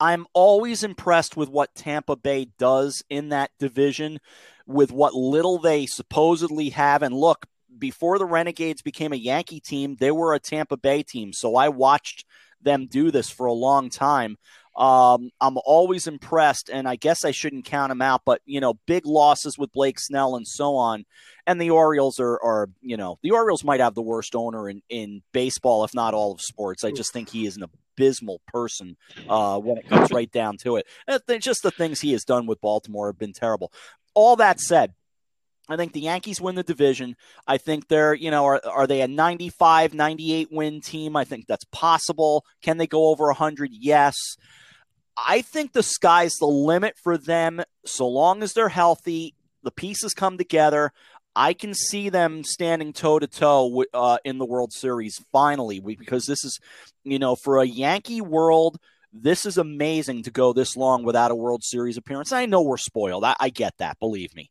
I'm 0.00 0.26
always 0.32 0.82
impressed 0.82 1.36
with 1.36 1.48
what 1.48 1.74
Tampa 1.74 2.16
Bay 2.16 2.48
does 2.58 3.02
in 3.08 3.30
that 3.30 3.50
division 3.58 4.18
with 4.66 4.90
what 4.92 5.14
little 5.14 5.58
they 5.58 5.86
supposedly 5.86 6.70
have 6.70 7.02
and 7.02 7.14
look 7.14 7.46
before 7.78 8.18
the 8.18 8.26
Renegades 8.26 8.82
became 8.82 9.12
a 9.12 9.16
Yankee 9.16 9.60
team, 9.60 9.96
they 9.98 10.10
were 10.10 10.34
a 10.34 10.40
Tampa 10.40 10.76
Bay 10.76 11.02
team. 11.02 11.32
So 11.32 11.56
I 11.56 11.68
watched 11.68 12.24
them 12.62 12.86
do 12.86 13.10
this 13.10 13.30
for 13.30 13.46
a 13.46 13.52
long 13.52 13.90
time. 13.90 14.36
Um, 14.76 15.30
I'm 15.40 15.56
always 15.64 16.08
impressed, 16.08 16.68
and 16.68 16.88
I 16.88 16.96
guess 16.96 17.24
I 17.24 17.30
shouldn't 17.30 17.64
count 17.64 17.90
them 17.90 18.02
out, 18.02 18.22
but 18.26 18.40
you 18.44 18.60
know, 18.60 18.74
big 18.86 19.06
losses 19.06 19.56
with 19.56 19.72
Blake 19.72 20.00
Snell 20.00 20.34
and 20.34 20.48
so 20.48 20.74
on. 20.74 21.04
And 21.46 21.60
the 21.60 21.70
Orioles 21.70 22.18
are, 22.18 22.42
are 22.42 22.68
you 22.80 22.96
know, 22.96 23.18
the 23.22 23.30
Orioles 23.30 23.62
might 23.62 23.80
have 23.80 23.94
the 23.94 24.02
worst 24.02 24.34
owner 24.34 24.68
in, 24.68 24.82
in 24.88 25.22
baseball, 25.32 25.84
if 25.84 25.94
not 25.94 26.14
all 26.14 26.32
of 26.32 26.40
sports. 26.40 26.82
I 26.82 26.90
just 26.90 27.12
think 27.12 27.28
he 27.28 27.46
is 27.46 27.56
an 27.56 27.64
abysmal 27.96 28.40
person 28.48 28.96
uh, 29.28 29.60
when 29.60 29.78
it 29.78 29.88
comes 29.88 30.10
right 30.10 30.30
down 30.30 30.56
to 30.58 30.76
it. 30.76 30.86
just 31.40 31.62
the 31.62 31.70
things 31.70 32.00
he 32.00 32.12
has 32.12 32.24
done 32.24 32.46
with 32.46 32.60
Baltimore 32.60 33.08
have 33.08 33.18
been 33.18 33.32
terrible. 33.32 33.72
All 34.14 34.36
that 34.36 34.58
said, 34.58 34.92
I 35.68 35.76
think 35.76 35.92
the 35.92 36.00
Yankees 36.00 36.40
win 36.40 36.56
the 36.56 36.62
division. 36.62 37.16
I 37.46 37.56
think 37.56 37.88
they're, 37.88 38.14
you 38.14 38.30
know, 38.30 38.44
are, 38.44 38.60
are 38.66 38.86
they 38.86 39.00
a 39.00 39.08
95, 39.08 39.94
98 39.94 40.48
win 40.52 40.80
team? 40.80 41.16
I 41.16 41.24
think 41.24 41.46
that's 41.46 41.64
possible. 41.66 42.44
Can 42.62 42.76
they 42.76 42.86
go 42.86 43.08
over 43.08 43.26
100? 43.26 43.70
Yes. 43.72 44.16
I 45.16 45.42
think 45.42 45.72
the 45.72 45.82
sky's 45.82 46.34
the 46.34 46.46
limit 46.46 46.96
for 47.02 47.16
them 47.16 47.62
so 47.86 48.06
long 48.06 48.42
as 48.42 48.52
they're 48.52 48.68
healthy, 48.68 49.34
the 49.62 49.70
pieces 49.70 50.12
come 50.12 50.36
together. 50.36 50.92
I 51.36 51.52
can 51.52 51.74
see 51.74 52.10
them 52.10 52.44
standing 52.44 52.92
toe 52.92 53.18
to 53.18 53.26
toe 53.26 53.84
uh, 53.92 54.18
in 54.24 54.38
the 54.38 54.44
World 54.44 54.72
Series 54.72 55.24
finally 55.32 55.80
because 55.80 56.26
this 56.26 56.44
is, 56.44 56.60
you 57.02 57.18
know, 57.18 57.36
for 57.36 57.58
a 57.58 57.64
Yankee 57.64 58.20
world, 58.20 58.78
this 59.12 59.46
is 59.46 59.58
amazing 59.58 60.24
to 60.24 60.30
go 60.30 60.52
this 60.52 60.76
long 60.76 61.04
without 61.04 61.30
a 61.30 61.36
World 61.36 61.64
Series 61.64 61.96
appearance. 61.96 62.32
I 62.32 62.46
know 62.46 62.62
we're 62.62 62.76
spoiled. 62.76 63.24
I, 63.24 63.34
I 63.40 63.48
get 63.48 63.74
that. 63.78 63.98
Believe 63.98 64.34
me. 64.34 64.50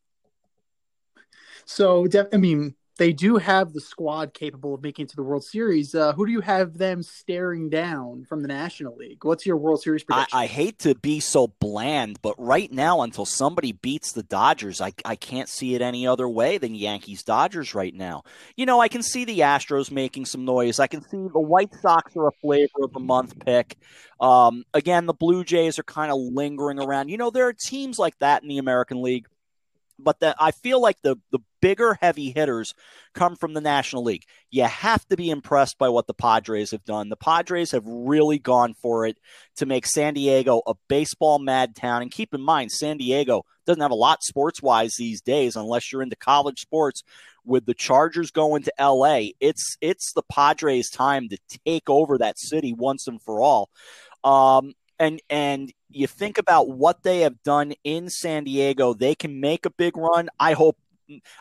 So, 1.65 2.07
I 2.31 2.37
mean, 2.37 2.75
they 2.97 3.11
do 3.11 3.37
have 3.37 3.73
the 3.73 3.81
squad 3.81 4.33
capable 4.33 4.75
of 4.75 4.83
making 4.83 5.05
it 5.05 5.09
to 5.09 5.15
the 5.15 5.23
World 5.23 5.43
Series. 5.43 5.95
Uh, 5.95 6.13
who 6.13 6.27
do 6.27 6.31
you 6.31 6.41
have 6.41 6.77
them 6.77 7.01
staring 7.01 7.69
down 7.69 8.25
from 8.25 8.41
the 8.41 8.47
National 8.47 8.95
League? 8.95 9.23
What's 9.23 9.45
your 9.45 9.57
World 9.57 9.81
Series 9.81 10.03
prediction? 10.03 10.37
I, 10.37 10.43
I, 10.43 10.45
hate 10.45 10.79
to 10.79 10.93
be 10.93 11.19
so 11.19 11.47
bland, 11.47 12.19
but 12.21 12.35
right 12.37 12.71
now, 12.71 13.01
until 13.01 13.25
somebody 13.25 13.71
beats 13.71 14.11
the 14.11 14.21
Dodgers, 14.21 14.79
I, 14.79 14.93
I 15.05 15.15
can't 15.15 15.49
see 15.49 15.73
it 15.73 15.81
any 15.81 16.05
other 16.05 16.29
way 16.29 16.59
than 16.59 16.75
Yankees 16.75 17.23
Dodgers 17.23 17.73
right 17.73 17.93
now. 17.93 18.23
You 18.55 18.67
know, 18.67 18.79
I 18.79 18.89
can 18.89 19.01
see 19.01 19.25
the 19.25 19.39
Astros 19.39 19.89
making 19.89 20.25
some 20.25 20.45
noise. 20.45 20.79
I 20.79 20.87
can 20.87 21.01
see 21.01 21.27
the 21.33 21.39
White 21.39 21.73
Sox 21.81 22.15
are 22.15 22.27
a 22.27 22.31
flavor 22.41 22.83
of 22.83 22.93
the 22.93 22.99
month 22.99 23.43
pick. 23.43 23.75
Um, 24.19 24.65
again, 24.73 25.07
the 25.07 25.13
Blue 25.13 25.43
Jays 25.43 25.79
are 25.79 25.83
kind 25.83 26.11
of 26.11 26.17
lingering 26.19 26.79
around. 26.79 27.09
You 27.09 27.17
know, 27.17 27.31
there 27.31 27.47
are 27.47 27.53
teams 27.53 27.97
like 27.97 28.17
that 28.19 28.43
in 28.43 28.49
the 28.49 28.59
American 28.59 29.01
League 29.01 29.25
but 29.99 30.19
the, 30.19 30.35
I 30.39 30.51
feel 30.51 30.81
like 30.81 31.01
the 31.01 31.17
the 31.31 31.39
bigger 31.61 31.97
heavy 32.01 32.31
hitters 32.31 32.73
come 33.13 33.35
from 33.35 33.53
the 33.53 33.61
National 33.61 34.03
League. 34.03 34.25
You 34.51 34.63
have 34.63 35.05
to 35.07 35.15
be 35.15 35.29
impressed 35.29 35.77
by 35.77 35.89
what 35.89 36.07
the 36.07 36.13
Padres 36.13 36.71
have 36.71 36.83
done. 36.83 37.09
The 37.09 37.15
Padres 37.15 37.71
have 37.71 37.85
really 37.85 38.39
gone 38.39 38.73
for 38.73 39.05
it 39.05 39.17
to 39.57 39.65
make 39.65 39.85
San 39.85 40.13
Diego 40.13 40.61
a 40.67 40.73
baseball 40.89 41.39
mad 41.39 41.75
town. 41.75 42.01
And 42.01 42.11
keep 42.11 42.33
in 42.33 42.41
mind, 42.41 42.71
San 42.71 42.97
Diego 42.97 43.45
doesn't 43.65 43.81
have 43.81 43.91
a 43.91 43.95
lot 43.95 44.23
sports 44.23 44.61
wise 44.61 44.95
these 44.97 45.21
days, 45.21 45.55
unless 45.55 45.91
you're 45.91 46.01
into 46.01 46.15
college 46.15 46.59
sports. 46.59 47.03
With 47.45 47.65
the 47.65 47.73
Chargers 47.73 48.31
going 48.31 48.63
to 48.63 48.73
LA, 48.79 49.31
it's 49.41 49.75
it's 49.81 50.13
the 50.13 50.23
Padres' 50.23 50.89
time 50.89 51.27
to 51.27 51.37
take 51.65 51.89
over 51.89 52.17
that 52.17 52.39
city 52.39 52.73
once 52.73 53.05
and 53.05 53.21
for 53.21 53.41
all. 53.41 53.69
Um, 54.23 54.73
and 55.03 55.21
and 55.29 55.73
you 55.89 56.07
think 56.07 56.37
about 56.37 56.69
what 56.69 57.03
they 57.03 57.21
have 57.21 57.41
done 57.43 57.73
in 57.83 58.09
San 58.09 58.45
Diego, 58.45 58.93
they 58.93 59.15
can 59.15 59.39
make 59.39 59.65
a 59.65 59.69
big 59.69 59.97
run. 59.97 60.29
I 60.39 60.53
hope 60.53 60.77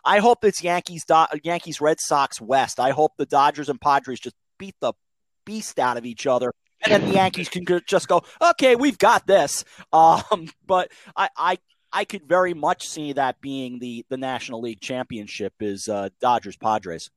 I 0.05 0.19
hope 0.19 0.45
it's 0.45 0.63
Yankees 0.63 1.05
Yankees 1.43 1.81
Red 1.81 1.99
Sox 2.01 2.41
West. 2.41 2.81
I 2.81 2.91
hope 2.91 3.13
the 3.17 3.27
Dodgers 3.27 3.69
and 3.69 3.81
Padres 3.81 4.21
just 4.21 4.37
beat 4.59 4.75
the 4.81 4.93
beast 5.45 5.79
out 5.79 5.97
of 5.97 6.05
each 6.05 6.27
other. 6.27 6.53
And 6.85 6.93
then 6.93 7.09
the 7.09 7.15
Yankees 7.15 7.49
can 7.49 7.65
just 7.87 8.09
go, 8.09 8.25
okay, 8.41 8.75
we've 8.75 8.99
got 8.99 9.27
this. 9.27 9.65
Um, 9.93 10.49
but 10.67 10.91
I, 11.15 11.29
I, 11.37 11.59
I 11.93 12.05
could 12.05 12.27
very 12.27 12.55
much 12.55 12.89
see 12.89 13.13
that 13.13 13.41
being 13.43 13.79
the 13.79 14.07
the 14.09 14.17
National 14.17 14.63
League 14.63 14.81
Championship 14.81 15.53
is 15.61 15.87
uh, 15.87 16.09
Dodgers 16.21 16.57
Padres. 16.57 17.11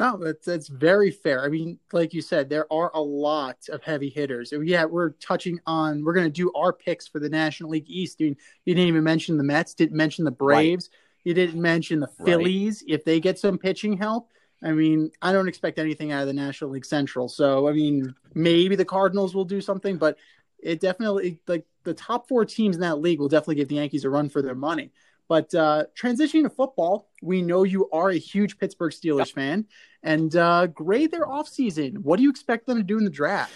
No, 0.00 0.16
that's 0.16 0.46
that's 0.46 0.68
very 0.68 1.10
fair. 1.10 1.44
I 1.44 1.48
mean, 1.48 1.78
like 1.92 2.14
you 2.14 2.22
said, 2.22 2.48
there 2.48 2.64
are 2.72 2.90
a 2.94 3.00
lot 3.00 3.58
of 3.68 3.82
heavy 3.82 4.08
hitters. 4.08 4.50
Yeah, 4.50 4.86
we're 4.86 5.10
touching 5.10 5.60
on. 5.66 6.02
We're 6.02 6.14
going 6.14 6.26
to 6.26 6.32
do 6.32 6.50
our 6.54 6.72
picks 6.72 7.06
for 7.06 7.20
the 7.20 7.28
National 7.28 7.68
League 7.68 7.84
East. 7.86 8.16
I 8.18 8.24
mean, 8.24 8.36
you 8.64 8.74
didn't 8.74 8.88
even 8.88 9.04
mention 9.04 9.36
the 9.36 9.44
Mets. 9.44 9.74
Didn't 9.74 9.98
mention 9.98 10.24
the 10.24 10.30
Braves. 10.30 10.88
Right. 10.90 10.98
You 11.24 11.34
didn't 11.34 11.60
mention 11.60 12.00
the 12.00 12.08
Phillies. 12.24 12.82
Right. 12.82 12.94
If 12.94 13.04
they 13.04 13.20
get 13.20 13.38
some 13.38 13.58
pitching 13.58 13.98
help, 13.98 14.30
I 14.64 14.72
mean, 14.72 15.10
I 15.20 15.34
don't 15.34 15.48
expect 15.48 15.78
anything 15.78 16.12
out 16.12 16.22
of 16.22 16.28
the 16.28 16.32
National 16.32 16.70
League 16.70 16.86
Central. 16.86 17.28
So, 17.28 17.68
I 17.68 17.72
mean, 17.72 18.14
maybe 18.32 18.76
the 18.76 18.86
Cardinals 18.86 19.34
will 19.34 19.44
do 19.44 19.60
something, 19.60 19.98
but 19.98 20.16
it 20.62 20.80
definitely 20.80 21.40
like 21.46 21.66
the 21.84 21.92
top 21.92 22.26
four 22.26 22.46
teams 22.46 22.74
in 22.74 22.80
that 22.80 23.00
league 23.00 23.20
will 23.20 23.28
definitely 23.28 23.56
give 23.56 23.68
the 23.68 23.74
Yankees 23.74 24.06
a 24.06 24.10
run 24.10 24.30
for 24.30 24.40
their 24.40 24.54
money. 24.54 24.92
But 25.30 25.54
uh, 25.54 25.84
transitioning 25.96 26.42
to 26.42 26.50
football, 26.50 27.08
we 27.22 27.40
know 27.40 27.62
you 27.62 27.88
are 27.90 28.10
a 28.10 28.18
huge 28.18 28.58
Pittsburgh 28.58 28.92
Steelers 28.92 29.32
fan 29.32 29.64
and 30.02 30.34
uh, 30.34 30.66
grade 30.66 31.12
their 31.12 31.24
offseason. 31.24 31.98
What 31.98 32.16
do 32.16 32.24
you 32.24 32.30
expect 32.30 32.66
them 32.66 32.78
to 32.78 32.82
do 32.82 32.98
in 32.98 33.04
the 33.04 33.12
draft? 33.12 33.52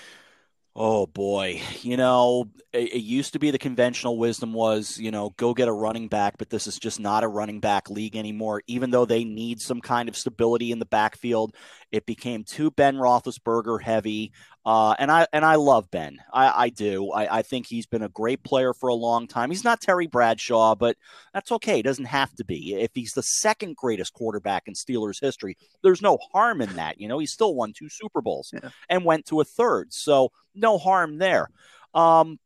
Oh 0.76 1.08
boy, 1.08 1.60
you 1.82 1.96
know, 1.96 2.48
it, 2.72 2.94
it, 2.94 3.02
used 3.02 3.32
to 3.32 3.40
be 3.40 3.50
the 3.50 3.58
conventional 3.58 4.18
wisdom 4.18 4.52
was, 4.52 4.98
you 4.98 5.10
know, 5.10 5.30
go 5.36 5.54
get 5.54 5.68
a 5.68 5.72
running 5.72 6.08
back, 6.08 6.38
but 6.38 6.50
this 6.50 6.66
is 6.66 6.78
just 6.78 6.98
not 6.98 7.22
a 7.22 7.28
running 7.28 7.60
back 7.60 7.90
league 7.90 8.16
anymore. 8.16 8.62
Even 8.68 8.90
though 8.90 9.04
they 9.04 9.24
need 9.24 9.60
some 9.60 9.80
kind 9.80 10.08
of 10.08 10.16
stability 10.16 10.70
in 10.70 10.80
the 10.80 10.86
backfield, 10.86 11.54
it 11.94 12.06
became 12.06 12.42
too 12.42 12.72
Ben 12.72 12.96
Roethlisberger 12.96 13.80
heavy. 13.80 14.32
Uh, 14.66 14.96
and 14.98 15.12
I 15.12 15.28
and 15.32 15.44
I 15.44 15.54
love 15.54 15.88
Ben. 15.92 16.18
I, 16.32 16.64
I 16.64 16.68
do. 16.70 17.12
I, 17.12 17.38
I 17.38 17.42
think 17.42 17.66
he's 17.66 17.86
been 17.86 18.02
a 18.02 18.08
great 18.08 18.42
player 18.42 18.74
for 18.74 18.88
a 18.88 18.94
long 18.94 19.28
time. 19.28 19.48
He's 19.48 19.62
not 19.62 19.80
Terry 19.80 20.08
Bradshaw, 20.08 20.74
but 20.74 20.96
that's 21.32 21.52
okay. 21.52 21.76
He 21.76 21.82
doesn't 21.82 22.06
have 22.06 22.34
to 22.34 22.44
be. 22.44 22.74
If 22.74 22.90
he's 22.94 23.12
the 23.12 23.22
second 23.22 23.76
greatest 23.76 24.12
quarterback 24.12 24.64
in 24.66 24.74
Steelers 24.74 25.20
history, 25.20 25.56
there's 25.84 26.02
no 26.02 26.18
harm 26.32 26.60
in 26.60 26.74
that. 26.74 27.00
You 27.00 27.06
know, 27.06 27.20
he 27.20 27.26
still 27.26 27.54
won 27.54 27.72
two 27.72 27.88
Super 27.88 28.20
Bowls 28.20 28.50
yeah. 28.52 28.70
and 28.88 29.04
went 29.04 29.26
to 29.26 29.40
a 29.40 29.44
third, 29.44 29.92
so 29.92 30.32
no 30.52 30.78
harm 30.78 31.18
there. 31.18 31.48
Um, 31.94 32.40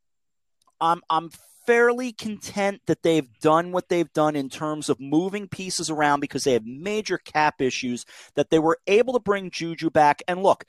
I'm 0.78 1.01
I'm 1.09 1.30
fairly 1.69 2.12
content 2.12 2.81
that 2.87 3.03
they've 3.03 3.29
done 3.41 3.73
what 3.73 3.91
they've 3.91 4.11
done 4.14 4.35
in 4.35 4.49
terms 4.49 4.89
of 4.89 4.99
moving 4.99 5.47
pieces 5.47 5.91
around 5.91 6.21
because 6.21 6.45
they 6.45 6.55
have 6.55 6.64
major 6.64 7.19
cap 7.19 7.61
issues. 7.61 8.07
That 8.37 8.49
they 8.49 8.59
were 8.59 8.79
able 8.87 9.12
to 9.12 9.21
bring 9.21 9.51
Juju 9.51 9.91
back, 9.91 10.23
and 10.27 10.43
look. 10.43 10.64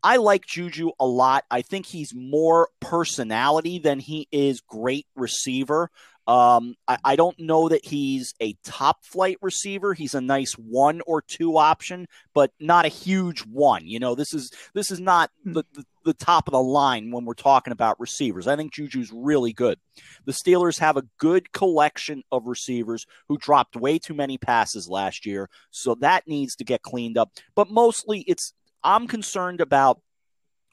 I 0.00 0.18
like 0.18 0.46
Juju 0.46 0.92
a 1.00 1.06
lot. 1.06 1.44
I 1.50 1.60
think 1.60 1.84
he's 1.84 2.14
more 2.14 2.68
personality 2.78 3.80
than 3.80 3.98
he 3.98 4.28
is 4.30 4.60
great 4.60 5.08
receiver. 5.16 5.90
Um, 6.28 6.76
I, 6.86 6.98
I, 7.04 7.16
don't 7.16 7.36
know 7.40 7.68
that 7.68 7.84
he's 7.84 8.32
a 8.38 8.54
top 8.62 9.04
flight 9.04 9.38
receiver. 9.42 9.94
He's 9.94 10.14
a 10.14 10.20
nice 10.20 10.52
one 10.52 11.00
or 11.04 11.20
two 11.20 11.58
option, 11.58 12.06
but 12.32 12.52
not 12.60 12.84
a 12.84 12.90
huge 12.90 13.40
one. 13.40 13.88
You 13.88 13.98
know, 13.98 14.14
this 14.14 14.32
is 14.32 14.52
this 14.72 14.92
is 14.92 15.00
not 15.00 15.30
hmm. 15.42 15.54
the, 15.54 15.64
the, 15.72 15.84
the 16.08 16.24
top 16.24 16.48
of 16.48 16.52
the 16.52 16.60
line 16.60 17.10
when 17.10 17.24
we're 17.24 17.34
talking 17.34 17.72
about 17.72 18.00
receivers. 18.00 18.46
I 18.46 18.56
think 18.56 18.72
Juju's 18.72 19.12
really 19.12 19.52
good. 19.52 19.78
The 20.24 20.32
Steelers 20.32 20.78
have 20.80 20.96
a 20.96 21.04
good 21.18 21.52
collection 21.52 22.22
of 22.32 22.46
receivers 22.46 23.06
who 23.28 23.38
dropped 23.38 23.76
way 23.76 23.98
too 23.98 24.14
many 24.14 24.38
passes 24.38 24.88
last 24.88 25.26
year, 25.26 25.48
so 25.70 25.94
that 25.96 26.26
needs 26.26 26.56
to 26.56 26.64
get 26.64 26.82
cleaned 26.82 27.16
up. 27.16 27.30
But 27.54 27.70
mostly, 27.70 28.20
it's 28.20 28.52
I'm 28.82 29.06
concerned 29.06 29.60
about 29.60 30.00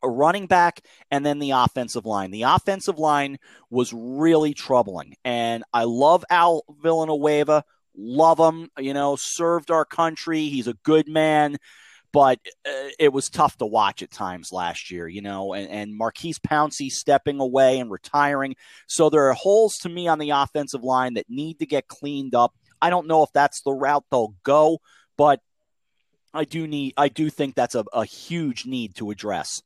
a 0.03 0.09
running 0.09 0.45
back 0.45 0.81
and 1.11 1.25
then 1.25 1.39
the 1.39 1.51
offensive 1.51 2.05
line. 2.05 2.31
The 2.31 2.43
offensive 2.43 2.99
line 2.99 3.37
was 3.69 3.91
really 3.93 4.53
troubling. 4.53 5.15
And 5.25 5.63
I 5.73 5.83
love 5.83 6.23
Al 6.29 6.63
Villanueva, 6.81 7.63
love 7.97 8.39
him, 8.39 8.69
you 8.77 8.93
know, 8.93 9.15
served 9.15 9.71
our 9.71 9.85
country. 9.85 10.47
He's 10.47 10.67
a 10.67 10.75
good 10.83 11.07
man. 11.07 11.57
But 12.15 12.39
uh, 12.65 12.91
it 12.97 13.11
was 13.11 13.29
tough 13.29 13.57
to 13.57 13.65
watch 13.65 14.01
at 14.01 14.09
times 14.09 14.53
last 14.53 14.89
year, 14.89 15.05
you 15.05 15.21
know, 15.21 15.53
and, 15.53 15.69
and 15.69 15.97
Maurkice 15.97 16.39
Pouncey 16.39 16.89
stepping 16.89 17.41
away 17.41 17.77
and 17.77 17.91
retiring. 17.91 18.55
So 18.87 19.09
there 19.09 19.29
are 19.29 19.33
holes 19.33 19.79
to 19.79 19.89
me 19.89 20.07
on 20.07 20.17
the 20.17 20.29
offensive 20.29 20.81
line 20.81 21.15
that 21.15 21.25
need 21.27 21.59
to 21.59 21.65
get 21.65 21.89
cleaned 21.89 22.33
up. 22.33 22.53
I 22.81 22.89
don't 22.89 23.07
know 23.07 23.23
if 23.23 23.33
that's 23.33 23.63
the 23.63 23.73
route 23.73 24.05
they'll 24.09 24.33
go, 24.43 24.79
but 25.17 25.41
I 26.33 26.45
do 26.45 26.65
need 26.67 26.93
I 26.95 27.09
do 27.09 27.29
think 27.29 27.53
that's 27.53 27.75
a, 27.75 27.83
a 27.91 28.05
huge 28.05 28.65
need 28.65 28.95
to 28.95 29.11
address. 29.11 29.61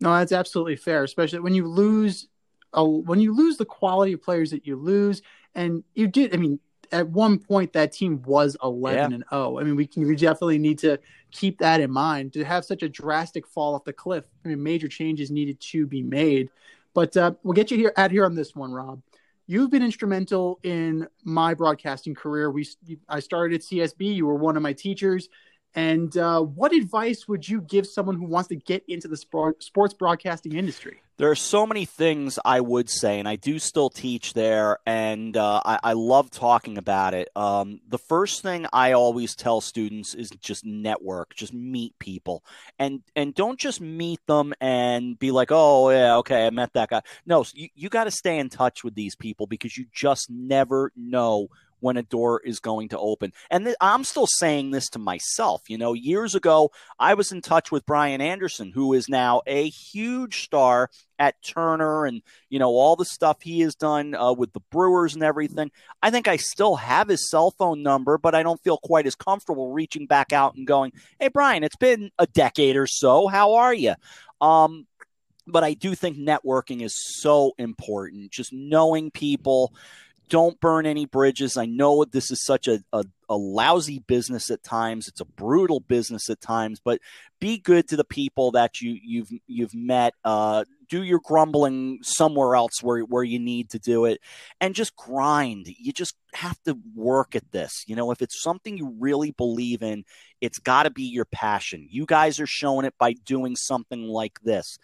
No, 0.00 0.16
that's 0.16 0.30
absolutely 0.30 0.76
fair, 0.76 1.02
especially 1.02 1.40
when 1.40 1.56
you 1.56 1.66
lose 1.66 2.28
a, 2.72 2.88
when 2.88 3.18
you 3.18 3.34
lose 3.34 3.56
the 3.56 3.64
quality 3.64 4.12
of 4.12 4.22
players 4.22 4.52
that 4.52 4.64
you 4.64 4.76
lose, 4.76 5.22
and 5.56 5.82
you 5.92 6.06
did. 6.06 6.32
I 6.32 6.36
mean, 6.36 6.60
at 6.92 7.08
one 7.08 7.38
point 7.38 7.72
that 7.72 7.92
team 7.92 8.22
was 8.22 8.56
eleven 8.62 9.10
yeah. 9.10 9.14
and 9.16 9.24
zero. 9.30 9.52
Oh. 9.54 9.60
I 9.60 9.64
mean, 9.64 9.76
we 9.76 9.86
can 9.86 10.06
we 10.06 10.16
definitely 10.16 10.58
need 10.58 10.78
to 10.80 10.98
keep 11.30 11.58
that 11.58 11.80
in 11.80 11.90
mind 11.90 12.32
to 12.34 12.44
have 12.44 12.64
such 12.64 12.82
a 12.82 12.88
drastic 12.88 13.46
fall 13.46 13.74
off 13.74 13.84
the 13.84 13.92
cliff. 13.92 14.24
I 14.44 14.48
mean, 14.48 14.62
major 14.62 14.88
changes 14.88 15.30
needed 15.30 15.60
to 15.60 15.86
be 15.86 16.02
made. 16.02 16.50
But 16.92 17.16
uh, 17.16 17.32
we'll 17.42 17.54
get 17.54 17.70
you 17.70 17.76
here 17.76 17.92
out 17.96 18.10
here 18.10 18.24
on 18.24 18.34
this 18.34 18.54
one, 18.54 18.72
Rob. 18.72 19.00
You've 19.46 19.70
been 19.70 19.82
instrumental 19.82 20.60
in 20.62 21.08
my 21.24 21.54
broadcasting 21.54 22.14
career. 22.14 22.50
We 22.50 22.66
I 23.08 23.20
started 23.20 23.56
at 23.56 23.60
CSB. 23.62 24.14
You 24.14 24.26
were 24.26 24.34
one 24.34 24.56
of 24.56 24.62
my 24.62 24.72
teachers. 24.72 25.28
And 25.74 26.16
uh, 26.16 26.40
what 26.40 26.72
advice 26.72 27.28
would 27.28 27.48
you 27.48 27.60
give 27.60 27.86
someone 27.86 28.16
who 28.16 28.24
wants 28.24 28.48
to 28.48 28.56
get 28.56 28.82
into 28.88 29.06
the 29.06 29.16
sports 29.16 29.94
broadcasting 29.94 30.56
industry? 30.56 31.02
There 31.20 31.30
are 31.30 31.34
so 31.34 31.66
many 31.66 31.84
things 31.84 32.38
I 32.46 32.62
would 32.62 32.88
say, 32.88 33.18
and 33.18 33.28
I 33.28 33.36
do 33.36 33.58
still 33.58 33.90
teach 33.90 34.32
there, 34.32 34.78
and 34.86 35.36
uh, 35.36 35.60
I, 35.62 35.78
I, 35.84 35.92
love 35.92 36.30
talking 36.30 36.78
about 36.78 37.12
it. 37.12 37.28
Um, 37.36 37.82
the 37.86 37.98
first 37.98 38.42
thing 38.42 38.64
I 38.72 38.92
always 38.92 39.36
tell 39.36 39.60
students 39.60 40.14
is 40.14 40.30
just 40.30 40.64
network, 40.64 41.34
just 41.34 41.52
meet 41.52 41.98
people, 41.98 42.42
and 42.78 43.02
and 43.14 43.34
don't 43.34 43.60
just 43.60 43.82
meet 43.82 44.26
them 44.26 44.54
and 44.62 45.18
be 45.18 45.30
like, 45.30 45.48
oh 45.50 45.90
yeah, 45.90 46.16
okay, 46.16 46.46
I 46.46 46.48
met 46.48 46.72
that 46.72 46.88
guy. 46.88 47.02
No, 47.26 47.44
you, 47.52 47.68
you 47.74 47.90
got 47.90 48.04
to 48.04 48.10
stay 48.10 48.38
in 48.38 48.48
touch 48.48 48.82
with 48.82 48.94
these 48.94 49.14
people 49.14 49.46
because 49.46 49.76
you 49.76 49.84
just 49.92 50.30
never 50.30 50.90
know 50.96 51.48
when 51.80 51.96
a 51.96 52.02
door 52.02 52.40
is 52.44 52.60
going 52.60 52.88
to 52.90 52.98
open. 52.98 53.32
And 53.50 53.64
th- 53.64 53.76
I'm 53.80 54.04
still 54.04 54.26
saying 54.26 54.70
this 54.70 54.88
to 54.90 54.98
myself. 54.98 55.62
You 55.68 55.78
know, 55.78 55.92
years 55.92 56.34
ago, 56.34 56.70
I 56.98 57.14
was 57.14 57.32
in 57.32 57.40
touch 57.40 57.70
with 57.72 57.86
Brian 57.86 58.20
Anderson, 58.20 58.70
who 58.72 58.92
is 58.92 59.08
now 59.08 59.42
a 59.46 59.68
huge 59.68 60.44
star 60.44 60.90
at 61.18 61.42
Turner 61.42 62.06
and, 62.06 62.22
you 62.48 62.58
know, 62.58 62.70
all 62.70 62.96
the 62.96 63.04
stuff 63.04 63.42
he 63.42 63.60
has 63.60 63.74
done 63.74 64.14
uh, 64.14 64.32
with 64.32 64.52
the 64.52 64.60
Brewers 64.70 65.14
and 65.14 65.22
everything. 65.22 65.70
I 66.02 66.10
think 66.10 66.28
I 66.28 66.36
still 66.36 66.76
have 66.76 67.08
his 67.08 67.30
cell 67.30 67.50
phone 67.50 67.82
number, 67.82 68.16
but 68.16 68.34
I 68.34 68.42
don't 68.42 68.62
feel 68.62 68.78
quite 68.78 69.06
as 69.06 69.14
comfortable 69.14 69.72
reaching 69.72 70.06
back 70.06 70.32
out 70.32 70.54
and 70.54 70.66
going, 70.66 70.92
Hey, 71.18 71.28
Brian, 71.28 71.62
it's 71.62 71.76
been 71.76 72.10
a 72.18 72.26
decade 72.26 72.76
or 72.76 72.86
so. 72.86 73.26
How 73.26 73.54
are 73.54 73.74
you? 73.74 73.94
Um, 74.40 74.86
but 75.46 75.64
I 75.64 75.74
do 75.74 75.94
think 75.94 76.16
networking 76.16 76.82
is 76.82 76.94
so 77.20 77.52
important. 77.58 78.30
Just 78.30 78.52
knowing 78.52 79.10
people, 79.10 79.74
don't 80.30 80.60
burn 80.60 80.86
any 80.86 81.06
bridges. 81.06 81.56
I 81.56 81.66
know 81.66 82.04
this 82.04 82.30
is 82.30 82.42
such 82.42 82.68
a, 82.68 82.82
a, 82.92 83.04
a, 83.28 83.36
lousy 83.36 83.98
business 83.98 84.48
at 84.48 84.62
times. 84.62 85.08
It's 85.08 85.20
a 85.20 85.24
brutal 85.24 85.80
business 85.80 86.30
at 86.30 86.40
times, 86.40 86.80
but 86.82 87.00
be 87.40 87.58
good 87.58 87.88
to 87.88 87.96
the 87.96 88.04
people 88.04 88.52
that 88.52 88.80
you 88.80 88.96
you've 89.02 89.28
you've 89.46 89.74
met. 89.74 90.14
Uh, 90.24 90.64
do 90.88 91.02
your 91.02 91.20
grumbling 91.22 91.98
somewhere 92.02 92.54
else 92.54 92.82
where 92.82 93.00
where 93.00 93.24
you 93.24 93.40
need 93.40 93.70
to 93.70 93.80
do 93.80 94.04
it, 94.04 94.20
and 94.60 94.74
just 94.74 94.96
grind. 94.96 95.66
You 95.66 95.92
just 95.92 96.14
have 96.32 96.58
to 96.62 96.78
work 96.94 97.34
at 97.34 97.50
this. 97.50 97.84
You 97.86 97.96
know, 97.96 98.12
if 98.12 98.22
it's 98.22 98.40
something 98.40 98.78
you 98.78 98.94
really 98.98 99.32
believe 99.32 99.82
in, 99.82 100.04
it's 100.40 100.60
got 100.60 100.84
to 100.84 100.90
be 100.90 101.04
your 101.04 101.26
passion. 101.26 101.86
You 101.90 102.06
guys 102.06 102.38
are 102.38 102.46
showing 102.46 102.86
it 102.86 102.94
by 102.98 103.14
doing 103.24 103.56
something 103.56 104.04
like 104.04 104.38
this, 104.44 104.78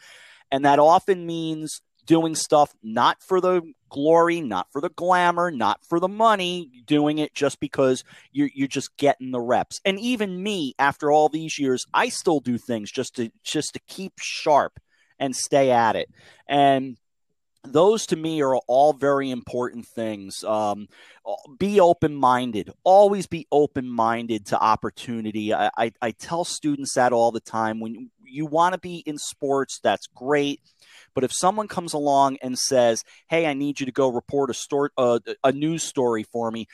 and 0.50 0.64
that 0.64 0.80
often 0.80 1.24
means 1.24 1.82
doing 2.06 2.34
stuff 2.34 2.72
not 2.82 3.22
for 3.22 3.40
the 3.40 3.62
glory, 3.88 4.40
not 4.40 4.68
for 4.72 4.80
the 4.80 4.88
glamour, 4.90 5.50
not 5.50 5.80
for 5.88 6.00
the 6.00 6.08
money, 6.08 6.70
doing 6.86 7.18
it 7.18 7.34
just 7.34 7.60
because 7.60 8.04
you're 8.32 8.50
you're 8.54 8.68
just 8.68 8.96
getting 8.96 9.30
the 9.30 9.40
reps. 9.40 9.80
And 9.84 9.98
even 10.00 10.42
me, 10.42 10.74
after 10.78 11.10
all 11.10 11.28
these 11.28 11.58
years, 11.58 11.84
I 11.92 12.08
still 12.08 12.40
do 12.40 12.58
things 12.58 12.90
just 12.90 13.16
to 13.16 13.30
just 13.42 13.74
to 13.74 13.80
keep 13.86 14.14
sharp 14.18 14.78
and 15.18 15.34
stay 15.34 15.70
at 15.70 15.96
it. 15.96 16.08
And 16.48 16.96
those 17.72 18.06
to 18.06 18.16
me 18.16 18.42
are 18.42 18.56
all 18.68 18.92
very 18.92 19.30
important 19.30 19.86
things. 19.86 20.44
Um, 20.44 20.88
be 21.58 21.80
open 21.80 22.14
minded. 22.14 22.70
Always 22.84 23.26
be 23.26 23.46
open 23.50 23.88
minded 23.88 24.46
to 24.46 24.60
opportunity. 24.60 25.52
I, 25.52 25.70
I, 25.76 25.92
I, 26.00 26.10
tell 26.12 26.44
students 26.44 26.94
that 26.94 27.12
all 27.12 27.32
the 27.32 27.40
time. 27.40 27.80
When 27.80 28.10
you 28.24 28.46
want 28.46 28.74
to 28.74 28.80
be 28.80 29.02
in 29.06 29.18
sports, 29.18 29.80
that's 29.82 30.06
great. 30.06 30.60
But 31.16 31.24
if 31.24 31.32
someone 31.32 31.66
comes 31.66 31.94
along 31.94 32.36
and 32.42 32.58
says, 32.58 33.02
"Hey, 33.28 33.46
I 33.46 33.54
need 33.54 33.80
you 33.80 33.86
to 33.86 33.92
go 33.92 34.08
report 34.10 34.50
a 34.50 34.54
story, 34.54 34.90
uh, 34.98 35.18
a 35.42 35.50
news 35.50 35.82
story 35.82 36.22
for 36.22 36.50
me," 36.50 36.68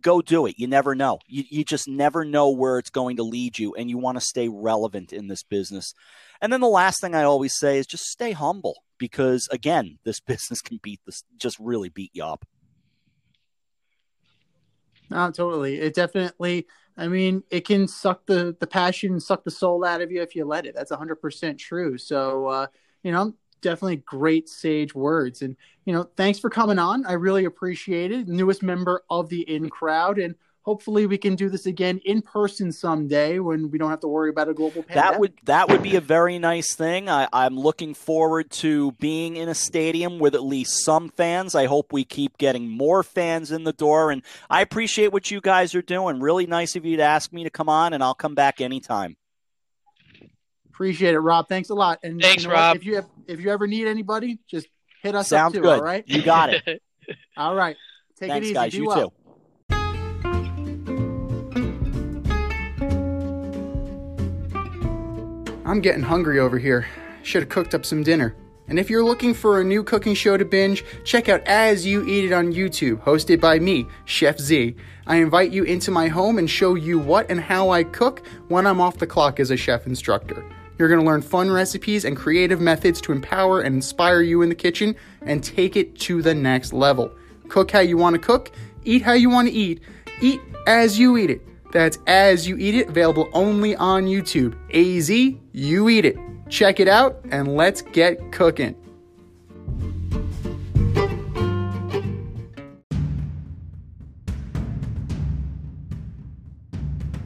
go 0.00 0.22
do 0.22 0.46
it. 0.46 0.54
You 0.58 0.68
never 0.68 0.94
know. 0.94 1.18
You, 1.26 1.42
you 1.50 1.64
just 1.64 1.88
never 1.88 2.24
know 2.24 2.50
where 2.50 2.78
it's 2.78 2.88
going 2.88 3.16
to 3.16 3.24
lead 3.24 3.58
you, 3.58 3.74
and 3.74 3.90
you 3.90 3.98
want 3.98 4.16
to 4.16 4.24
stay 4.24 4.48
relevant 4.48 5.12
in 5.12 5.26
this 5.26 5.42
business. 5.42 5.92
And 6.40 6.52
then 6.52 6.60
the 6.60 6.68
last 6.68 7.00
thing 7.00 7.16
I 7.16 7.24
always 7.24 7.58
say 7.58 7.78
is 7.78 7.86
just 7.88 8.04
stay 8.04 8.30
humble 8.30 8.76
because, 8.96 9.48
again, 9.50 9.98
this 10.04 10.20
business 10.20 10.62
can 10.62 10.78
beat 10.80 11.00
this, 11.04 11.24
just 11.36 11.58
really 11.58 11.88
beat 11.88 12.12
you 12.14 12.24
up. 12.24 12.44
No, 15.10 15.32
totally. 15.32 15.80
It 15.80 15.94
definitely. 15.94 16.68
I 16.96 17.08
mean, 17.08 17.42
it 17.50 17.66
can 17.66 17.88
suck 17.88 18.24
the 18.26 18.56
the 18.60 18.68
passion, 18.68 19.18
suck 19.18 19.42
the 19.42 19.50
soul 19.50 19.84
out 19.84 20.00
of 20.00 20.12
you 20.12 20.22
if 20.22 20.36
you 20.36 20.44
let 20.44 20.64
it. 20.64 20.76
That's 20.76 20.92
hundred 20.92 21.16
percent 21.16 21.58
true. 21.58 21.98
So, 21.98 22.46
uh, 22.46 22.66
you 23.02 23.10
know, 23.10 23.34
definitely 23.60 23.96
great 23.96 24.48
sage 24.48 24.94
words. 24.94 25.42
And, 25.42 25.56
you 25.84 25.92
know, 25.92 26.08
thanks 26.16 26.38
for 26.38 26.50
coming 26.50 26.78
on. 26.78 27.06
I 27.06 27.12
really 27.12 27.44
appreciate 27.44 28.12
it. 28.12 28.28
Newest 28.28 28.62
member 28.62 29.02
of 29.10 29.28
the 29.28 29.40
in 29.42 29.68
crowd. 29.70 30.18
And 30.18 30.34
hopefully 30.62 31.06
we 31.06 31.16
can 31.16 31.34
do 31.34 31.48
this 31.48 31.64
again 31.64 31.98
in 32.04 32.20
person 32.20 32.70
someday 32.70 33.38
when 33.38 33.70
we 33.70 33.78
don't 33.78 33.88
have 33.88 34.00
to 34.00 34.08
worry 34.08 34.28
about 34.28 34.50
a 34.50 34.52
global 34.52 34.82
pandemic. 34.82 35.12
That 35.12 35.18
would 35.18 35.32
that 35.44 35.68
would 35.70 35.82
be 35.82 35.96
a 35.96 36.00
very 36.00 36.38
nice 36.38 36.74
thing. 36.74 37.08
I, 37.08 37.26
I'm 37.32 37.58
looking 37.58 37.94
forward 37.94 38.50
to 38.50 38.92
being 38.92 39.36
in 39.36 39.48
a 39.48 39.54
stadium 39.54 40.18
with 40.18 40.34
at 40.34 40.42
least 40.42 40.84
some 40.84 41.08
fans. 41.08 41.54
I 41.54 41.64
hope 41.64 41.92
we 41.92 42.04
keep 42.04 42.36
getting 42.36 42.68
more 42.68 43.02
fans 43.02 43.50
in 43.50 43.64
the 43.64 43.72
door. 43.72 44.10
And 44.10 44.22
I 44.50 44.60
appreciate 44.60 45.10
what 45.10 45.30
you 45.30 45.40
guys 45.40 45.74
are 45.74 45.80
doing. 45.80 46.20
Really 46.20 46.46
nice 46.46 46.76
of 46.76 46.84
you 46.84 46.98
to 46.98 47.02
ask 47.02 47.32
me 47.32 47.44
to 47.44 47.50
come 47.50 47.70
on, 47.70 47.94
and 47.94 48.02
I'll 48.02 48.14
come 48.14 48.34
back 48.34 48.60
anytime. 48.60 49.16
Appreciate 50.78 51.12
it, 51.12 51.18
Rob. 51.18 51.48
Thanks 51.48 51.70
a 51.70 51.74
lot. 51.74 51.98
And 52.04 52.22
thanks, 52.22 52.44
you 52.44 52.50
know 52.50 52.54
Rob. 52.54 52.76
If 52.76 52.84
you 52.84 52.94
have, 52.94 53.06
if 53.26 53.40
you 53.40 53.50
ever 53.50 53.66
need 53.66 53.88
anybody, 53.88 54.38
just 54.46 54.68
hit 55.02 55.16
us 55.16 55.26
Sounds 55.26 55.52
up 55.52 55.54
too. 55.56 55.62
good. 55.62 55.80
All 55.80 55.84
right. 55.84 56.04
You 56.06 56.22
got 56.22 56.50
it. 56.54 56.80
all 57.36 57.56
right. 57.56 57.74
Take 58.16 58.30
Thanks, 58.30 58.44
it 58.46 58.50
easy. 58.50 58.54
guys. 58.54 58.70
Be 58.70 58.78
you 58.78 58.86
well. 58.86 59.10
too. 59.10 59.12
I'm 65.66 65.80
getting 65.80 66.04
hungry 66.04 66.38
over 66.38 66.60
here. 66.60 66.86
Should 67.24 67.42
have 67.42 67.48
cooked 67.48 67.74
up 67.74 67.84
some 67.84 68.04
dinner. 68.04 68.36
And 68.68 68.78
if 68.78 68.88
you're 68.88 69.02
looking 69.02 69.34
for 69.34 69.60
a 69.60 69.64
new 69.64 69.82
cooking 69.82 70.14
show 70.14 70.36
to 70.36 70.44
binge, 70.44 70.84
check 71.02 71.28
out 71.28 71.40
As 71.48 71.84
You 71.84 72.06
Eat 72.06 72.26
It 72.26 72.32
on 72.32 72.52
YouTube, 72.52 73.02
hosted 73.02 73.40
by 73.40 73.58
me, 73.58 73.84
Chef 74.04 74.38
Z. 74.38 74.76
I 75.08 75.16
invite 75.16 75.50
you 75.50 75.64
into 75.64 75.90
my 75.90 76.06
home 76.06 76.38
and 76.38 76.48
show 76.48 76.76
you 76.76 77.00
what 77.00 77.28
and 77.28 77.40
how 77.40 77.70
I 77.70 77.82
cook 77.82 78.24
when 78.46 78.64
I'm 78.64 78.80
off 78.80 78.98
the 78.98 79.08
clock 79.08 79.40
as 79.40 79.50
a 79.50 79.56
chef 79.56 79.84
instructor. 79.84 80.44
You're 80.78 80.88
going 80.88 81.00
to 81.00 81.06
learn 81.06 81.22
fun 81.22 81.50
recipes 81.50 82.04
and 82.04 82.16
creative 82.16 82.60
methods 82.60 83.00
to 83.02 83.12
empower 83.12 83.60
and 83.60 83.74
inspire 83.74 84.22
you 84.22 84.42
in 84.42 84.48
the 84.48 84.54
kitchen 84.54 84.94
and 85.22 85.42
take 85.42 85.74
it 85.74 85.98
to 86.00 86.22
the 86.22 86.34
next 86.34 86.72
level. 86.72 87.10
Cook 87.48 87.72
how 87.72 87.80
you 87.80 87.96
want 87.96 88.14
to 88.14 88.20
cook, 88.20 88.52
eat 88.84 89.02
how 89.02 89.14
you 89.14 89.28
want 89.28 89.48
to 89.48 89.54
eat, 89.54 89.80
eat 90.20 90.40
as 90.68 90.98
you 90.98 91.16
eat 91.16 91.30
it. 91.30 91.42
That's 91.72 91.98
As 92.06 92.48
You 92.48 92.56
Eat 92.56 92.76
It, 92.76 92.88
available 92.88 93.28
only 93.34 93.76
on 93.76 94.06
YouTube. 94.06 94.56
AZ, 94.72 95.10
you 95.52 95.88
eat 95.88 96.04
it. 96.04 96.16
Check 96.48 96.80
it 96.80 96.88
out 96.88 97.20
and 97.30 97.56
let's 97.56 97.82
get 97.82 98.32
cooking. 98.32 98.74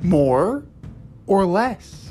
More 0.03 0.65
or 1.27 1.47
less? 1.47 2.02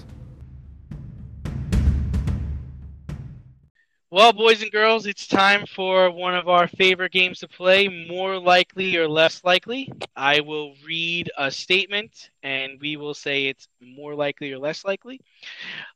Well, 4.14 4.34
boys 4.34 4.62
and 4.62 4.70
girls, 4.74 5.06
it's 5.06 5.26
time 5.26 5.66
for 5.66 6.12
one 6.12 6.36
of 6.36 6.50
our 6.50 6.68
favorite 6.68 7.14
games 7.14 7.40
to 7.40 7.48
play, 7.48 7.88
more 8.10 8.38
likely 8.38 8.98
or 8.98 9.08
less 9.08 9.42
likely. 9.46 9.90
I 10.18 10.42
will 10.42 10.74
read 10.86 11.32
a 11.38 11.50
statement 11.50 12.30
and 12.44 12.78
we 12.82 12.98
will 12.98 13.14
say 13.14 13.46
it's 13.46 13.70
more 13.80 14.14
likely 14.14 14.52
or 14.52 14.60
less 14.60 14.84
likely. 14.84 15.22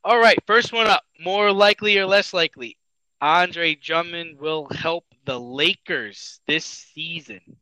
All 0.02 0.18
right, 0.18 0.38
first 0.46 0.72
one 0.72 0.86
up, 0.86 1.02
more 1.20 1.52
likely 1.52 1.98
or 1.98 2.06
less 2.06 2.32
likely. 2.32 2.78
Andre 3.20 3.74
Drummond 3.74 4.38
will 4.38 4.66
help 4.70 5.04
the 5.26 5.38
Lakers 5.38 6.40
this 6.46 6.64
season. 6.64 7.58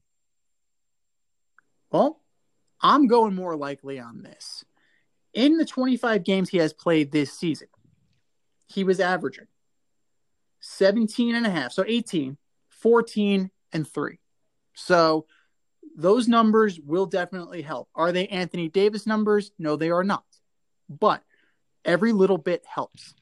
Well, 1.91 2.21
I'm 2.81 3.09
going 3.09 3.35
more 3.35 3.57
likely 3.57 3.99
on 3.99 4.23
this. 4.23 4.65
In 5.33 5.57
the 5.57 5.65
25 5.65 6.23
games 6.23 6.51
he 6.51 6.59
has 6.59 6.73
played 6.73 7.11
this 7.11 7.33
season, 7.33 7.67
he 8.69 8.85
was 8.85 9.01
averaging 9.01 9.49
17 10.65 11.35
and 11.35 11.47
a 11.47 11.51
half, 11.51 11.73
so 11.73 11.85
18, 11.87 12.39
14, 12.71 13.51
and 13.73 13.87
3. 13.87 14.19
So 14.75 15.27
those 15.95 16.27
numbers 16.27 16.81
will 16.81 17.07
definitely 17.07 17.61
help. 17.61 17.89
Are 17.95 18.13
they 18.13 18.27
Anthony 18.29 18.69
Davis 18.69 19.07
numbers? 19.07 19.53
No, 19.59 19.77
they 19.77 19.91
are 19.91 20.03
not. 20.03 20.25
But 20.89 21.23
every 21.85 22.13
little 22.13 22.39
bit 22.39 22.65
helps. 22.67 23.15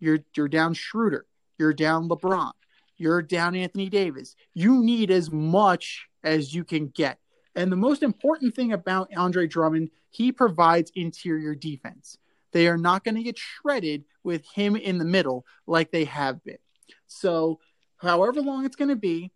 You're 0.00 0.20
you're 0.34 0.48
down 0.48 0.74
Schroeder, 0.74 1.26
you're 1.58 1.72
down 1.74 2.08
LeBron, 2.08 2.52
you're 2.96 3.22
down 3.22 3.54
Anthony 3.54 3.88
Davis. 3.88 4.34
You 4.54 4.82
need 4.82 5.10
as 5.10 5.30
much 5.30 6.08
as 6.24 6.54
you 6.54 6.64
can 6.64 6.88
get. 6.88 7.18
And 7.54 7.70
the 7.70 7.76
most 7.76 8.02
important 8.02 8.54
thing 8.54 8.72
about 8.72 9.10
Andre 9.16 9.46
Drummond, 9.46 9.90
he 10.10 10.32
provides 10.32 10.92
interior 10.94 11.54
defense. 11.54 12.18
They 12.52 12.68
are 12.68 12.78
not 12.78 13.04
going 13.04 13.16
to 13.16 13.22
get 13.22 13.38
shredded 13.38 14.04
with 14.22 14.44
him 14.54 14.76
in 14.76 14.98
the 14.98 15.04
middle 15.04 15.44
like 15.66 15.90
they 15.90 16.04
have 16.04 16.42
been. 16.44 16.58
So, 17.06 17.60
however 17.98 18.40
long 18.40 18.64
it's 18.64 18.76
going 18.76 18.90
to 18.90 18.96
be, 18.96 19.32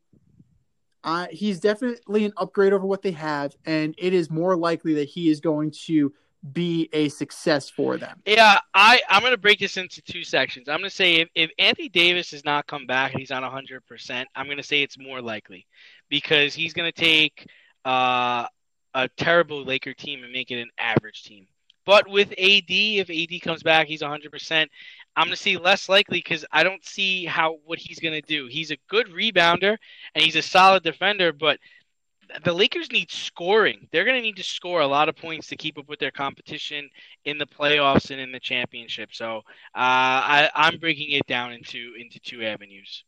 uh, 1.02 1.26
he's 1.30 1.60
definitely 1.60 2.24
an 2.24 2.32
upgrade 2.36 2.72
over 2.72 2.86
what 2.86 3.02
they 3.02 3.12
have, 3.12 3.54
and 3.64 3.94
it 3.98 4.12
is 4.12 4.30
more 4.30 4.56
likely 4.56 4.94
that 4.94 5.08
he 5.08 5.30
is 5.30 5.40
going 5.40 5.70
to 5.86 6.12
be 6.52 6.88
a 6.92 7.08
success 7.08 7.68
for 7.68 7.96
them. 7.96 8.20
Yeah, 8.26 8.58
I, 8.74 9.00
I'm 9.08 9.20
going 9.20 9.32
to 9.32 9.38
break 9.38 9.58
this 9.58 9.76
into 9.76 10.00
two 10.02 10.24
sections. 10.24 10.68
I'm 10.68 10.78
going 10.78 10.88
to 10.90 10.94
say 10.94 11.16
if, 11.16 11.28
if 11.34 11.50
Anthony 11.58 11.88
Davis 11.88 12.30
does 12.30 12.44
not 12.44 12.66
come 12.66 12.86
back 12.86 13.12
and 13.12 13.20
he's 13.20 13.30
on 13.30 13.42
100%, 13.42 14.24
I'm 14.34 14.46
going 14.46 14.56
to 14.56 14.62
say 14.62 14.82
it's 14.82 14.98
more 14.98 15.20
likely 15.20 15.66
because 16.08 16.54
he's 16.54 16.72
going 16.72 16.90
to 16.90 16.98
take 16.98 17.46
uh, 17.84 18.46
a 18.94 19.08
terrible 19.16 19.64
Laker 19.64 19.94
team 19.94 20.24
and 20.24 20.32
make 20.32 20.50
it 20.50 20.60
an 20.60 20.70
average 20.78 21.24
team. 21.24 21.46
But 21.90 22.08
with 22.08 22.30
AD, 22.38 22.66
if 22.68 23.10
AD 23.10 23.42
comes 23.42 23.64
back, 23.64 23.88
he's 23.88 24.00
100%. 24.00 24.68
I'm 25.16 25.24
going 25.24 25.30
to 25.30 25.36
see 25.36 25.56
less 25.56 25.88
likely 25.88 26.18
because 26.18 26.44
I 26.52 26.62
don't 26.62 26.84
see 26.84 27.24
how 27.24 27.56
what 27.64 27.80
he's 27.80 27.98
going 27.98 28.14
to 28.14 28.22
do. 28.22 28.46
He's 28.46 28.70
a 28.70 28.76
good 28.88 29.08
rebounder 29.08 29.76
and 30.14 30.24
he's 30.24 30.36
a 30.36 30.42
solid 30.42 30.84
defender, 30.84 31.32
but 31.32 31.58
the 32.44 32.52
Lakers 32.52 32.92
need 32.92 33.10
scoring. 33.10 33.88
They're 33.90 34.04
going 34.04 34.18
to 34.18 34.22
need 34.22 34.36
to 34.36 34.44
score 34.44 34.82
a 34.82 34.86
lot 34.86 35.08
of 35.08 35.16
points 35.16 35.48
to 35.48 35.56
keep 35.56 35.78
up 35.78 35.88
with 35.88 35.98
their 35.98 36.12
competition 36.12 36.88
in 37.24 37.38
the 37.38 37.46
playoffs 37.46 38.12
and 38.12 38.20
in 38.20 38.30
the 38.30 38.38
championship. 38.38 39.08
So 39.12 39.38
uh, 39.38 39.40
I, 39.74 40.50
I'm 40.54 40.78
breaking 40.78 41.10
it 41.10 41.26
down 41.26 41.52
into 41.52 41.94
into 41.98 42.20
two 42.20 42.44
avenues. 42.44 43.02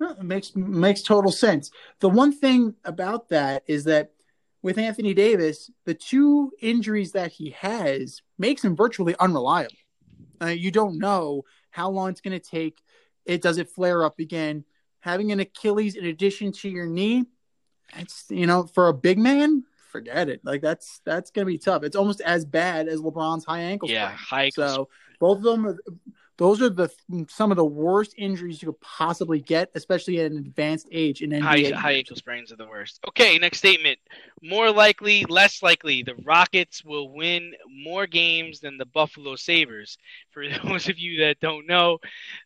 It 0.00 0.22
makes 0.22 0.56
makes 0.56 1.02
total 1.02 1.30
sense. 1.30 1.70
The 1.98 2.08
one 2.08 2.32
thing 2.32 2.74
about 2.86 3.28
that 3.28 3.64
is 3.66 3.84
that 3.84 4.12
with 4.62 4.78
Anthony 4.78 5.14
Davis, 5.14 5.70
the 5.84 5.94
two 5.94 6.52
injuries 6.60 7.12
that 7.12 7.32
he 7.32 7.50
has 7.50 8.22
makes 8.38 8.64
him 8.64 8.76
virtually 8.76 9.14
unreliable. 9.18 9.74
Uh, 10.42 10.46
you 10.46 10.70
don't 10.70 10.98
know 10.98 11.44
how 11.70 11.90
long 11.90 12.10
it's 12.10 12.20
going 12.20 12.38
to 12.38 12.44
take. 12.44 12.82
It 13.24 13.42
does 13.42 13.58
it 13.58 13.68
flare 13.68 14.04
up 14.04 14.18
again. 14.18 14.64
Having 15.00 15.32
an 15.32 15.40
Achilles 15.40 15.94
in 15.96 16.04
addition 16.06 16.52
to 16.52 16.68
your 16.68 16.86
knee, 16.86 17.24
it's 17.96 18.26
you 18.28 18.46
know 18.46 18.64
for 18.64 18.88
a 18.88 18.94
big 18.94 19.18
man, 19.18 19.64
forget 19.90 20.28
it. 20.28 20.40
Like 20.44 20.60
that's 20.60 21.00
that's 21.04 21.30
going 21.30 21.46
to 21.46 21.50
be 21.50 21.58
tough. 21.58 21.82
It's 21.82 21.96
almost 21.96 22.20
as 22.20 22.44
bad 22.44 22.88
as 22.88 23.00
LeBron's 23.00 23.44
high 23.44 23.60
ankle. 23.60 23.88
Yeah, 23.88 24.08
sprain. 24.08 24.18
high. 24.18 24.50
So 24.50 24.88
both 25.18 25.38
of 25.38 25.44
them, 25.44 25.66
are, 25.66 25.78
those 26.40 26.62
are 26.62 26.70
the 26.70 26.88
mm, 27.12 27.30
some 27.30 27.50
of 27.50 27.58
the 27.58 27.64
worst 27.64 28.14
injuries 28.16 28.62
you 28.62 28.72
could 28.72 28.80
possibly 28.80 29.40
get, 29.40 29.70
especially 29.74 30.20
at 30.20 30.32
an 30.32 30.38
advanced 30.38 30.88
age 30.90 31.20
in 31.20 31.30
NBA. 31.30 31.42
High, 31.42 31.78
high 31.78 31.92
ankle 31.92 32.16
sprains 32.16 32.50
are 32.50 32.56
the 32.56 32.66
worst. 32.66 32.98
Okay, 33.06 33.38
next 33.38 33.58
statement. 33.58 33.98
More 34.42 34.72
likely, 34.72 35.26
less 35.26 35.62
likely, 35.62 36.02
the 36.02 36.14
Rockets 36.24 36.82
will 36.82 37.12
win 37.12 37.52
more 37.68 38.06
games 38.06 38.58
than 38.58 38.78
the 38.78 38.86
Buffalo 38.86 39.36
Sabres. 39.36 39.98
For 40.30 40.48
those 40.64 40.88
of 40.88 40.98
you 40.98 41.20
that 41.24 41.40
don't 41.40 41.66
know, 41.66 41.98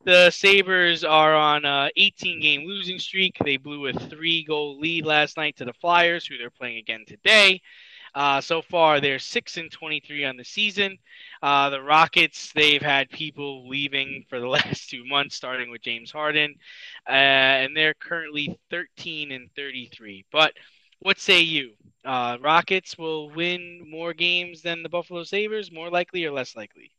the 0.04 0.28
Sabres 0.32 1.04
are 1.04 1.36
on 1.36 1.64
a 1.64 1.88
18 1.96 2.40
game 2.40 2.66
losing 2.66 2.98
streak. 2.98 3.36
They 3.44 3.58
blew 3.58 3.86
a 3.86 3.92
three 3.92 4.42
goal 4.42 4.80
lead 4.80 5.06
last 5.06 5.36
night 5.36 5.56
to 5.58 5.64
the 5.64 5.72
Flyers, 5.72 6.26
who 6.26 6.36
they're 6.36 6.50
playing 6.50 6.78
again 6.78 7.04
today. 7.06 7.62
Uh, 8.14 8.40
so 8.40 8.62
far, 8.62 9.00
they're 9.00 9.18
six 9.18 9.56
and 9.56 9.70
twenty-three 9.72 10.24
on 10.24 10.36
the 10.36 10.44
season. 10.44 10.98
Uh, 11.42 11.70
the 11.70 11.82
Rockets, 11.82 12.52
they've 12.52 12.82
had 12.82 13.10
people 13.10 13.68
leaving 13.68 14.24
for 14.28 14.38
the 14.38 14.46
last 14.58 14.88
two 14.88 15.04
months, 15.04 15.34
starting 15.34 15.70
with 15.70 15.82
James 15.82 16.12
Harden, 16.12 16.54
uh, 17.08 17.12
and 17.12 17.76
they're 17.76 17.94
currently 17.94 18.58
thirteen 18.70 19.32
and 19.32 19.50
thirty-three. 19.56 20.26
But 20.30 20.52
what 21.00 21.18
say 21.18 21.40
you? 21.40 21.72
Uh, 22.04 22.38
Rockets 22.40 22.96
will 22.96 23.30
win 23.30 23.86
more 23.90 24.12
games 24.12 24.62
than 24.62 24.82
the 24.82 24.88
Buffalo 24.88 25.24
Sabres, 25.24 25.72
more 25.72 25.90
likely 25.90 26.24
or 26.24 26.32
less 26.32 26.54
likely? 26.54 26.90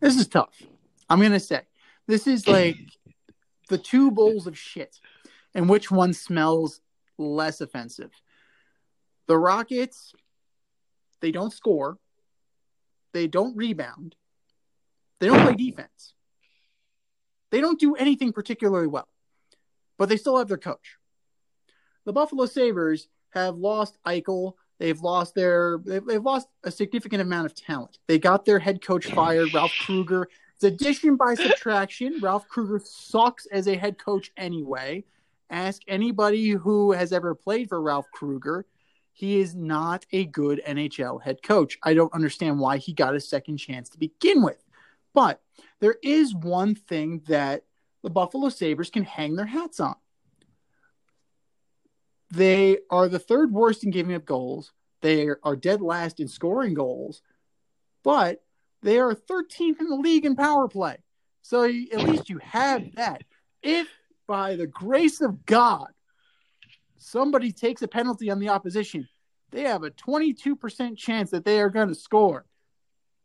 This 0.00 0.16
is 0.16 0.26
tough. 0.26 0.60
I'm 1.08 1.20
gonna 1.20 1.40
say 1.40 1.62
this 2.06 2.26
is 2.26 2.46
like 2.58 2.76
the 3.68 3.78
two 3.78 4.10
bowls 4.10 4.46
of 4.46 4.58
shit, 4.58 4.98
and 5.54 5.68
which 5.68 5.90
one 5.90 6.12
smells 6.12 6.80
less 7.16 7.60
offensive? 7.60 8.10
The 9.28 9.38
Rockets, 9.38 10.12
they 11.20 11.30
don't 11.30 11.52
score, 11.52 11.98
they 13.12 13.26
don't 13.26 13.56
rebound, 13.56 14.16
they 15.20 15.28
don't 15.28 15.42
play 15.42 15.54
defense, 15.54 16.14
they 17.50 17.60
don't 17.60 17.78
do 17.78 17.94
anything 17.94 18.32
particularly 18.32 18.88
well, 18.88 19.08
but 19.98 20.08
they 20.08 20.16
still 20.16 20.38
have 20.38 20.48
their 20.48 20.58
coach. 20.58 20.96
The 22.04 22.12
Buffalo 22.12 22.46
Sabres 22.46 23.08
have 23.30 23.56
lost 23.56 23.98
Eichel. 24.06 24.54
They've 24.78 25.00
lost 25.00 25.34
their 25.34 25.78
they've, 25.84 26.04
they've 26.04 26.24
lost 26.24 26.48
a 26.64 26.70
significant 26.70 27.22
amount 27.22 27.46
of 27.46 27.54
talent. 27.54 27.98
They 28.08 28.18
got 28.18 28.44
their 28.44 28.58
head 28.58 28.84
coach 28.84 29.06
fired, 29.06 29.54
Ralph 29.54 29.72
Krueger. 29.82 30.28
It's 30.54 30.64
addition 30.64 31.16
by 31.16 31.34
subtraction. 31.34 32.18
Ralph 32.20 32.48
Krueger 32.48 32.80
sucks 32.84 33.46
as 33.46 33.68
a 33.68 33.76
head 33.76 33.98
coach 33.98 34.32
anyway. 34.36 35.04
Ask 35.50 35.82
anybody 35.86 36.50
who 36.50 36.92
has 36.92 37.12
ever 37.12 37.34
played 37.34 37.68
for 37.68 37.80
Ralph 37.80 38.06
Krueger. 38.12 38.66
He 39.12 39.40
is 39.40 39.54
not 39.54 40.06
a 40.10 40.24
good 40.24 40.62
NHL 40.66 41.22
head 41.22 41.42
coach. 41.42 41.78
I 41.82 41.94
don't 41.94 42.14
understand 42.14 42.58
why 42.58 42.78
he 42.78 42.92
got 42.92 43.14
a 43.14 43.20
second 43.20 43.58
chance 43.58 43.88
to 43.90 43.98
begin 43.98 44.42
with. 44.42 44.62
But 45.14 45.40
there 45.80 45.96
is 46.02 46.34
one 46.34 46.74
thing 46.74 47.22
that 47.28 47.64
the 48.02 48.10
Buffalo 48.10 48.48
Sabres 48.48 48.90
can 48.90 49.04
hang 49.04 49.36
their 49.36 49.46
hats 49.46 49.80
on. 49.80 49.94
They 52.30 52.78
are 52.90 53.08
the 53.08 53.18
third 53.18 53.52
worst 53.52 53.84
in 53.84 53.90
giving 53.90 54.14
up 54.14 54.24
goals. 54.24 54.72
They 55.02 55.28
are 55.42 55.56
dead 55.56 55.82
last 55.82 56.18
in 56.18 56.28
scoring 56.28 56.74
goals, 56.74 57.20
but 58.02 58.42
they 58.82 58.98
are 58.98 59.14
13th 59.14 59.80
in 59.80 59.88
the 59.88 59.96
league 59.96 60.24
in 60.24 60.34
power 60.34 60.68
play. 60.68 60.96
So 61.42 61.64
at 61.64 62.02
least 62.02 62.30
you 62.30 62.38
have 62.38 62.94
that. 62.94 63.24
If 63.62 63.88
by 64.26 64.56
the 64.56 64.66
grace 64.66 65.20
of 65.20 65.44
God, 65.44 65.88
somebody 67.02 67.52
takes 67.52 67.82
a 67.82 67.88
penalty 67.88 68.30
on 68.30 68.38
the 68.38 68.48
opposition, 68.48 69.08
they 69.50 69.62
have 69.62 69.82
a 69.82 69.90
22% 69.90 70.96
chance 70.96 71.30
that 71.30 71.44
they 71.44 71.60
are 71.60 71.68
going 71.70 71.88
to 71.88 71.94
score. 71.94 72.46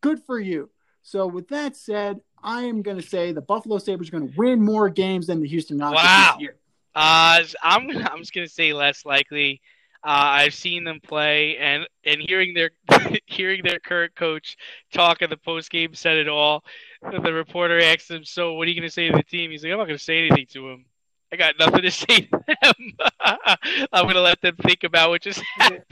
Good 0.02 0.22
for 0.24 0.40
you. 0.40 0.70
So, 1.02 1.26
with 1.26 1.48
that 1.50 1.76
said, 1.78 2.20
I 2.44 2.64
am 2.64 2.82
going 2.82 2.98
to 2.98 3.08
say 3.08 3.32
the 3.32 3.42
Buffalo 3.42 3.78
Sabres 3.78 4.10
are 4.10 4.12
going 4.12 4.28
to 4.30 4.34
win 4.38 4.62
more 4.62 4.90
games 4.90 5.28
than 5.28 5.40
the 5.42 5.48
Houston 5.48 5.78
Rockets 5.78 6.04
Wow. 6.04 6.34
this 6.36 6.42
year. 6.42 6.56
Uh, 6.96 7.44
I'm 7.62 7.90
I'm 7.92 8.18
just 8.20 8.34
gonna 8.34 8.48
say 8.48 8.74
less 8.74 9.06
likely. 9.06 9.62
Uh, 10.04 10.42
I've 10.42 10.56
seen 10.56 10.84
them 10.84 11.00
play, 11.00 11.56
and 11.58 11.88
and 12.04 12.20
hearing 12.20 12.56
their 12.56 12.72
hearing 13.28 13.62
their 13.64 13.78
current 13.80 14.16
coach 14.16 14.58
talk 14.92 15.22
at 15.22 15.30
the 15.30 15.38
post 15.38 15.70
game 15.70 15.94
said 15.94 16.18
it 16.18 16.28
all. 16.28 16.64
The 17.04 17.32
reporter 17.32 17.80
asked 17.80 18.10
him, 18.10 18.24
"So, 18.24 18.54
what 18.54 18.68
are 18.68 18.72
you 18.72 18.80
gonna 18.82 18.90
say 18.90 19.10
to 19.12 19.16
the 19.16 19.22
team?" 19.22 19.52
He's 19.52 19.64
like, 19.64 19.74
"I'm 19.74 19.78
not 19.78 19.86
gonna 19.86 20.00
say 20.00 20.18
anything 20.26 20.48
to 20.54 20.70
him. 20.72 20.86
I 21.32 21.36
got 21.36 21.56
nothing 21.60 21.82
to 21.82 21.92
say 21.92 22.22
to 22.22 22.44
them. 22.62 22.92
I'm 23.94 24.08
gonna 24.08 24.22
let 24.22 24.42
them 24.42 24.56
think 24.64 24.84
about 24.84 25.10
what 25.10 25.22
just 25.22 25.42
happened." 25.58 25.84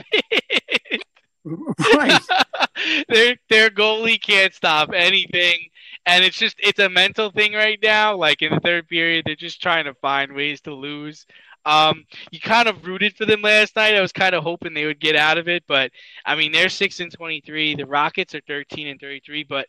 right. 1.94 2.20
their 3.08 3.36
their 3.48 3.70
goalie 3.70 4.20
can't 4.20 4.54
stop 4.54 4.90
anything, 4.94 5.58
and 6.06 6.24
it's 6.24 6.38
just 6.38 6.56
it's 6.58 6.78
a 6.78 6.88
mental 6.88 7.30
thing 7.30 7.52
right 7.52 7.78
now. 7.82 8.16
Like 8.16 8.42
in 8.42 8.52
the 8.54 8.60
third 8.60 8.88
period, 8.88 9.24
they're 9.26 9.36
just 9.36 9.62
trying 9.62 9.84
to 9.84 9.94
find 9.94 10.32
ways 10.32 10.60
to 10.62 10.74
lose. 10.74 11.26
Um, 11.64 12.04
you 12.30 12.38
kind 12.38 12.68
of 12.68 12.86
rooted 12.86 13.16
for 13.16 13.26
them 13.26 13.42
last 13.42 13.74
night. 13.74 13.94
I 13.96 14.00
was 14.00 14.12
kind 14.12 14.34
of 14.34 14.44
hoping 14.44 14.72
they 14.72 14.86
would 14.86 15.00
get 15.00 15.16
out 15.16 15.38
of 15.38 15.48
it, 15.48 15.64
but 15.66 15.90
I 16.24 16.36
mean 16.36 16.52
they're 16.52 16.68
six 16.68 17.00
and 17.00 17.12
twenty 17.12 17.40
three. 17.44 17.74
The 17.74 17.86
Rockets 17.86 18.34
are 18.34 18.40
thirteen 18.46 18.86
and 18.88 19.00
thirty 19.00 19.20
three. 19.24 19.44
But 19.44 19.66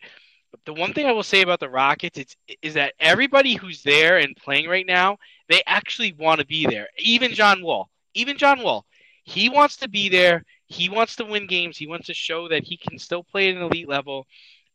the 0.65 0.73
one 0.73 0.93
thing 0.93 1.05
I 1.05 1.11
will 1.11 1.23
say 1.23 1.41
about 1.41 1.59
the 1.59 1.69
Rockets 1.69 2.19
is, 2.19 2.35
is 2.61 2.73
that 2.75 2.93
everybody 2.99 3.55
who's 3.55 3.83
there 3.83 4.17
and 4.17 4.35
playing 4.35 4.67
right 4.67 4.85
now, 4.85 5.17
they 5.49 5.61
actually 5.65 6.13
want 6.13 6.39
to 6.39 6.45
be 6.45 6.65
there. 6.65 6.87
Even 6.99 7.33
John 7.33 7.61
Wall, 7.61 7.89
even 8.13 8.37
John 8.37 8.61
Wall, 8.61 8.85
he 9.23 9.49
wants 9.49 9.77
to 9.77 9.89
be 9.89 10.09
there. 10.09 10.43
He 10.67 10.89
wants 10.89 11.15
to 11.17 11.25
win 11.25 11.47
games. 11.47 11.77
He 11.77 11.87
wants 11.87 12.07
to 12.07 12.13
show 12.13 12.47
that 12.49 12.63
he 12.63 12.77
can 12.77 12.99
still 12.99 13.23
play 13.23 13.49
at 13.49 13.55
an 13.55 13.61
elite 13.61 13.87
level. 13.87 14.25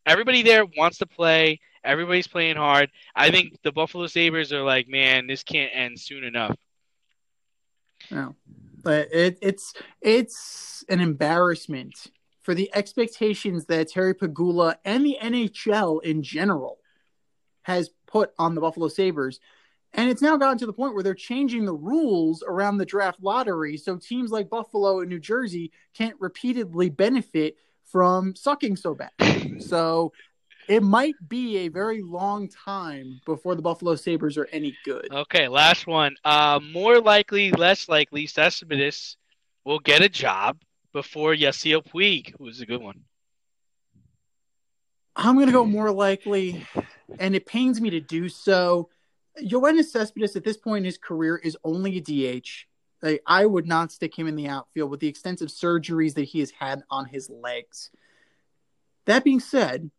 Everybody 0.07 0.43
there 0.43 0.64
wants 0.64 0.99
to 0.99 1.07
play. 1.07 1.61
Everybody's 1.85 2.29
playing 2.29 2.57
hard. 2.57 2.91
I 3.14 3.31
think 3.31 3.59
the 3.62 3.73
Buffalo 3.73 4.07
Sabres 4.07 4.53
are 4.53 4.62
like, 4.62 4.89
man, 4.89 5.27
this 5.27 5.43
can't 5.43 5.73
end 5.75 5.99
soon 5.99 6.25
enough. 6.25 6.57
No, 8.11 8.35
but 8.83 9.12
it, 9.12 9.39
it's 9.43 9.75
it's 10.01 10.85
an 10.89 11.01
embarrassment 11.01 12.11
for 12.43 12.55
the 12.55 12.70
expectations 12.74 13.66
that 13.66 13.88
Terry 13.88 14.14
Pegula 14.14 14.76
and 14.84 15.07
the 15.07 15.16
NHL 15.20 16.03
in 16.03 16.22
general 16.22 16.78
has 17.62 17.90
put 18.07 18.32
on 18.38 18.55
the 18.55 18.61
Buffalo 18.61 18.88
Sabres. 18.88 19.40
And 19.95 20.11
it's 20.11 20.22
now 20.22 20.36
gotten 20.36 20.59
to 20.59 20.66
the 20.66 20.72
point 20.72 20.95
where 20.95 21.03
they're 21.03 21.14
changing 21.14 21.64
the 21.64 21.74
rules 21.74 22.43
around 22.47 22.78
the 22.78 22.86
draft 22.86 23.22
lottery 23.22 23.76
so 23.76 23.97
teams 23.97 24.30
like 24.30 24.49
Buffalo 24.49 25.01
and 25.01 25.09
New 25.09 25.20
Jersey 25.20 25.70
can't 25.95 26.16
repeatedly 26.18 26.88
benefit 26.88 27.57
from 27.84 28.34
sucking 28.34 28.76
so 28.76 28.95
bad. 28.95 29.11
So 29.61 30.12
it 30.68 30.82
might 30.82 31.14
be 31.28 31.59
a 31.59 31.68
very 31.68 32.03
long 32.03 32.49
time 32.49 33.20
before 33.26 33.55
the 33.55 33.62
Buffalo 33.62 33.95
Sabres 33.95 34.36
are 34.38 34.49
any 34.51 34.76
good. 34.84 35.09
Okay, 35.12 35.47
last 35.47 35.86
one. 35.86 36.16
Uh, 36.24 36.59
more 36.72 37.01
likely, 37.01 37.53
less 37.53 37.88
likely, 37.88 38.26
Cespedes 38.26 39.16
will 39.64 39.78
get 39.78 40.03
a 40.03 40.09
job 40.09 40.59
before 40.93 41.34
Yasiel 41.34 41.84
Puig, 41.84 42.34
who 42.38 42.49
is 42.49 42.61
a 42.61 42.66
good 42.66 42.82
one. 42.82 43.03
I'm 45.14 45.34
going 45.34 45.47
to 45.47 45.53
go 45.53 45.64
more 45.64 45.90
likely, 45.90 46.66
and 47.18 47.34
it 47.34 47.47
pains 47.47 47.80
me 47.80 47.90
to 47.90 48.01
do 48.01 48.28
so. 48.28 48.88
Yoenis 49.43 49.86
Cespedes 49.86 50.36
at 50.36 50.45
this 50.45 50.57
point 50.57 50.78
in 50.78 50.84
his 50.84 50.99
career 50.99 51.36
is 51.36 51.57
only 51.64 51.99
a 51.99 52.01
DH. 52.40 52.49
Like, 53.03 53.22
I 53.26 53.45
would 53.45 53.66
not 53.66 53.93
stick 53.93 54.16
him 54.16 54.26
in 54.26 54.36
the 54.36 54.49
outfield 54.49 54.90
with 54.90 55.01
the 55.01 55.09
extensive 55.09 55.49
surgeries 55.49 56.14
that 56.14 56.24
he 56.24 56.40
has 56.40 56.51
had 56.51 56.82
on 56.90 57.07
his 57.07 57.28
legs. 57.28 57.90
That 59.07 59.24
being 59.24 59.40
said, 59.40 59.90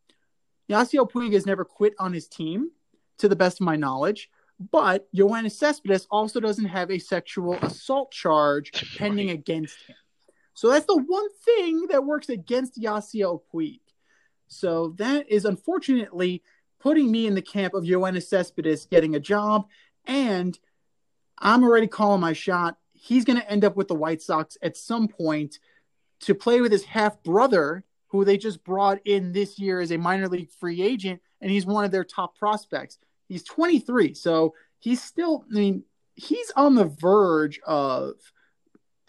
Yasiel 0.69 1.11
Puig 1.11 1.33
has 1.33 1.45
never 1.45 1.65
quit 1.65 1.93
on 1.99 2.13
his 2.13 2.27
team, 2.27 2.71
to 3.19 3.27
the 3.27 3.35
best 3.35 3.59
of 3.59 3.65
my 3.65 3.75
knowledge. 3.75 4.29
But 4.59 5.07
Yoenis 5.13 5.53
Cespedes 5.53 6.07
also 6.09 6.39
doesn't 6.39 6.65
have 6.65 6.91
a 6.91 6.99
sexual 6.99 7.55
assault 7.55 8.11
charge 8.11 8.71
pending 8.97 9.29
against 9.29 9.81
him. 9.83 9.95
So 10.53 10.69
that's 10.69 10.85
the 10.85 11.01
one 11.01 11.27
thing 11.43 11.87
that 11.89 12.05
works 12.05 12.29
against 12.29 12.79
Yasiel 12.79 13.41
Puig. 13.53 13.79
So 14.47 14.93
that 14.97 15.29
is 15.29 15.45
unfortunately 15.45 16.43
putting 16.79 17.11
me 17.11 17.27
in 17.27 17.33
the 17.35 17.41
camp 17.41 17.73
of 17.73 17.83
Yoenis 17.83 18.27
Cespedes 18.27 18.85
getting 18.85 19.15
a 19.15 19.19
job. 19.19 19.67
And 20.05 20.57
I'm 21.39 21.63
already 21.63 21.87
calling 21.87 22.21
my 22.21 22.33
shot. 22.33 22.77
He's 22.93 23.25
going 23.25 23.39
to 23.39 23.49
end 23.49 23.65
up 23.65 23.75
with 23.75 23.87
the 23.87 23.95
White 23.95 24.21
Sox 24.21 24.57
at 24.61 24.77
some 24.77 25.07
point 25.07 25.59
to 26.21 26.35
play 26.35 26.61
with 26.61 26.71
his 26.71 26.85
half 26.85 27.21
brother, 27.23 27.83
who 28.07 28.23
they 28.23 28.37
just 28.37 28.63
brought 28.63 28.99
in 29.05 29.31
this 29.31 29.59
year 29.59 29.81
as 29.81 29.91
a 29.91 29.97
minor 29.97 30.27
league 30.27 30.51
free 30.51 30.81
agent, 30.81 31.21
and 31.41 31.51
he's 31.51 31.65
one 31.65 31.83
of 31.83 31.91
their 31.91 32.05
top 32.05 32.37
prospects. 32.37 32.97
He's 33.27 33.43
23, 33.43 34.13
so 34.13 34.53
he's 34.79 35.01
still, 35.01 35.43
I 35.51 35.53
mean, 35.53 35.83
he's 36.15 36.51
on 36.55 36.75
the 36.75 36.85
verge 36.85 37.59
of 37.65 38.13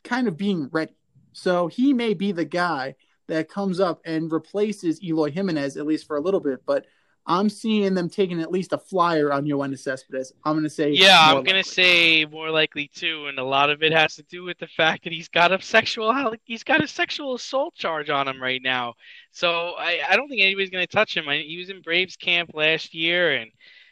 kind 0.02 0.26
of 0.26 0.36
being 0.36 0.68
ready. 0.72 0.94
So 1.34 1.66
he 1.66 1.92
may 1.92 2.14
be 2.14 2.32
the 2.32 2.44
guy 2.44 2.94
that 3.26 3.48
comes 3.48 3.80
up 3.80 4.00
and 4.04 4.30
replaces 4.30 5.02
Eloy 5.02 5.30
Jimenez, 5.30 5.76
at 5.76 5.86
least 5.86 6.06
for 6.06 6.16
a 6.16 6.20
little 6.20 6.40
bit. 6.40 6.60
But 6.64 6.86
I'm 7.26 7.48
seeing 7.48 7.94
them 7.94 8.10
taking 8.10 8.40
at 8.40 8.52
least 8.52 8.72
a 8.72 8.78
flyer 8.78 9.32
on 9.32 9.44
Yoenis 9.44 9.80
Cespedes. 9.80 10.32
I'm 10.44 10.52
going 10.52 10.64
to 10.64 10.70
say, 10.70 10.90
yeah, 10.90 11.32
I'm 11.32 11.42
going 11.42 11.62
to 11.62 11.68
say 11.68 12.26
more 12.26 12.50
likely 12.50 12.90
too, 12.94 13.26
and 13.28 13.38
a 13.38 13.44
lot 13.44 13.70
of 13.70 13.82
it 13.82 13.92
has 13.92 14.16
to 14.16 14.22
do 14.24 14.44
with 14.44 14.58
the 14.58 14.66
fact 14.66 15.04
that 15.04 15.12
he's 15.12 15.28
got 15.28 15.50
a 15.50 15.60
sexual 15.60 16.34
he's 16.44 16.64
got 16.64 16.84
a 16.84 16.88
sexual 16.88 17.34
assault 17.34 17.74
charge 17.74 18.10
on 18.10 18.28
him 18.28 18.42
right 18.42 18.60
now. 18.62 18.94
So 19.32 19.72
I, 19.78 20.00
I 20.08 20.16
don't 20.16 20.28
think 20.28 20.42
anybody's 20.42 20.70
going 20.70 20.86
to 20.86 20.92
touch 20.92 21.16
him. 21.16 21.28
I, 21.28 21.38
he 21.38 21.56
was 21.56 21.70
in 21.70 21.80
Braves 21.80 22.16
camp 22.16 22.50
last 22.52 22.94
year, 22.94 23.34
and 23.36 23.50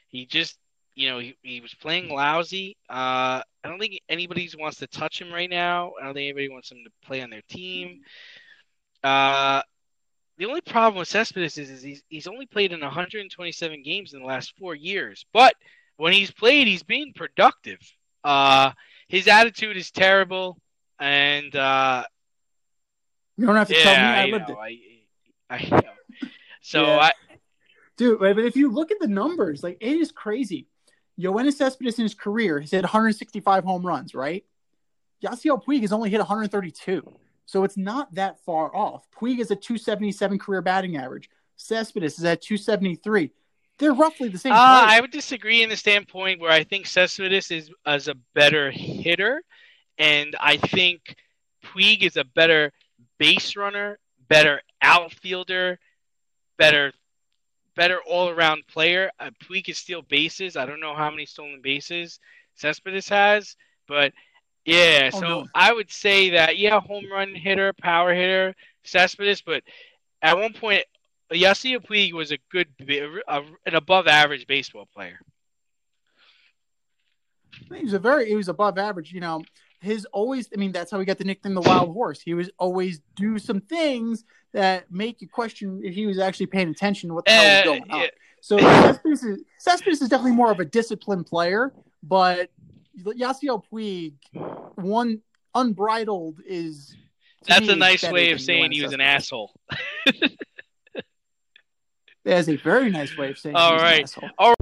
he 0.08 0.26
just 0.26 0.58
you 0.94 1.08
know 1.08 1.18
he, 1.18 1.34
he 1.42 1.62
was 1.62 1.72
playing 1.72 2.10
lousy. 2.10 2.76
Uh, 2.90 3.42
I 3.64 3.68
don't 3.68 3.78
think 3.78 4.00
anybody 4.08 4.48
wants 4.58 4.78
to 4.78 4.86
touch 4.86 5.20
him 5.20 5.32
right 5.32 5.48
now. 5.48 5.92
I 6.00 6.04
don't 6.04 6.14
think 6.14 6.24
anybody 6.24 6.48
wants 6.48 6.70
him 6.70 6.78
to 6.84 7.06
play 7.06 7.22
on 7.22 7.30
their 7.30 7.42
team. 7.48 8.00
Uh, 9.04 9.62
the 10.38 10.46
only 10.46 10.60
problem 10.60 10.98
with 10.98 11.08
Cespedes 11.08 11.58
is, 11.58 11.70
is 11.70 11.82
he's, 11.82 12.02
he's 12.08 12.26
only 12.26 12.46
played 12.46 12.72
in 12.72 12.80
127 12.80 13.82
games 13.82 14.14
in 14.14 14.20
the 14.20 14.26
last 14.26 14.54
four 14.58 14.74
years. 14.74 15.24
But 15.32 15.54
when 15.96 16.12
he's 16.12 16.30
played, 16.30 16.66
he's 16.66 16.82
been 16.82 17.12
productive. 17.14 17.78
Uh, 18.24 18.72
his 19.08 19.28
attitude 19.28 19.76
is 19.76 19.90
terrible, 19.90 20.58
and 20.98 21.54
uh, 21.54 22.04
you 23.36 23.46
don't 23.46 23.56
have 23.56 23.68
to 23.68 23.74
yeah, 23.74 23.82
tell 23.82 23.94
me. 23.94 24.00
I, 24.00 24.22
I 24.22 24.26
lived 24.26 24.48
know, 24.48 24.60
it. 24.60 25.02
I, 25.50 25.56
I 25.56 25.70
know. 25.70 26.28
So 26.62 26.86
Yeah. 26.86 26.98
I, 26.98 27.12
Dude, 27.98 28.20
but 28.20 28.38
if 28.38 28.56
you 28.56 28.70
look 28.70 28.90
at 28.90 28.98
the 29.00 29.06
numbers, 29.06 29.62
like 29.62 29.78
it 29.80 29.96
is 29.96 30.12
crazy. 30.12 30.66
Yoenis 31.22 31.54
Cespedes 31.54 31.98
in 31.98 32.04
his 32.04 32.14
career 32.14 32.60
has 32.60 32.70
hit 32.70 32.82
165 32.82 33.64
home 33.64 33.86
runs, 33.86 34.14
right? 34.14 34.44
Yasiel 35.22 35.62
Puig 35.62 35.82
has 35.82 35.92
only 35.92 36.10
hit 36.10 36.18
132. 36.18 37.18
So 37.46 37.64
it's 37.64 37.76
not 37.76 38.14
that 38.14 38.40
far 38.40 38.74
off. 38.74 39.06
Puig 39.14 39.38
is 39.38 39.50
a 39.50 39.56
277 39.56 40.38
career 40.38 40.62
batting 40.62 40.96
average. 40.96 41.30
Cespedes 41.56 42.18
is 42.18 42.24
at 42.24 42.42
273. 42.42 43.30
They're 43.78 43.92
roughly 43.92 44.28
the 44.28 44.38
same. 44.38 44.52
Uh. 44.52 44.56
I 44.58 45.00
would 45.00 45.10
disagree 45.10 45.62
in 45.62 45.68
the 45.68 45.76
standpoint 45.76 46.40
where 46.40 46.50
I 46.50 46.64
think 46.64 46.86
Cespedes 46.86 47.50
is 47.50 47.70
as 47.86 48.08
a 48.08 48.14
better 48.34 48.70
hitter, 48.70 49.42
and 49.98 50.36
I 50.38 50.56
think 50.56 51.16
Puig 51.64 52.02
is 52.02 52.16
a 52.16 52.24
better 52.24 52.72
base 53.18 53.56
runner, 53.56 53.98
better 54.28 54.62
outfielder, 54.80 55.78
better 56.58 56.92
better 57.74 58.00
all 58.06 58.28
around 58.28 58.66
player. 58.66 59.10
Uh, 59.18 59.30
Puig 59.44 59.64
can 59.64 59.74
steal 59.74 60.02
bases. 60.02 60.56
I 60.56 60.66
don't 60.66 60.80
know 60.80 60.94
how 60.94 61.10
many 61.10 61.26
stolen 61.26 61.60
bases 61.62 62.20
Cespedes 62.54 63.08
has, 63.08 63.56
but 63.88 64.12
yeah. 64.64 65.10
Oh, 65.12 65.20
so 65.20 65.28
no. 65.28 65.46
I 65.54 65.72
would 65.72 65.90
say 65.90 66.30
that 66.30 66.58
yeah, 66.58 66.80
home 66.80 67.10
run 67.10 67.34
hitter, 67.34 67.72
power 67.72 68.14
hitter, 68.14 68.54
Cespedes, 68.84 69.42
but 69.42 69.62
at 70.20 70.38
one 70.38 70.52
point 70.52 70.84
Yasiel 71.32 71.84
Puig 71.84 72.12
was 72.12 72.32
a 72.32 72.38
good, 72.50 72.68
a, 73.28 73.42
an 73.66 73.74
above 73.74 74.06
average 74.06 74.46
baseball 74.46 74.88
player. 74.94 75.18
He 77.74 77.84
was 77.84 77.92
a 77.92 77.98
very 77.98 78.28
he 78.28 78.36
was 78.36 78.48
above 78.48 78.78
average. 78.78 79.12
You 79.12 79.20
know, 79.20 79.42
his 79.80 80.04
always. 80.06 80.48
I 80.54 80.56
mean, 80.58 80.72
that's 80.72 80.90
how 80.90 80.98
he 80.98 81.04
got 81.04 81.18
the 81.18 81.24
nickname 81.24 81.54
the 81.54 81.60
Wild 81.60 81.92
Horse. 81.92 82.20
He 82.20 82.34
was 82.34 82.50
always 82.58 83.00
do 83.16 83.38
some 83.38 83.60
things 83.60 84.24
that 84.52 84.90
make 84.90 85.20
you 85.20 85.28
question 85.28 85.80
if 85.84 85.94
he 85.94 86.06
was 86.06 86.18
actually 86.18 86.46
paying 86.46 86.68
attention 86.68 87.08
to 87.08 87.14
what 87.14 87.24
the 87.24 87.30
hell 87.32 87.44
was 87.44 87.60
Uh, 87.60 87.64
going 87.64 87.90
on. 87.90 88.00
yeah. 88.00 88.06
So 88.40 88.58
Cespedes 88.58 89.22
is, 89.24 89.42
Cespedes 89.58 90.02
is 90.02 90.08
definitely 90.08 90.32
more 90.36 90.50
of 90.50 90.58
a 90.60 90.64
disciplined 90.64 91.26
player, 91.26 91.72
but 92.02 92.50
Yasiel 92.98 93.62
Puig, 93.72 94.14
one 94.76 95.20
unbridled 95.54 96.40
is. 96.46 96.94
That's 97.46 97.68
a 97.68 97.76
nice 97.76 98.02
way 98.08 98.30
of 98.32 98.40
saying 98.40 98.72
he 98.72 98.82
was 98.82 98.92
an 98.92 99.00
asshole. 99.00 99.52
That 102.24 102.38
is 102.38 102.48
a 102.48 102.54
very 102.54 102.88
nice 102.88 103.16
way 103.18 103.30
of 103.30 103.38
saying. 103.38 103.56
All 103.56 103.70
he 103.70 103.74
was 103.74 103.82
an 103.82 103.88
right. 103.88 104.02
asshole. 104.04 104.54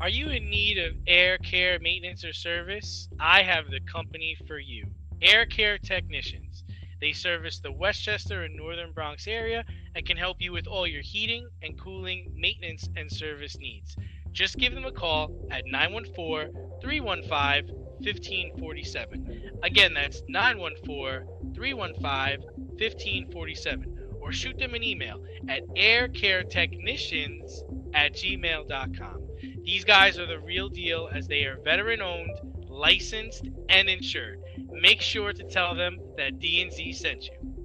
Are 0.00 0.08
you 0.10 0.28
in 0.28 0.48
need 0.50 0.76
of 0.78 0.92
air 1.06 1.38
care 1.38 1.78
maintenance 1.80 2.22
or 2.24 2.34
service? 2.34 3.08
I 3.18 3.42
have 3.42 3.70
the 3.70 3.80
company 3.80 4.36
for 4.46 4.58
you. 4.58 4.86
Air 5.22 5.46
Care 5.46 5.78
Technicians. 5.78 6.64
They 7.00 7.12
service 7.12 7.60
the 7.60 7.72
Westchester 7.72 8.42
and 8.42 8.56
Northern 8.56 8.92
Bronx 8.92 9.26
area 9.26 9.64
and 9.94 10.06
can 10.06 10.16
help 10.16 10.40
you 10.40 10.52
with 10.52 10.66
all 10.66 10.86
your 10.86 11.02
heating 11.02 11.48
and 11.62 11.78
cooling, 11.78 12.32
maintenance, 12.36 12.88
and 12.96 13.10
service 13.10 13.56
needs. 13.58 13.96
Just 14.32 14.56
give 14.56 14.74
them 14.74 14.84
a 14.84 14.92
call 14.92 15.30
at 15.50 15.64
914 15.66 16.52
315 16.80 17.74
1547. 18.00 19.60
Again, 19.62 19.94
that's 19.94 20.22
914 20.28 21.54
315 21.54 22.42
1547. 22.78 23.94
Or 24.20 24.32
shoot 24.32 24.58
them 24.58 24.74
an 24.74 24.82
email 24.82 25.24
at 25.48 25.66
aircaretechnicians 25.68 27.62
at 27.94 28.12
gmail.com. 28.12 29.22
These 29.64 29.84
guys 29.84 30.18
are 30.18 30.26
the 30.26 30.40
real 30.40 30.68
deal 30.68 31.08
as 31.12 31.28
they 31.28 31.44
are 31.44 31.60
veteran 31.62 32.02
owned, 32.02 32.36
licensed, 32.68 33.48
and 33.68 33.88
insured. 33.88 34.42
Make 34.70 35.00
sure 35.00 35.32
to 35.32 35.42
tell 35.44 35.74
them 35.74 35.98
that 36.16 36.38
D&Z 36.38 36.92
sent 36.92 37.24
you. 37.24 37.58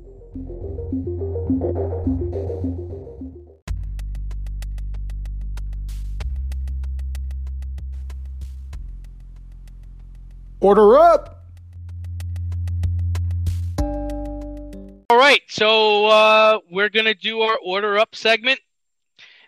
Order 10.59 10.97
up. 10.97 11.45
All 15.09 15.17
right, 15.17 15.41
so 15.49 16.05
uh, 16.05 16.59
we're 16.71 16.89
going 16.89 17.05
to 17.05 17.13
do 17.13 17.41
our 17.41 17.57
order 17.63 17.99
up 17.99 18.15
segment. 18.15 18.59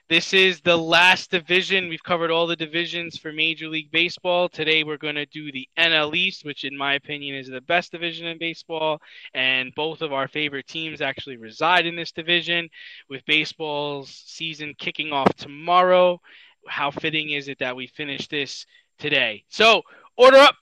This 0.07 0.35
is 0.35 0.61
the 0.61 0.77
last 0.77 1.31
division. 1.31 1.89
We've 1.89 2.03
covered 2.03 2.29
all 2.29 2.45
the 2.45 2.55
divisions 2.55 3.17
for 3.17 3.31
Major 3.31 3.67
League 3.67 3.89
Baseball. 3.89 4.47
Today 4.47 4.83
we're 4.83 4.99
going 4.99 5.15
to 5.15 5.25
do 5.25 5.51
the 5.51 5.67
NL 5.79 6.15
East, 6.15 6.45
which, 6.45 6.63
in 6.63 6.77
my 6.77 6.93
opinion, 6.93 7.33
is 7.35 7.47
the 7.47 7.61
best 7.61 7.91
division 7.91 8.27
in 8.27 8.37
baseball. 8.37 9.01
And 9.33 9.73
both 9.73 10.03
of 10.03 10.13
our 10.13 10.27
favorite 10.27 10.67
teams 10.67 11.01
actually 11.01 11.37
reside 11.37 11.87
in 11.87 11.95
this 11.95 12.11
division, 12.11 12.69
with 13.09 13.25
baseball's 13.25 14.11
season 14.11 14.75
kicking 14.77 15.11
off 15.11 15.33
tomorrow. 15.37 16.21
How 16.67 16.91
fitting 16.91 17.31
is 17.31 17.47
it 17.47 17.57
that 17.57 17.75
we 17.75 17.87
finish 17.87 18.27
this 18.27 18.67
today? 18.99 19.43
So, 19.49 19.81
order 20.17 20.37
up. 20.37 20.55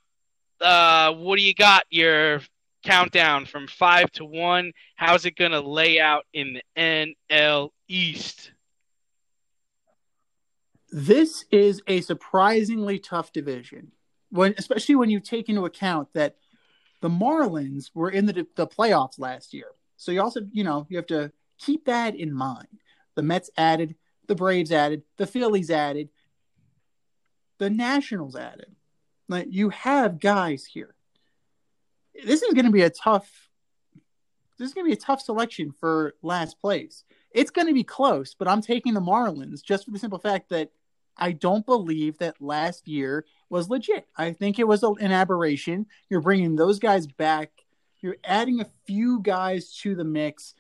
Uh, 0.62 1.12
what 1.16 1.38
do 1.38 1.44
you 1.44 1.54
got? 1.54 1.84
Your 1.90 2.40
countdown 2.86 3.46
from 3.46 3.68
five 3.68 4.10
to 4.14 4.24
one. 4.24 4.72
How's 4.96 5.26
it 5.26 5.36
going 5.36 5.52
to 5.52 5.60
lay 5.60 6.00
out 6.00 6.24
in 6.32 6.54
the 6.54 7.14
NL 7.38 7.72
East? 7.90 8.53
This 10.96 11.46
is 11.50 11.82
a 11.88 12.02
surprisingly 12.02 13.00
tough 13.00 13.34
division, 13.34 13.94
when 14.30 14.54
especially 14.60 14.94
when 14.94 15.10
you 15.10 15.20
take 15.20 15.50
into 15.50 15.66
account 15.66 16.10
that 16.14 16.36
the 17.02 17.10
Marlins 17.10 17.90
were 17.96 18.12
in 18.12 18.28
the 18.28 18.46
the 18.56 18.68
playoffs 18.68 19.18
last 19.18 19.56
year. 19.56 19.72
So 19.98 20.12
you 20.12 20.22
also, 20.22 20.42
you 20.52 20.64
know, 20.64 20.86
you 20.90 20.98
have 20.98 21.08
to 21.08 21.32
keep 21.58 21.86
that 21.86 22.16
in 22.16 22.32
mind. 22.32 22.68
The 23.16 23.24
Mets 23.24 23.50
added, 23.58 23.96
the 24.28 24.36
Braves 24.36 24.72
added, 24.72 25.02
the 25.18 25.26
Phillies 25.26 25.72
added, 25.72 26.10
the 27.58 27.72
Nationals 27.72 28.36
added. 28.36 28.76
Like 29.28 29.48
you 29.50 29.70
have 29.70 30.20
guys 30.20 30.64
here. 30.64 30.94
This 32.24 32.44
is 32.44 32.54
going 32.54 32.66
to 32.66 32.72
be 32.72 32.84
a 32.84 32.92
tough. 32.92 33.50
This 34.60 34.68
is 34.68 34.76
going 34.76 34.86
to 34.86 34.96
be 34.96 35.02
a 35.02 35.04
tough 35.04 35.22
selection 35.22 35.72
for 35.72 36.14
last 36.22 36.60
place. 36.62 37.04
It's 37.32 37.50
going 37.50 37.66
to 37.66 37.74
be 37.74 37.84
close, 37.84 38.36
but 38.36 38.48
I'm 38.48 38.62
taking 38.62 38.94
the 38.94 39.02
Marlins 39.02 39.64
just 39.64 39.86
for 39.86 39.92
the 39.92 39.98
simple 39.98 40.20
fact 40.20 40.50
that 40.50 40.70
I 41.18 41.32
don't 41.32 41.66
believe 41.66 42.18
that 42.18 42.42
last 42.42 42.88
year 42.88 43.26
was 43.50 43.70
legit. 43.70 44.08
I 44.18 44.34
think 44.34 44.60
it 44.60 44.68
was 44.68 44.84
an 44.84 45.12
aberration. 45.12 45.86
You're 46.10 46.22
bringing 46.22 46.56
those 46.56 46.80
guys 46.80 47.08
back. 47.08 47.52
You're 48.02 48.18
adding 48.24 48.60
a 48.60 48.70
few 48.86 49.20
guys 49.22 49.78
to 49.82 49.96
the 49.96 50.04
mix. 50.04 50.56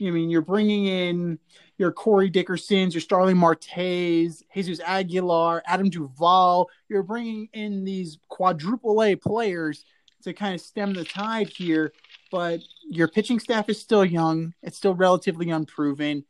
I 0.00 0.10
mean, 0.10 0.30
you're 0.30 0.42
bringing 0.42 0.86
in 0.86 1.38
your 1.76 1.92
Corey 1.92 2.30
Dickersons, 2.30 2.94
your 2.94 3.00
Starling 3.00 3.36
Martes, 3.36 4.42
Jesus 4.54 4.80
Aguilar, 4.80 5.62
Adam 5.66 5.90
Duvall. 5.90 6.68
You're 6.88 7.02
bringing 7.02 7.48
in 7.52 7.84
these 7.84 8.18
quadruple 8.28 9.02
A 9.02 9.16
players 9.16 9.84
to 10.22 10.32
kind 10.32 10.54
of 10.54 10.60
stem 10.60 10.94
the 10.94 11.04
tide 11.04 11.48
here. 11.48 11.92
But 12.30 12.60
your 12.88 13.08
pitching 13.08 13.40
staff 13.40 13.68
is 13.68 13.80
still 13.80 14.04
young. 14.04 14.54
It's 14.62 14.76
still 14.76 14.94
relatively 14.94 15.50
unproven. 15.50 16.24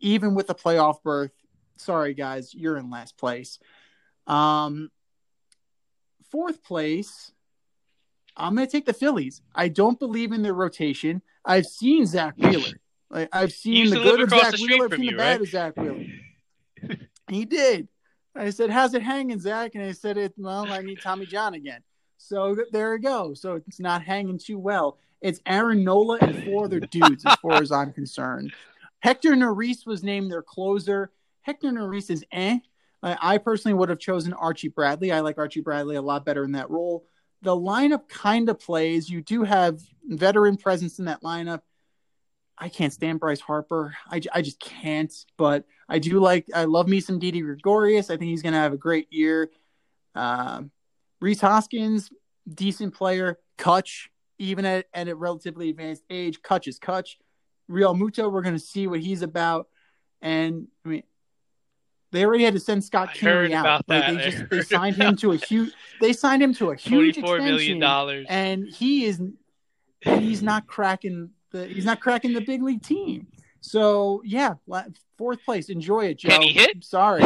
Even 0.00 0.34
with 0.34 0.46
the 0.46 0.54
playoff 0.54 1.02
berth, 1.02 1.32
sorry 1.78 2.14
guys, 2.14 2.54
you're 2.54 2.76
in 2.76 2.90
last 2.90 3.16
place. 3.16 3.58
Um, 4.26 4.90
fourth 6.30 6.62
place, 6.62 7.32
I'm 8.36 8.54
going 8.54 8.66
to 8.66 8.70
take 8.70 8.86
the 8.86 8.92
Phillies. 8.92 9.42
I 9.54 9.68
don't 9.68 9.98
believe 9.98 10.32
in 10.32 10.42
their 10.42 10.54
rotation. 10.54 11.22
I've 11.44 11.66
seen 11.66 12.06
Zack 12.06 12.36
Wheeler. 12.36 12.78
Like 13.10 13.28
I've 13.32 13.52
seen 13.52 13.90
the 13.90 13.96
good 13.96 14.20
of 14.20 14.30
Zack 14.30 14.54
Wheeler, 14.58 14.84
I've 14.84 14.98
seen 14.98 15.06
the 15.06 15.16
bad 15.16 15.32
right? 15.32 15.40
of 15.40 15.48
Zack 15.48 15.76
Wheeler. 15.76 16.04
he 17.30 17.44
did. 17.44 17.88
I 18.36 18.50
said, 18.50 18.70
"How's 18.70 18.94
it 18.94 19.02
hanging, 19.02 19.40
Zach?" 19.40 19.74
And 19.74 19.82
I 19.82 19.92
said, 19.92 20.16
"It 20.16 20.34
well, 20.36 20.70
I 20.70 20.82
need 20.82 21.00
Tommy 21.00 21.26
John 21.26 21.54
again." 21.54 21.82
So 22.18 22.56
there 22.72 22.92
we 22.92 22.98
go. 22.98 23.34
So 23.34 23.54
it's 23.54 23.80
not 23.80 24.02
hanging 24.02 24.38
too 24.38 24.58
well. 24.58 24.98
It's 25.20 25.40
Aaron 25.46 25.82
Nola 25.82 26.18
and 26.20 26.44
four 26.44 26.66
other 26.66 26.80
dudes, 26.80 27.24
as 27.24 27.36
far 27.36 27.54
as 27.54 27.72
I'm 27.72 27.92
concerned. 27.92 28.52
Hector 29.00 29.30
Neris 29.30 29.86
was 29.86 30.02
named 30.02 30.30
their 30.30 30.42
closer. 30.42 31.10
Hector 31.48 31.70
Neris 31.70 32.10
is 32.10 32.24
eh. 32.30 32.58
I 33.02 33.38
personally 33.38 33.72
would 33.72 33.88
have 33.88 33.98
chosen 33.98 34.34
Archie 34.34 34.68
Bradley. 34.68 35.12
I 35.12 35.20
like 35.20 35.38
Archie 35.38 35.62
Bradley 35.62 35.96
a 35.96 36.02
lot 36.02 36.26
better 36.26 36.44
in 36.44 36.52
that 36.52 36.68
role. 36.68 37.06
The 37.40 37.56
lineup 37.56 38.06
kind 38.08 38.50
of 38.50 38.60
plays. 38.60 39.08
You 39.08 39.22
do 39.22 39.44
have 39.44 39.80
veteran 40.04 40.58
presence 40.58 40.98
in 40.98 41.06
that 41.06 41.22
lineup. 41.22 41.62
I 42.58 42.68
can't 42.68 42.92
stand 42.92 43.20
Bryce 43.20 43.40
Harper. 43.40 43.94
I, 44.10 44.20
I 44.34 44.42
just 44.42 44.60
can't. 44.60 45.14
But 45.38 45.64
I 45.88 46.00
do 46.00 46.18
like, 46.18 46.48
I 46.54 46.64
love 46.64 46.86
me 46.86 47.00
some 47.00 47.18
Didi 47.18 47.40
Gregorius. 47.40 48.10
I 48.10 48.18
think 48.18 48.28
he's 48.28 48.42
going 48.42 48.52
to 48.52 48.58
have 48.58 48.74
a 48.74 48.78
great 48.78 49.10
year. 49.10 49.50
Uh, 50.14 50.62
Rhys 51.20 51.40
Hoskins, 51.40 52.10
decent 52.52 52.92
player. 52.92 53.38
Cutch, 53.56 54.10
even 54.38 54.66
at, 54.66 54.86
at 54.92 55.08
a 55.08 55.14
relatively 55.14 55.70
advanced 55.70 56.02
age, 56.10 56.42
Cutch 56.42 56.68
is 56.68 56.78
Cutch. 56.78 57.18
Realmuto, 57.70 58.30
we're 58.30 58.42
going 58.42 58.56
to 58.56 58.60
see 58.60 58.86
what 58.86 59.00
he's 59.00 59.22
about. 59.22 59.68
And 60.20 60.66
I 60.84 60.88
mean, 60.88 61.02
they 62.10 62.24
already 62.24 62.44
had 62.44 62.54
to 62.54 62.60
send 62.60 62.82
Scott 62.84 63.10
Kingery 63.14 63.52
out. 63.52 63.84
Like, 63.88 64.06
they 64.06 64.30
just 64.30 64.50
they 64.50 64.62
signed 64.62 64.96
him 64.96 65.16
to 65.16 65.32
a 65.32 65.36
huge. 65.48 65.72
They 66.00 66.12
signed 66.12 66.42
him 66.42 66.54
to 66.54 66.70
a 66.70 66.76
huge 66.76 67.18
extension, 67.18 67.44
million 67.44 67.78
dollars, 67.78 68.26
and 68.28 68.66
he 68.66 69.04
is, 69.04 69.18
and 69.18 69.36
he's 70.04 70.42
not 70.42 70.66
cracking 70.66 71.30
the. 71.50 71.66
He's 71.66 71.84
not 71.84 72.00
cracking 72.00 72.32
the 72.32 72.40
big 72.40 72.62
league 72.62 72.82
team. 72.82 73.26
So 73.60 74.22
yeah, 74.24 74.54
fourth 75.16 75.44
place. 75.44 75.68
Enjoy 75.68 76.06
it, 76.06 76.18
Joe. 76.18 76.30
Can 76.30 76.42
he 76.42 76.52
hit? 76.52 76.84
sorry. 76.84 77.22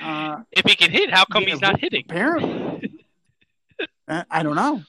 Uh, 0.00 0.42
if 0.52 0.64
he 0.64 0.76
can 0.76 0.90
hit, 0.90 1.10
how 1.10 1.24
come 1.24 1.42
yeah, 1.42 1.50
he's 1.50 1.60
not 1.60 1.80
hitting? 1.80 2.04
Apparently. 2.08 2.98
I 4.08 4.42
don't 4.42 4.56
know. 4.56 4.82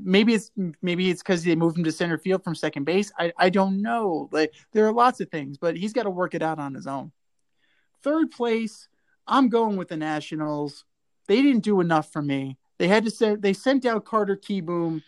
maybe 0.00 0.34
it's 0.34 0.50
maybe 0.82 1.10
it's 1.10 1.22
because 1.22 1.42
they 1.42 1.56
moved 1.56 1.78
him 1.78 1.84
to 1.84 1.92
center 1.92 2.18
field 2.18 2.44
from 2.44 2.54
second 2.54 2.84
base. 2.84 3.10
I, 3.18 3.32
I 3.38 3.48
don't 3.48 3.80
know. 3.80 4.28
Like 4.30 4.52
there 4.72 4.86
are 4.86 4.92
lots 4.92 5.20
of 5.20 5.30
things, 5.30 5.56
but 5.56 5.76
he's 5.76 5.92
got 5.94 6.02
to 6.02 6.10
work 6.10 6.34
it 6.34 6.42
out 6.42 6.58
on 6.58 6.74
his 6.74 6.86
own. 6.86 7.12
Third 8.02 8.30
place, 8.30 8.88
I'm 9.26 9.48
going 9.48 9.76
with 9.76 9.88
the 9.88 9.96
Nationals. 9.96 10.84
They 11.28 11.42
didn't 11.42 11.64
do 11.64 11.80
enough 11.80 12.12
for 12.12 12.22
me. 12.22 12.58
They 12.78 12.88
had 12.88 13.04
to 13.04 13.10
send 13.10 13.42
they 13.42 13.52
sent 13.52 13.86
out 13.86 14.04
Carter 14.04 14.36
Kieboom, 14.36 15.02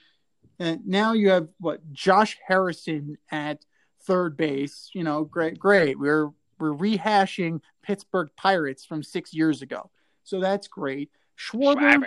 and 0.58 0.86
now 0.86 1.12
you 1.12 1.30
have 1.30 1.48
what 1.58 1.92
Josh 1.92 2.38
Harrison 2.46 3.18
at 3.30 3.64
third 4.02 4.36
base. 4.36 4.90
You 4.92 5.02
know, 5.02 5.24
great, 5.24 5.58
great. 5.58 5.98
We're 5.98 6.30
we're 6.60 6.74
rehashing 6.74 7.60
Pittsburgh 7.82 8.30
Pirates 8.36 8.84
from 8.84 9.02
six 9.02 9.34
years 9.34 9.60
ago, 9.60 9.90
so 10.22 10.40
that's 10.40 10.68
great. 10.68 11.10
Schwarber. 11.36 12.06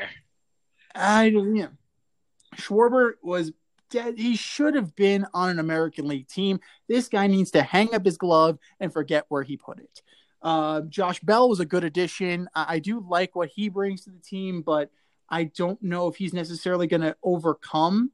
I 0.95 1.25
yeah. 1.25 1.67
Schwarber 2.55 3.13
was 3.21 3.51
dead. 3.89 4.17
He 4.17 4.35
should 4.35 4.75
have 4.75 4.95
been 4.95 5.25
on 5.33 5.49
an 5.49 5.59
American 5.59 6.07
League 6.07 6.27
team. 6.27 6.59
This 6.87 7.07
guy 7.09 7.27
needs 7.27 7.51
to 7.51 7.61
hang 7.61 7.93
up 7.93 8.05
his 8.05 8.17
glove 8.17 8.57
and 8.79 8.91
forget 8.91 9.25
where 9.29 9.43
he 9.43 9.57
put 9.57 9.79
it. 9.79 10.01
Uh, 10.41 10.81
Josh 10.81 11.19
Bell 11.19 11.49
was 11.49 11.59
a 11.59 11.65
good 11.65 11.83
addition. 11.83 12.47
I, 12.53 12.75
I 12.75 12.79
do 12.79 13.03
like 13.07 13.35
what 13.35 13.49
he 13.49 13.69
brings 13.69 14.03
to 14.03 14.11
the 14.11 14.19
team, 14.19 14.61
but 14.61 14.91
I 15.29 15.45
don't 15.45 15.81
know 15.81 16.07
if 16.07 16.15
he's 16.15 16.33
necessarily 16.33 16.87
going 16.87 17.01
to 17.01 17.15
overcome 17.23 18.11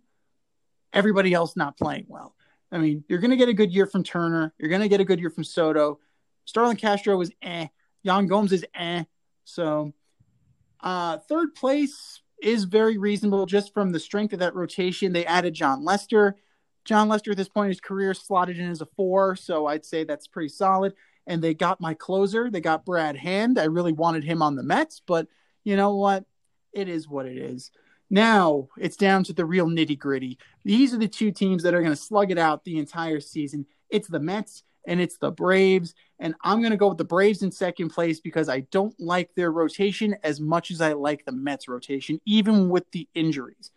everybody 0.91 1.33
else 1.33 1.55
not 1.55 1.77
playing 1.77 2.05
well. 2.07 2.35
I 2.71 2.77
mean, 2.79 3.03
you're 3.07 3.19
going 3.19 3.31
to 3.31 3.37
get 3.37 3.49
a 3.49 3.53
good 3.53 3.71
year 3.71 3.85
from 3.85 4.03
Turner. 4.03 4.53
You're 4.57 4.69
going 4.69 4.81
to 4.81 4.87
get 4.87 4.99
a 4.99 5.05
good 5.05 5.19
year 5.19 5.29
from 5.29 5.43
Soto. 5.43 5.99
Starlin 6.45 6.75
Castro 6.77 7.19
is 7.21 7.31
eh. 7.41 7.67
Yan 8.03 8.27
Gomes 8.27 8.51
is 8.51 8.65
eh. 8.73 9.03
So, 9.45 9.93
uh, 10.79 11.17
third 11.29 11.53
place 11.55 12.21
is 12.41 12.63
very 12.63 12.97
reasonable 12.97 13.45
just 13.45 13.73
from 13.73 13.91
the 13.91 13.99
strength 13.99 14.33
of 14.33 14.39
that 14.39 14.55
rotation. 14.55 15.13
They 15.13 15.25
added 15.25 15.53
Jon 15.53 15.83
Lester. 15.83 16.35
Jon 16.83 17.07
Lester 17.07 17.31
at 17.31 17.37
this 17.37 17.47
point 17.47 17.67
in 17.67 17.71
his 17.71 17.79
career 17.79 18.13
slotted 18.13 18.59
in 18.59 18.69
as 18.69 18.81
a 18.81 18.85
four, 18.85 19.35
so 19.37 19.67
I'd 19.67 19.85
say 19.85 20.03
that's 20.03 20.27
pretty 20.27 20.49
solid 20.49 20.93
and 21.27 21.41
they 21.41 21.53
got 21.53 21.81
my 21.81 21.93
closer. 21.93 22.49
They 22.49 22.61
got 22.61 22.85
Brad 22.85 23.15
Hand. 23.15 23.57
I 23.59 23.65
really 23.65 23.93
wanted 23.93 24.23
him 24.23 24.41
on 24.41 24.55
the 24.55 24.63
Mets, 24.63 25.01
but 25.05 25.27
you 25.63 25.75
know 25.75 25.95
what? 25.95 26.25
It 26.73 26.89
is 26.89 27.07
what 27.07 27.25
it 27.25 27.37
is. 27.37 27.71
Now 28.09 28.67
it's 28.77 28.97
down 28.97 29.23
to 29.25 29.33
the 29.33 29.45
real 29.45 29.67
nitty 29.67 29.97
gritty. 29.97 30.37
These 30.63 30.93
are 30.93 30.97
the 30.97 31.07
two 31.07 31.31
teams 31.31 31.63
that 31.63 31.73
are 31.73 31.81
going 31.81 31.93
to 31.93 32.01
slug 32.01 32.31
it 32.31 32.37
out 32.37 32.63
the 32.63 32.77
entire 32.77 33.19
season. 33.19 33.65
It's 33.89 34.07
the 34.07 34.19
Mets 34.19 34.63
and 34.85 34.99
it's 34.99 35.17
the 35.17 35.31
Braves. 35.31 35.95
And 36.19 36.35
I'm 36.43 36.59
going 36.59 36.71
to 36.71 36.77
go 36.77 36.89
with 36.89 36.97
the 36.97 37.05
Braves 37.05 37.41
in 37.41 37.51
second 37.51 37.89
place 37.89 38.19
because 38.19 38.49
I 38.49 38.61
don't 38.71 38.93
like 38.99 39.33
their 39.35 39.51
rotation 39.51 40.15
as 40.23 40.39
much 40.39 40.71
as 40.71 40.81
I 40.81 40.93
like 40.93 41.25
the 41.25 41.31
Mets 41.31 41.67
rotation, 41.67 42.19
even 42.25 42.69
with 42.69 42.89
the 42.91 43.07
injuries. 43.15 43.71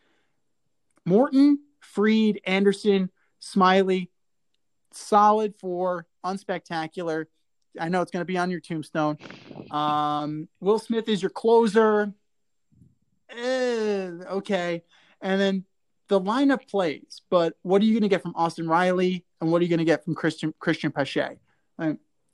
Morton, 1.05 1.61
Fried, 1.81 2.41
Anderson, 2.45 3.11
Smyly, 3.41 4.09
solid 4.93 5.55
for 5.59 6.07
unspectacular. 6.25 7.27
I 7.81 7.89
know 7.89 8.03
it's 8.03 8.11
going 8.11 8.21
to 8.21 8.27
be 8.27 8.39
on 8.39 8.51
your 8.51 8.61
tombstone. 8.61 9.19
Um, 9.71 10.49
Will 10.61 10.79
Smith 10.79 11.09
is 11.09 11.23
your 11.23 11.31
closer. 11.31 12.13
Eh, 13.31 14.11
okay. 14.31 14.83
And 15.21 15.41
then 15.41 15.65
the 16.09 16.21
lineup 16.21 16.69
plays, 16.69 17.23
but 17.31 17.55
what 17.63 17.83
are 17.83 17.85
you 17.85 17.95
going 17.95 18.03
to 18.03 18.09
get 18.09 18.23
from 18.23 18.35
Austin 18.37 18.69
Riley 18.69 19.25
and 19.41 19.51
what 19.51 19.61
are 19.61 19.65
you 19.65 19.69
going 19.69 19.79
to 19.79 19.85
get 19.85 20.05
from 20.05 20.15
Christian 20.15 20.55
Cristian 20.61 20.95
Pache? 20.95 21.39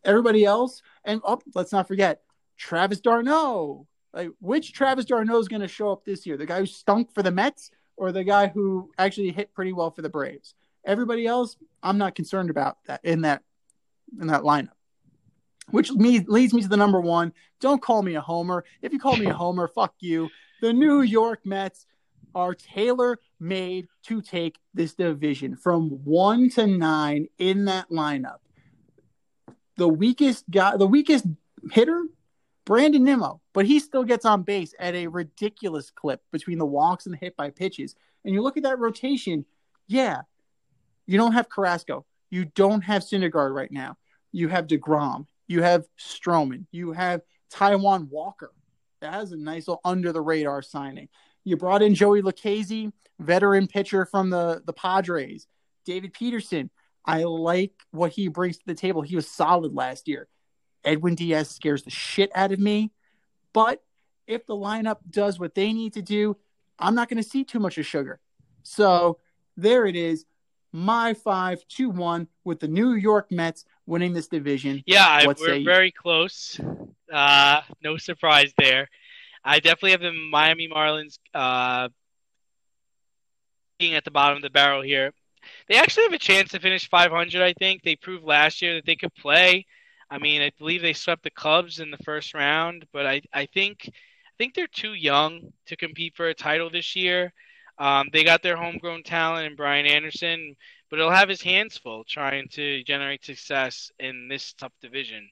everybody 0.04 0.44
else, 0.44 0.82
and 1.04 1.20
oh, 1.24 1.40
let's 1.54 1.72
not 1.72 1.86
forget 1.86 2.22
Travis 2.56 3.00
d'Arnaud. 3.00 3.86
Like, 4.12 4.30
which 4.40 4.72
Travis 4.72 5.04
d'Arnaud 5.04 5.38
is 5.38 5.48
going 5.48 5.62
to 5.62 5.68
show 5.68 5.90
up 5.90 6.04
this 6.04 6.26
year? 6.26 6.36
The 6.36 6.44
guy 6.44 6.58
who 6.58 6.66
stunk 6.66 7.14
for 7.14 7.22
the 7.22 7.30
Mets 7.30 7.70
or 7.96 8.12
the 8.12 8.24
guy 8.24 8.48
who 8.48 8.90
actually 8.98 9.30
hit 9.30 9.54
pretty 9.54 9.72
well 9.72 9.90
for 9.90 10.02
the 10.02 10.08
Braves? 10.08 10.54
Everybody 10.84 11.26
else, 11.26 11.56
I'm 11.82 11.98
not 11.98 12.14
concerned 12.14 12.50
about 12.50 12.78
that 12.86 13.00
in 13.04 13.22
that 13.22 13.42
in 14.20 14.26
that 14.26 14.42
lineup 14.42 14.74
which 15.70 15.90
leads 15.90 16.52
me 16.52 16.62
to 16.62 16.68
the 16.68 16.76
number 16.76 17.00
one. 17.00 17.32
Don't 17.60 17.80
call 17.80 18.02
me 18.02 18.14
a 18.14 18.20
homer. 18.20 18.64
If 18.82 18.92
you 18.92 18.98
call 18.98 19.16
me 19.16 19.26
a 19.26 19.34
homer, 19.34 19.68
fuck 19.68 19.94
you. 20.00 20.28
The 20.60 20.72
New 20.72 21.02
York 21.02 21.40
Mets 21.44 21.86
are 22.34 22.54
tailor 22.54 23.18
made 23.38 23.88
to 24.04 24.22
take 24.22 24.58
this 24.74 24.94
division 24.94 25.56
from 25.56 25.90
one 26.04 26.48
to 26.50 26.66
nine 26.66 27.28
in 27.38 27.66
that 27.66 27.90
lineup. 27.90 28.38
The 29.76 29.88
weakest 29.88 30.50
guy, 30.50 30.76
the 30.76 30.86
weakest 30.86 31.26
hitter, 31.70 32.04
Brandon 32.64 33.02
Nimmo, 33.02 33.40
but 33.52 33.66
he 33.66 33.80
still 33.80 34.04
gets 34.04 34.24
on 34.24 34.42
base 34.42 34.74
at 34.78 34.94
a 34.94 35.08
ridiculous 35.08 35.90
clip 35.90 36.22
between 36.30 36.58
the 36.58 36.66
walks 36.66 37.06
and 37.06 37.12
the 37.12 37.18
hit 37.18 37.36
by 37.36 37.50
pitches. 37.50 37.96
And 38.24 38.34
you 38.34 38.42
look 38.42 38.56
at 38.56 38.62
that 38.62 38.78
rotation, 38.78 39.44
yeah, 39.88 40.22
you 41.06 41.18
don't 41.18 41.32
have 41.32 41.48
Carrasco, 41.48 42.06
you 42.30 42.44
don't 42.44 42.82
have 42.82 43.02
Syndergaard 43.02 43.54
right 43.54 43.72
now. 43.72 43.96
You 44.30 44.48
have 44.48 44.66
DeGrom, 44.66 45.26
you 45.52 45.62
have 45.62 45.84
Stroman. 45.98 46.66
You 46.72 46.92
have 46.92 47.22
Taijuan 47.52 48.08
Walker. 48.08 48.52
That 49.00 49.12
has 49.12 49.32
a 49.32 49.36
nice 49.36 49.68
little 49.68 49.80
under 49.84 50.12
the 50.12 50.20
radar 50.20 50.62
signing. 50.62 51.08
You 51.44 51.56
brought 51.56 51.82
in 51.82 51.94
Joey 51.94 52.22
Lucchesi, 52.22 52.92
veteran 53.18 53.66
pitcher 53.66 54.06
from 54.06 54.30
the, 54.30 54.62
the 54.64 54.72
Padres. 54.72 55.46
David 55.84 56.12
Peterson. 56.12 56.70
I 57.04 57.24
like 57.24 57.72
what 57.90 58.12
he 58.12 58.28
brings 58.28 58.58
to 58.58 58.66
the 58.66 58.74
table. 58.74 59.02
He 59.02 59.16
was 59.16 59.28
solid 59.28 59.74
last 59.74 60.06
year. 60.06 60.28
Edwin 60.84 61.16
Diaz 61.16 61.50
scares 61.50 61.82
the 61.82 61.90
shit 61.90 62.30
out 62.34 62.52
of 62.52 62.58
me. 62.58 62.92
But 63.52 63.82
if 64.26 64.46
the 64.46 64.54
lineup 64.54 64.98
does 65.10 65.38
what 65.38 65.54
they 65.54 65.72
need 65.72 65.94
to 65.94 66.02
do, 66.02 66.36
I'm 66.78 66.94
not 66.94 67.08
going 67.08 67.22
to 67.22 67.28
see 67.28 67.44
too 67.44 67.58
much 67.58 67.76
of 67.76 67.86
sugar. 67.86 68.20
So 68.62 69.18
there 69.56 69.86
it 69.86 69.96
is. 69.96 70.24
My 70.72 71.12
5 71.12 71.66
2 71.68 71.90
1 71.90 72.28
with 72.44 72.60
the 72.60 72.68
New 72.68 72.94
York 72.94 73.30
Mets 73.30 73.64
winning 73.86 74.12
this 74.12 74.28
division. 74.28 74.82
Yeah, 74.86 75.26
we're 75.26 75.64
very 75.64 75.92
close. 75.92 76.60
Uh, 77.12 77.60
no 77.82 77.96
surprise 77.96 78.52
there. 78.58 78.88
I 79.44 79.58
definitely 79.58 79.92
have 79.92 80.00
the 80.00 80.12
Miami 80.12 80.68
Marlins 80.68 81.18
uh, 81.34 81.88
being 83.78 83.94
at 83.94 84.04
the 84.04 84.10
bottom 84.10 84.36
of 84.36 84.42
the 84.42 84.50
barrel 84.50 84.82
here. 84.82 85.12
They 85.68 85.76
actually 85.76 86.04
have 86.04 86.12
a 86.12 86.18
chance 86.18 86.50
to 86.50 86.60
finish 86.60 86.88
500. 86.88 87.42
I 87.42 87.52
think 87.54 87.82
they 87.82 87.96
proved 87.96 88.24
last 88.24 88.62
year 88.62 88.74
that 88.76 88.86
they 88.86 88.94
could 88.94 89.14
play. 89.14 89.66
I 90.08 90.18
mean, 90.18 90.42
I 90.42 90.52
believe 90.58 90.82
they 90.82 90.92
swept 90.92 91.24
the 91.24 91.30
Cubs 91.30 91.80
in 91.80 91.90
the 91.90 91.98
first 91.98 92.34
round, 92.34 92.86
but 92.92 93.06
I, 93.06 93.22
I 93.32 93.46
think 93.46 93.88
I 93.88 94.34
think 94.38 94.54
they're 94.54 94.66
too 94.66 94.94
young 94.94 95.52
to 95.66 95.76
compete 95.76 96.14
for 96.16 96.28
a 96.28 96.34
title 96.34 96.70
this 96.70 96.94
year. 96.94 97.32
Um, 97.78 98.08
they 98.12 98.22
got 98.22 98.42
their 98.42 98.56
homegrown 98.56 99.02
talent 99.02 99.46
in 99.46 99.56
Brian 99.56 99.86
Anderson, 99.86 100.54
but 100.92 100.98
he'll 100.98 101.08
have 101.08 101.30
his 101.30 101.40
hands 101.40 101.78
full 101.78 102.04
trying 102.04 102.46
to 102.48 102.82
generate 102.84 103.24
success 103.24 103.90
in 103.98 104.28
this 104.28 104.52
tough 104.52 104.74
division. 104.82 105.26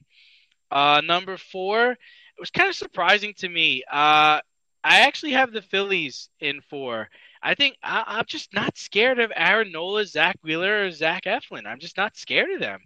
Uh, 0.71 1.03
number 1.05 1.37
four, 1.37 1.91
it 1.91 2.39
was 2.39 2.49
kind 2.49 2.67
of 2.67 2.75
surprising 2.75 3.31
to 3.37 3.47
me. 3.47 3.83
Uh, 3.83 4.41
I 4.83 5.01
actually 5.01 5.33
have 5.33 5.51
the 5.51 5.61
Phillies 5.61 6.29
in 6.39 6.61
four. 6.67 7.09
I 7.43 7.53
think 7.53 7.77
I, 7.83 8.17
am 8.17 8.25
just 8.25 8.55
not 8.55 8.75
scared 8.75 9.19
of 9.19 9.31
Aaron 9.35 9.71
Nola, 9.71 10.03
Zack 10.03 10.37
Wheeler, 10.41 10.85
or 10.85 10.91
Zach 10.91 11.25
Eflin. 11.25 11.67
I'm 11.67 11.79
just 11.79 11.95
not 11.95 12.17
scared 12.17 12.49
of 12.49 12.59
them. 12.59 12.81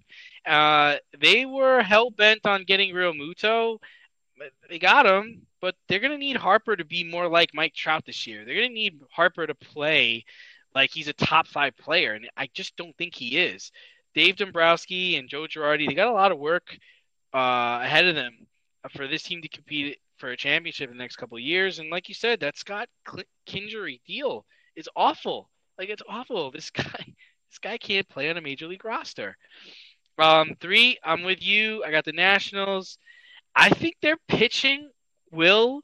Uh, 0.46 0.98
they 1.18 1.46
were 1.46 1.82
hell 1.82 2.10
bent 2.10 2.46
on 2.46 2.66
getting 2.66 2.94
Realmuto. 2.94 3.78
They 4.70 4.80
got 4.80 5.06
him, 5.06 5.44
but 5.62 5.76
they're 5.88 6.02
going 6.02 6.12
to 6.12 6.18
need 6.18 6.36
Harper 6.36 6.76
to 6.76 6.84
be 6.84 7.06
more 7.06 7.30
like 7.30 7.52
Mike 7.54 7.74
Trout 7.74 8.04
this 8.06 8.28
year. 8.28 8.44
They're 8.44 8.56
going 8.56 8.68
to 8.68 8.74
need 8.74 9.00
Harper 9.12 9.48
to 9.48 9.56
play 9.56 10.26
like 10.76 10.92
he's 10.92 11.08
a 11.08 11.14
top 11.14 11.48
five 11.48 11.76
player, 11.78 12.14
and 12.14 12.28
I 12.38 12.50
just 12.54 12.76
don't 12.76 12.96
think 12.98 13.16
he 13.16 13.38
is. 13.38 13.72
Dave 14.14 14.36
Dombrowski 14.36 15.18
and 15.18 15.30
Joe 15.30 15.48
Girardi, 15.48 15.88
they 15.88 15.94
got 15.94 16.10
a 16.10 16.14
lot 16.14 16.32
of 16.32 16.38
work 16.38 16.78
uh, 17.34 17.80
ahead 17.82 18.06
of 18.06 18.16
them 18.16 18.48
for 18.92 19.08
this 19.08 19.24
team 19.24 19.42
to 19.42 19.48
compete 19.50 19.98
for 20.18 20.30
a 20.30 20.38
championship 20.38 20.90
in 20.90 20.98
the 20.98 21.04
next 21.04 21.18
couple 21.18 21.38
of 21.38 21.44
years. 21.44 21.80
And 21.80 21.90
like 21.90 22.08
you 22.08 22.16
said, 22.16 22.40
that 22.42 22.58
Scott 22.58 22.88
Kingery 23.48 24.00
deal 24.06 24.46
is 24.76 24.90
awful. 24.96 25.50
Like 25.78 25.90
it's 25.90 26.04
awful. 26.08 26.52
This 26.52 26.70
guy, 26.72 26.84
this 26.84 27.60
guy 27.62 27.78
can't 27.78 28.08
play 28.08 28.30
on 28.30 28.38
a 28.38 28.42
major 28.42 28.68
league 28.68 28.86
roster. 28.86 29.36
Um, 30.18 30.56
three, 30.62 30.98
I'm 31.04 31.24
with 31.24 31.44
you. 31.44 31.84
I 31.84 31.92
got 31.92 32.06
the 32.06 32.14
Nationals. 32.14 32.98
I 33.54 33.70
think 33.70 33.96
their 34.02 34.18
pitching 34.28 34.90
will 35.32 35.82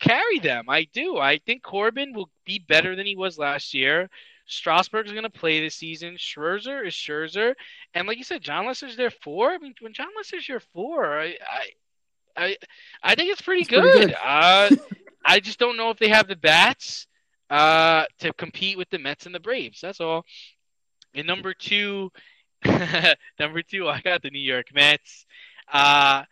carry 0.00 0.38
them. 0.38 0.66
I 0.68 0.86
do. 0.92 1.18
I 1.18 1.38
think 1.38 1.62
Corbin 1.62 2.12
will 2.14 2.30
be 2.44 2.58
better 2.58 2.96
than 2.96 3.06
he 3.06 3.16
was 3.16 3.38
last 3.38 3.74
year. 3.74 4.08
Strasburg's 4.46 5.12
going 5.12 5.24
to 5.24 5.30
play 5.30 5.60
this 5.60 5.74
season. 5.74 6.16
Scherzer 6.16 6.86
is 6.86 6.92
Scherzer, 6.92 7.54
and 7.94 8.06
like 8.06 8.18
you 8.18 8.24
said, 8.24 8.42
Jon 8.42 8.66
Lester's 8.66 8.96
there 8.96 9.10
four. 9.10 9.50
I 9.50 9.58
mean, 9.58 9.74
when 9.80 9.94
Jon 9.94 10.08
Lester's 10.16 10.48
your 10.48 10.60
four, 10.60 11.18
I, 11.18 11.36
I, 11.48 11.66
I, 12.36 12.56
I 13.02 13.14
think 13.14 13.30
it's 13.30 13.40
pretty 13.40 13.62
it's 13.62 13.70
good. 13.70 13.82
Pretty 13.82 14.06
good. 14.08 14.16
uh, 14.22 14.70
I 15.24 15.40
just 15.40 15.58
don't 15.58 15.78
know 15.78 15.90
if 15.90 15.98
they 15.98 16.08
have 16.08 16.28
the 16.28 16.36
bats 16.36 17.06
uh, 17.48 18.04
to 18.18 18.32
compete 18.34 18.76
with 18.76 18.90
the 18.90 18.98
Mets 18.98 19.24
and 19.26 19.34
the 19.34 19.40
Braves. 19.40 19.80
That's 19.80 20.00
all. 20.00 20.26
And 21.14 21.26
number 21.26 21.54
two, 21.54 22.10
number 23.38 23.62
two, 23.62 23.88
I 23.88 24.00
got 24.00 24.22
the 24.22 24.30
New 24.30 24.40
York 24.40 24.66
Mets. 24.74 25.24
Uh, 25.72 26.24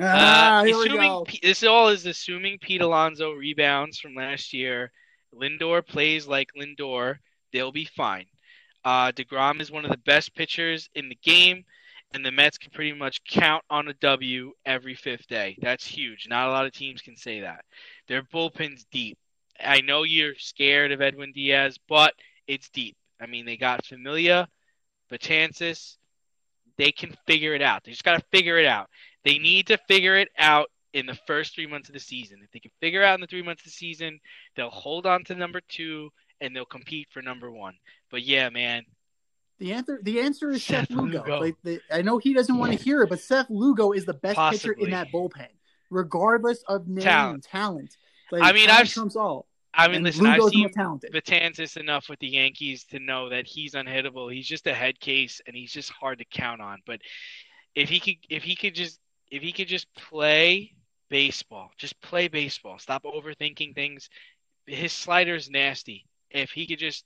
ah, 0.00 0.60
uh, 0.60 0.64
assuming, 0.64 1.24
this 1.42 1.64
all 1.64 1.88
is 1.88 2.06
assuming 2.06 2.58
Pete 2.58 2.82
Alonso 2.82 3.32
rebounds 3.32 3.98
from 3.98 4.14
last 4.14 4.52
year. 4.52 4.90
Lindor 5.34 5.86
plays 5.86 6.26
like 6.26 6.48
Lindor, 6.58 7.16
they'll 7.52 7.72
be 7.72 7.84
fine. 7.84 8.26
Uh, 8.84 9.12
DeGrom 9.12 9.60
is 9.60 9.70
one 9.70 9.84
of 9.84 9.90
the 9.90 9.98
best 9.98 10.34
pitchers 10.34 10.88
in 10.94 11.08
the 11.08 11.18
game 11.22 11.64
and 12.14 12.24
the 12.24 12.30
Mets 12.30 12.58
can 12.58 12.70
pretty 12.70 12.92
much 12.92 13.22
count 13.24 13.62
on 13.68 13.88
a 13.88 13.94
W 13.94 14.52
every 14.64 14.94
fifth 14.94 15.26
day. 15.26 15.56
That's 15.60 15.86
huge. 15.86 16.26
Not 16.28 16.48
a 16.48 16.50
lot 16.50 16.66
of 16.66 16.72
teams 16.72 17.02
can 17.02 17.16
say 17.16 17.40
that. 17.40 17.64
Their 18.06 18.22
bullpen's 18.22 18.86
deep. 18.90 19.18
I 19.60 19.80
know 19.80 20.04
you're 20.04 20.34
scared 20.36 20.92
of 20.92 21.00
Edwin 21.00 21.32
Diaz, 21.32 21.76
but 21.88 22.14
it's 22.46 22.70
deep. 22.70 22.96
I 23.20 23.26
mean, 23.26 23.44
they 23.44 23.56
got 23.56 23.84
Familia, 23.84 24.48
Betances. 25.10 25.96
They 26.76 26.92
can 26.92 27.14
figure 27.26 27.54
it 27.54 27.62
out. 27.62 27.82
They 27.84 27.90
just 27.90 28.04
got 28.04 28.18
to 28.18 28.26
figure 28.30 28.58
it 28.58 28.66
out. 28.66 28.88
They 29.24 29.38
need 29.38 29.66
to 29.68 29.78
figure 29.88 30.16
it 30.16 30.28
out 30.38 30.70
in 30.94 31.06
the 31.06 31.18
first 31.26 31.54
three 31.54 31.66
months 31.66 31.88
of 31.88 31.92
the 31.94 32.00
season. 32.00 32.38
If 32.42 32.50
they 32.52 32.60
can 32.60 32.70
figure 32.80 33.02
out 33.02 33.14
in 33.14 33.20
the 33.20 33.26
three 33.26 33.42
months 33.42 33.62
of 33.62 33.66
the 33.66 33.70
season, 33.70 34.20
they'll 34.56 34.70
hold 34.70 35.06
on 35.06 35.24
to 35.24 35.34
number 35.34 35.60
two 35.68 36.10
and 36.40 36.54
they'll 36.54 36.64
compete 36.64 37.08
for 37.10 37.20
number 37.22 37.50
one. 37.50 37.74
But 38.10 38.22
yeah, 38.22 38.48
man, 38.48 38.84
the 39.58 39.72
answer, 39.72 39.98
the 40.02 40.20
answer 40.20 40.50
is 40.50 40.64
Seth, 40.64 40.88
Seth 40.88 40.90
Lugo. 40.90 41.18
Lugo. 41.18 41.40
Like 41.40 41.56
the, 41.64 41.80
I 41.90 42.02
know 42.02 42.18
he 42.18 42.32
doesn't 42.32 42.56
want 42.56 42.72
to 42.72 42.82
hear 42.82 43.02
it, 43.02 43.08
but 43.08 43.20
Seth 43.20 43.50
Lugo 43.50 43.92
is 43.92 44.04
the 44.04 44.14
best 44.14 44.36
Possibly. 44.36 44.74
pitcher 44.74 44.84
in 44.84 44.90
that 44.92 45.08
bullpen, 45.12 45.48
regardless 45.90 46.62
of 46.68 46.86
name 46.86 47.04
talent. 47.04 47.44
talent. 47.44 47.96
Like, 48.30 48.42
I 48.42 48.52
mean, 48.52 48.70
I've 48.70 48.88
trumps 48.88 49.16
all. 49.16 49.46
I 49.74 49.86
mean, 49.88 49.96
and 49.96 50.04
listen, 50.04 50.24
Lugo's 50.24 50.46
I've 50.46 50.52
seen 50.52 50.70
Betances 51.12 51.76
enough 51.76 52.08
with 52.08 52.18
the 52.20 52.28
Yankees 52.28 52.84
to 52.90 52.98
know 52.98 53.28
that 53.28 53.46
he's 53.46 53.74
unhittable. 53.74 54.32
He's 54.32 54.46
just 54.46 54.66
a 54.66 54.74
head 54.74 54.98
case, 55.00 55.40
and 55.46 55.54
he's 55.54 55.72
just 55.72 55.90
hard 55.90 56.18
to 56.18 56.24
count 56.24 56.60
on. 56.60 56.78
But 56.86 57.00
if 57.74 57.88
he 57.88 58.00
could, 58.00 58.16
if 58.30 58.42
he 58.44 58.54
could 58.54 58.74
just, 58.74 58.98
if 59.30 59.42
he 59.42 59.52
could 59.52 59.68
just 59.68 59.92
play 59.94 60.72
baseball, 61.08 61.70
just 61.76 62.00
play 62.00 62.28
baseball. 62.28 62.78
Stop 62.78 63.04
overthinking 63.04 63.74
things. 63.74 64.08
His 64.66 64.92
slider's 64.92 65.50
nasty. 65.50 66.06
If 66.30 66.50
he 66.50 66.66
could 66.66 66.78
just 66.78 67.04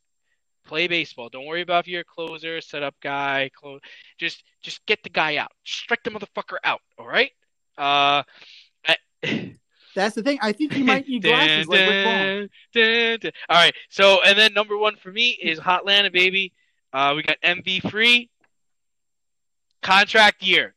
Play 0.65 0.87
baseball. 0.87 1.29
Don't 1.29 1.47
worry 1.47 1.63
about 1.63 1.85
if 1.85 1.89
you're 1.89 2.03
a 2.03 2.05
closer, 2.05 2.61
setup 2.61 2.95
guy. 3.01 3.51
Close. 3.55 3.81
Just 4.19 4.45
just 4.63 4.85
get 4.87 5.03
the 5.03 5.11
guy 5.11 5.37
out. 5.37 5.51
Strike 5.65 6.05
the 6.05 6.11
motherfucker 6.11 6.57
out. 6.63 6.81
All 6.99 7.07
right. 7.07 7.31
Uh. 7.77 8.23
I... 8.87 8.97
That's 9.95 10.15
the 10.15 10.23
thing. 10.23 10.39
I 10.41 10.53
think 10.53 10.73
he 10.73 10.83
might 10.83 11.07
need 11.07 11.23
glasses 11.25 11.67
dun, 11.67 11.77
like 11.77 12.51
dun, 12.73 13.19
dun, 13.21 13.33
All 13.49 13.57
right. 13.57 13.75
So 13.91 14.23
and 14.25 14.39
then 14.39 14.55
number 14.55 14.77
one 14.79 14.97
for 14.97 15.11
me 15.11 15.31
is 15.31 15.59
Hotlanta, 15.59 16.13
baby. 16.13 16.53
Uh, 16.93 17.13
we 17.17 17.23
got 17.23 17.37
MV 17.43 17.91
free 17.91 18.31
contract 19.83 20.43
year. 20.43 20.75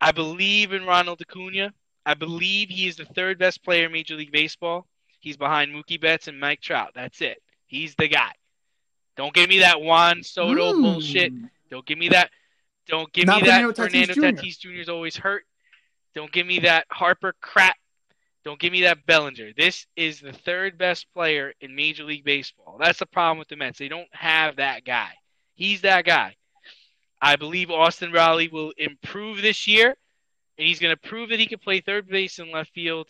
I 0.00 0.12
believe 0.12 0.72
in 0.72 0.86
Ronald 0.86 1.20
Acuna. 1.20 1.72
I 2.06 2.14
believe 2.14 2.70
he 2.70 2.88
is 2.88 2.96
the 2.96 3.04
third 3.04 3.38
best 3.38 3.62
player 3.62 3.86
in 3.86 3.92
Major 3.92 4.14
League 4.14 4.32
Baseball. 4.32 4.86
He's 5.20 5.36
behind 5.36 5.72
Mookie 5.72 6.00
Betts 6.00 6.28
and 6.28 6.40
Mike 6.40 6.60
Trout. 6.60 6.92
That's 6.94 7.20
it. 7.20 7.42
He's 7.66 7.94
the 7.94 8.08
guy. 8.08 8.32
Don't 9.16 9.34
give 9.34 9.48
me 9.48 9.58
that 9.58 9.80
Juan 9.80 10.22
Soto 10.22 10.72
mm. 10.72 10.82
bullshit. 10.82 11.32
Don't 11.70 11.84
give 11.84 11.98
me 11.98 12.08
that. 12.08 12.30
Don't 12.86 13.12
give 13.12 13.26
Not 13.26 13.42
me 13.42 13.48
that 13.48 13.76
Fernando 13.76 14.14
Tatis, 14.14 14.40
Tatis 14.40 14.58
Jr. 14.58 14.70
is 14.70 14.88
always 14.88 15.16
hurt. 15.16 15.44
Don't 16.14 16.32
give 16.32 16.46
me 16.46 16.60
that 16.60 16.86
Harper 16.90 17.34
crap. 17.40 17.76
Don't 18.44 18.58
give 18.58 18.72
me 18.72 18.82
that 18.82 19.04
Bellinger. 19.04 19.52
This 19.56 19.86
is 19.94 20.20
the 20.20 20.32
third 20.32 20.78
best 20.78 21.06
player 21.12 21.52
in 21.60 21.76
Major 21.76 22.04
League 22.04 22.24
Baseball. 22.24 22.78
That's 22.80 22.98
the 22.98 23.06
problem 23.06 23.38
with 23.38 23.48
the 23.48 23.56
Mets. 23.56 23.78
They 23.78 23.88
don't 23.88 24.08
have 24.12 24.56
that 24.56 24.84
guy. 24.84 25.10
He's 25.54 25.82
that 25.82 26.06
guy. 26.06 26.36
I 27.20 27.36
believe 27.36 27.70
Austin 27.70 28.12
Riley 28.12 28.48
will 28.48 28.72
improve 28.78 29.42
this 29.42 29.66
year, 29.66 29.88
and 30.58 30.66
he's 30.66 30.80
going 30.80 30.94
to 30.94 31.08
prove 31.08 31.30
that 31.30 31.40
he 31.40 31.46
can 31.46 31.58
play 31.58 31.80
third 31.80 32.08
base 32.08 32.38
and 32.38 32.50
left 32.50 32.72
field 32.72 33.08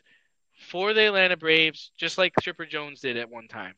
for 0.69 0.93
the 0.93 1.07
Atlanta 1.07 1.37
Braves, 1.37 1.91
just 1.97 2.19
like 2.19 2.35
Chipper 2.41 2.67
Jones 2.67 3.01
did 3.01 3.17
at 3.17 3.31
one 3.31 3.49
time. 3.49 3.75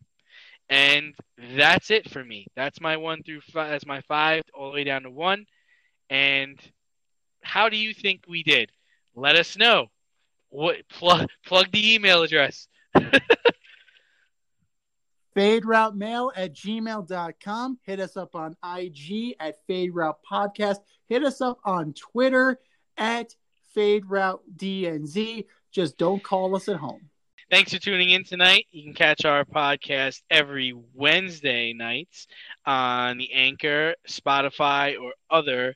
And 0.69 1.15
that's 1.57 1.91
it 1.91 2.11
for 2.11 2.25
me. 2.25 2.47
That's 2.57 2.81
my 2.81 2.97
one 2.97 3.23
through 3.23 3.43
five. 3.43 3.71
That's 3.71 3.87
my 3.87 4.01
five 4.03 4.43
all 4.55 4.69
the 4.71 4.75
way 4.75 4.85
down 4.85 5.03
to 5.03 5.11
one. 5.11 5.47
And 6.09 6.59
how 7.43 7.69
do 7.69 7.77
you 7.77 7.93
think 7.93 8.23
we 8.27 8.43
did? 8.43 8.71
Let 9.15 9.37
us 9.37 9.57
know. 9.57 9.89
What 10.49 10.89
plug 10.89 11.29
plug 11.47 11.71
the 11.73 11.95
email 11.95 12.23
address. 12.23 12.69
Fade 15.35 15.65
Route 15.65 15.97
Mail 15.97 16.33
at 16.37 16.55
gmail.com. 16.55 17.79
Hit 17.83 18.01
us 18.01 18.17
up 18.17 18.35
on 18.35 18.57
IG 18.65 19.35
at 19.41 19.57
Fade 19.67 19.95
Route 19.95 20.19
Podcast. 20.31 20.79
Hit 21.09 21.25
us 21.25 21.41
up 21.41 21.59
on 21.65 21.95
Twitter 21.95 22.59
at 22.97 23.35
Fade 23.75 24.07
Route 24.07 24.43
DNZ. 24.57 25.47
Just 25.71 25.97
don't 25.97 26.23
call 26.23 26.55
us 26.55 26.69
at 26.69 26.77
home. 26.77 27.09
Thanks 27.51 27.73
for 27.73 27.79
tuning 27.79 28.11
in 28.11 28.25
tonight. 28.25 28.67
You 28.71 28.83
can 28.83 28.95
catch 28.95 29.27
our 29.27 29.45
podcast 29.45 30.23
every 30.31 30.75
Wednesday 30.95 31.75
nights 31.75 32.27
on 32.65 33.19
the 33.19 33.31
Anchor, 33.33 33.95
Spotify, 34.09 34.99
or 34.99 35.13
other 35.31 35.75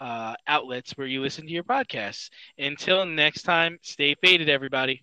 uh, 0.00 0.34
outlets 0.46 0.92
where 0.92 1.08
you 1.08 1.20
listen 1.20 1.44
to 1.46 1.52
your 1.52 1.64
podcasts. 1.64 2.30
Until 2.56 3.04
next 3.04 3.42
time, 3.42 3.78
stay 3.82 4.14
faded, 4.22 4.48
everybody. 4.48 5.02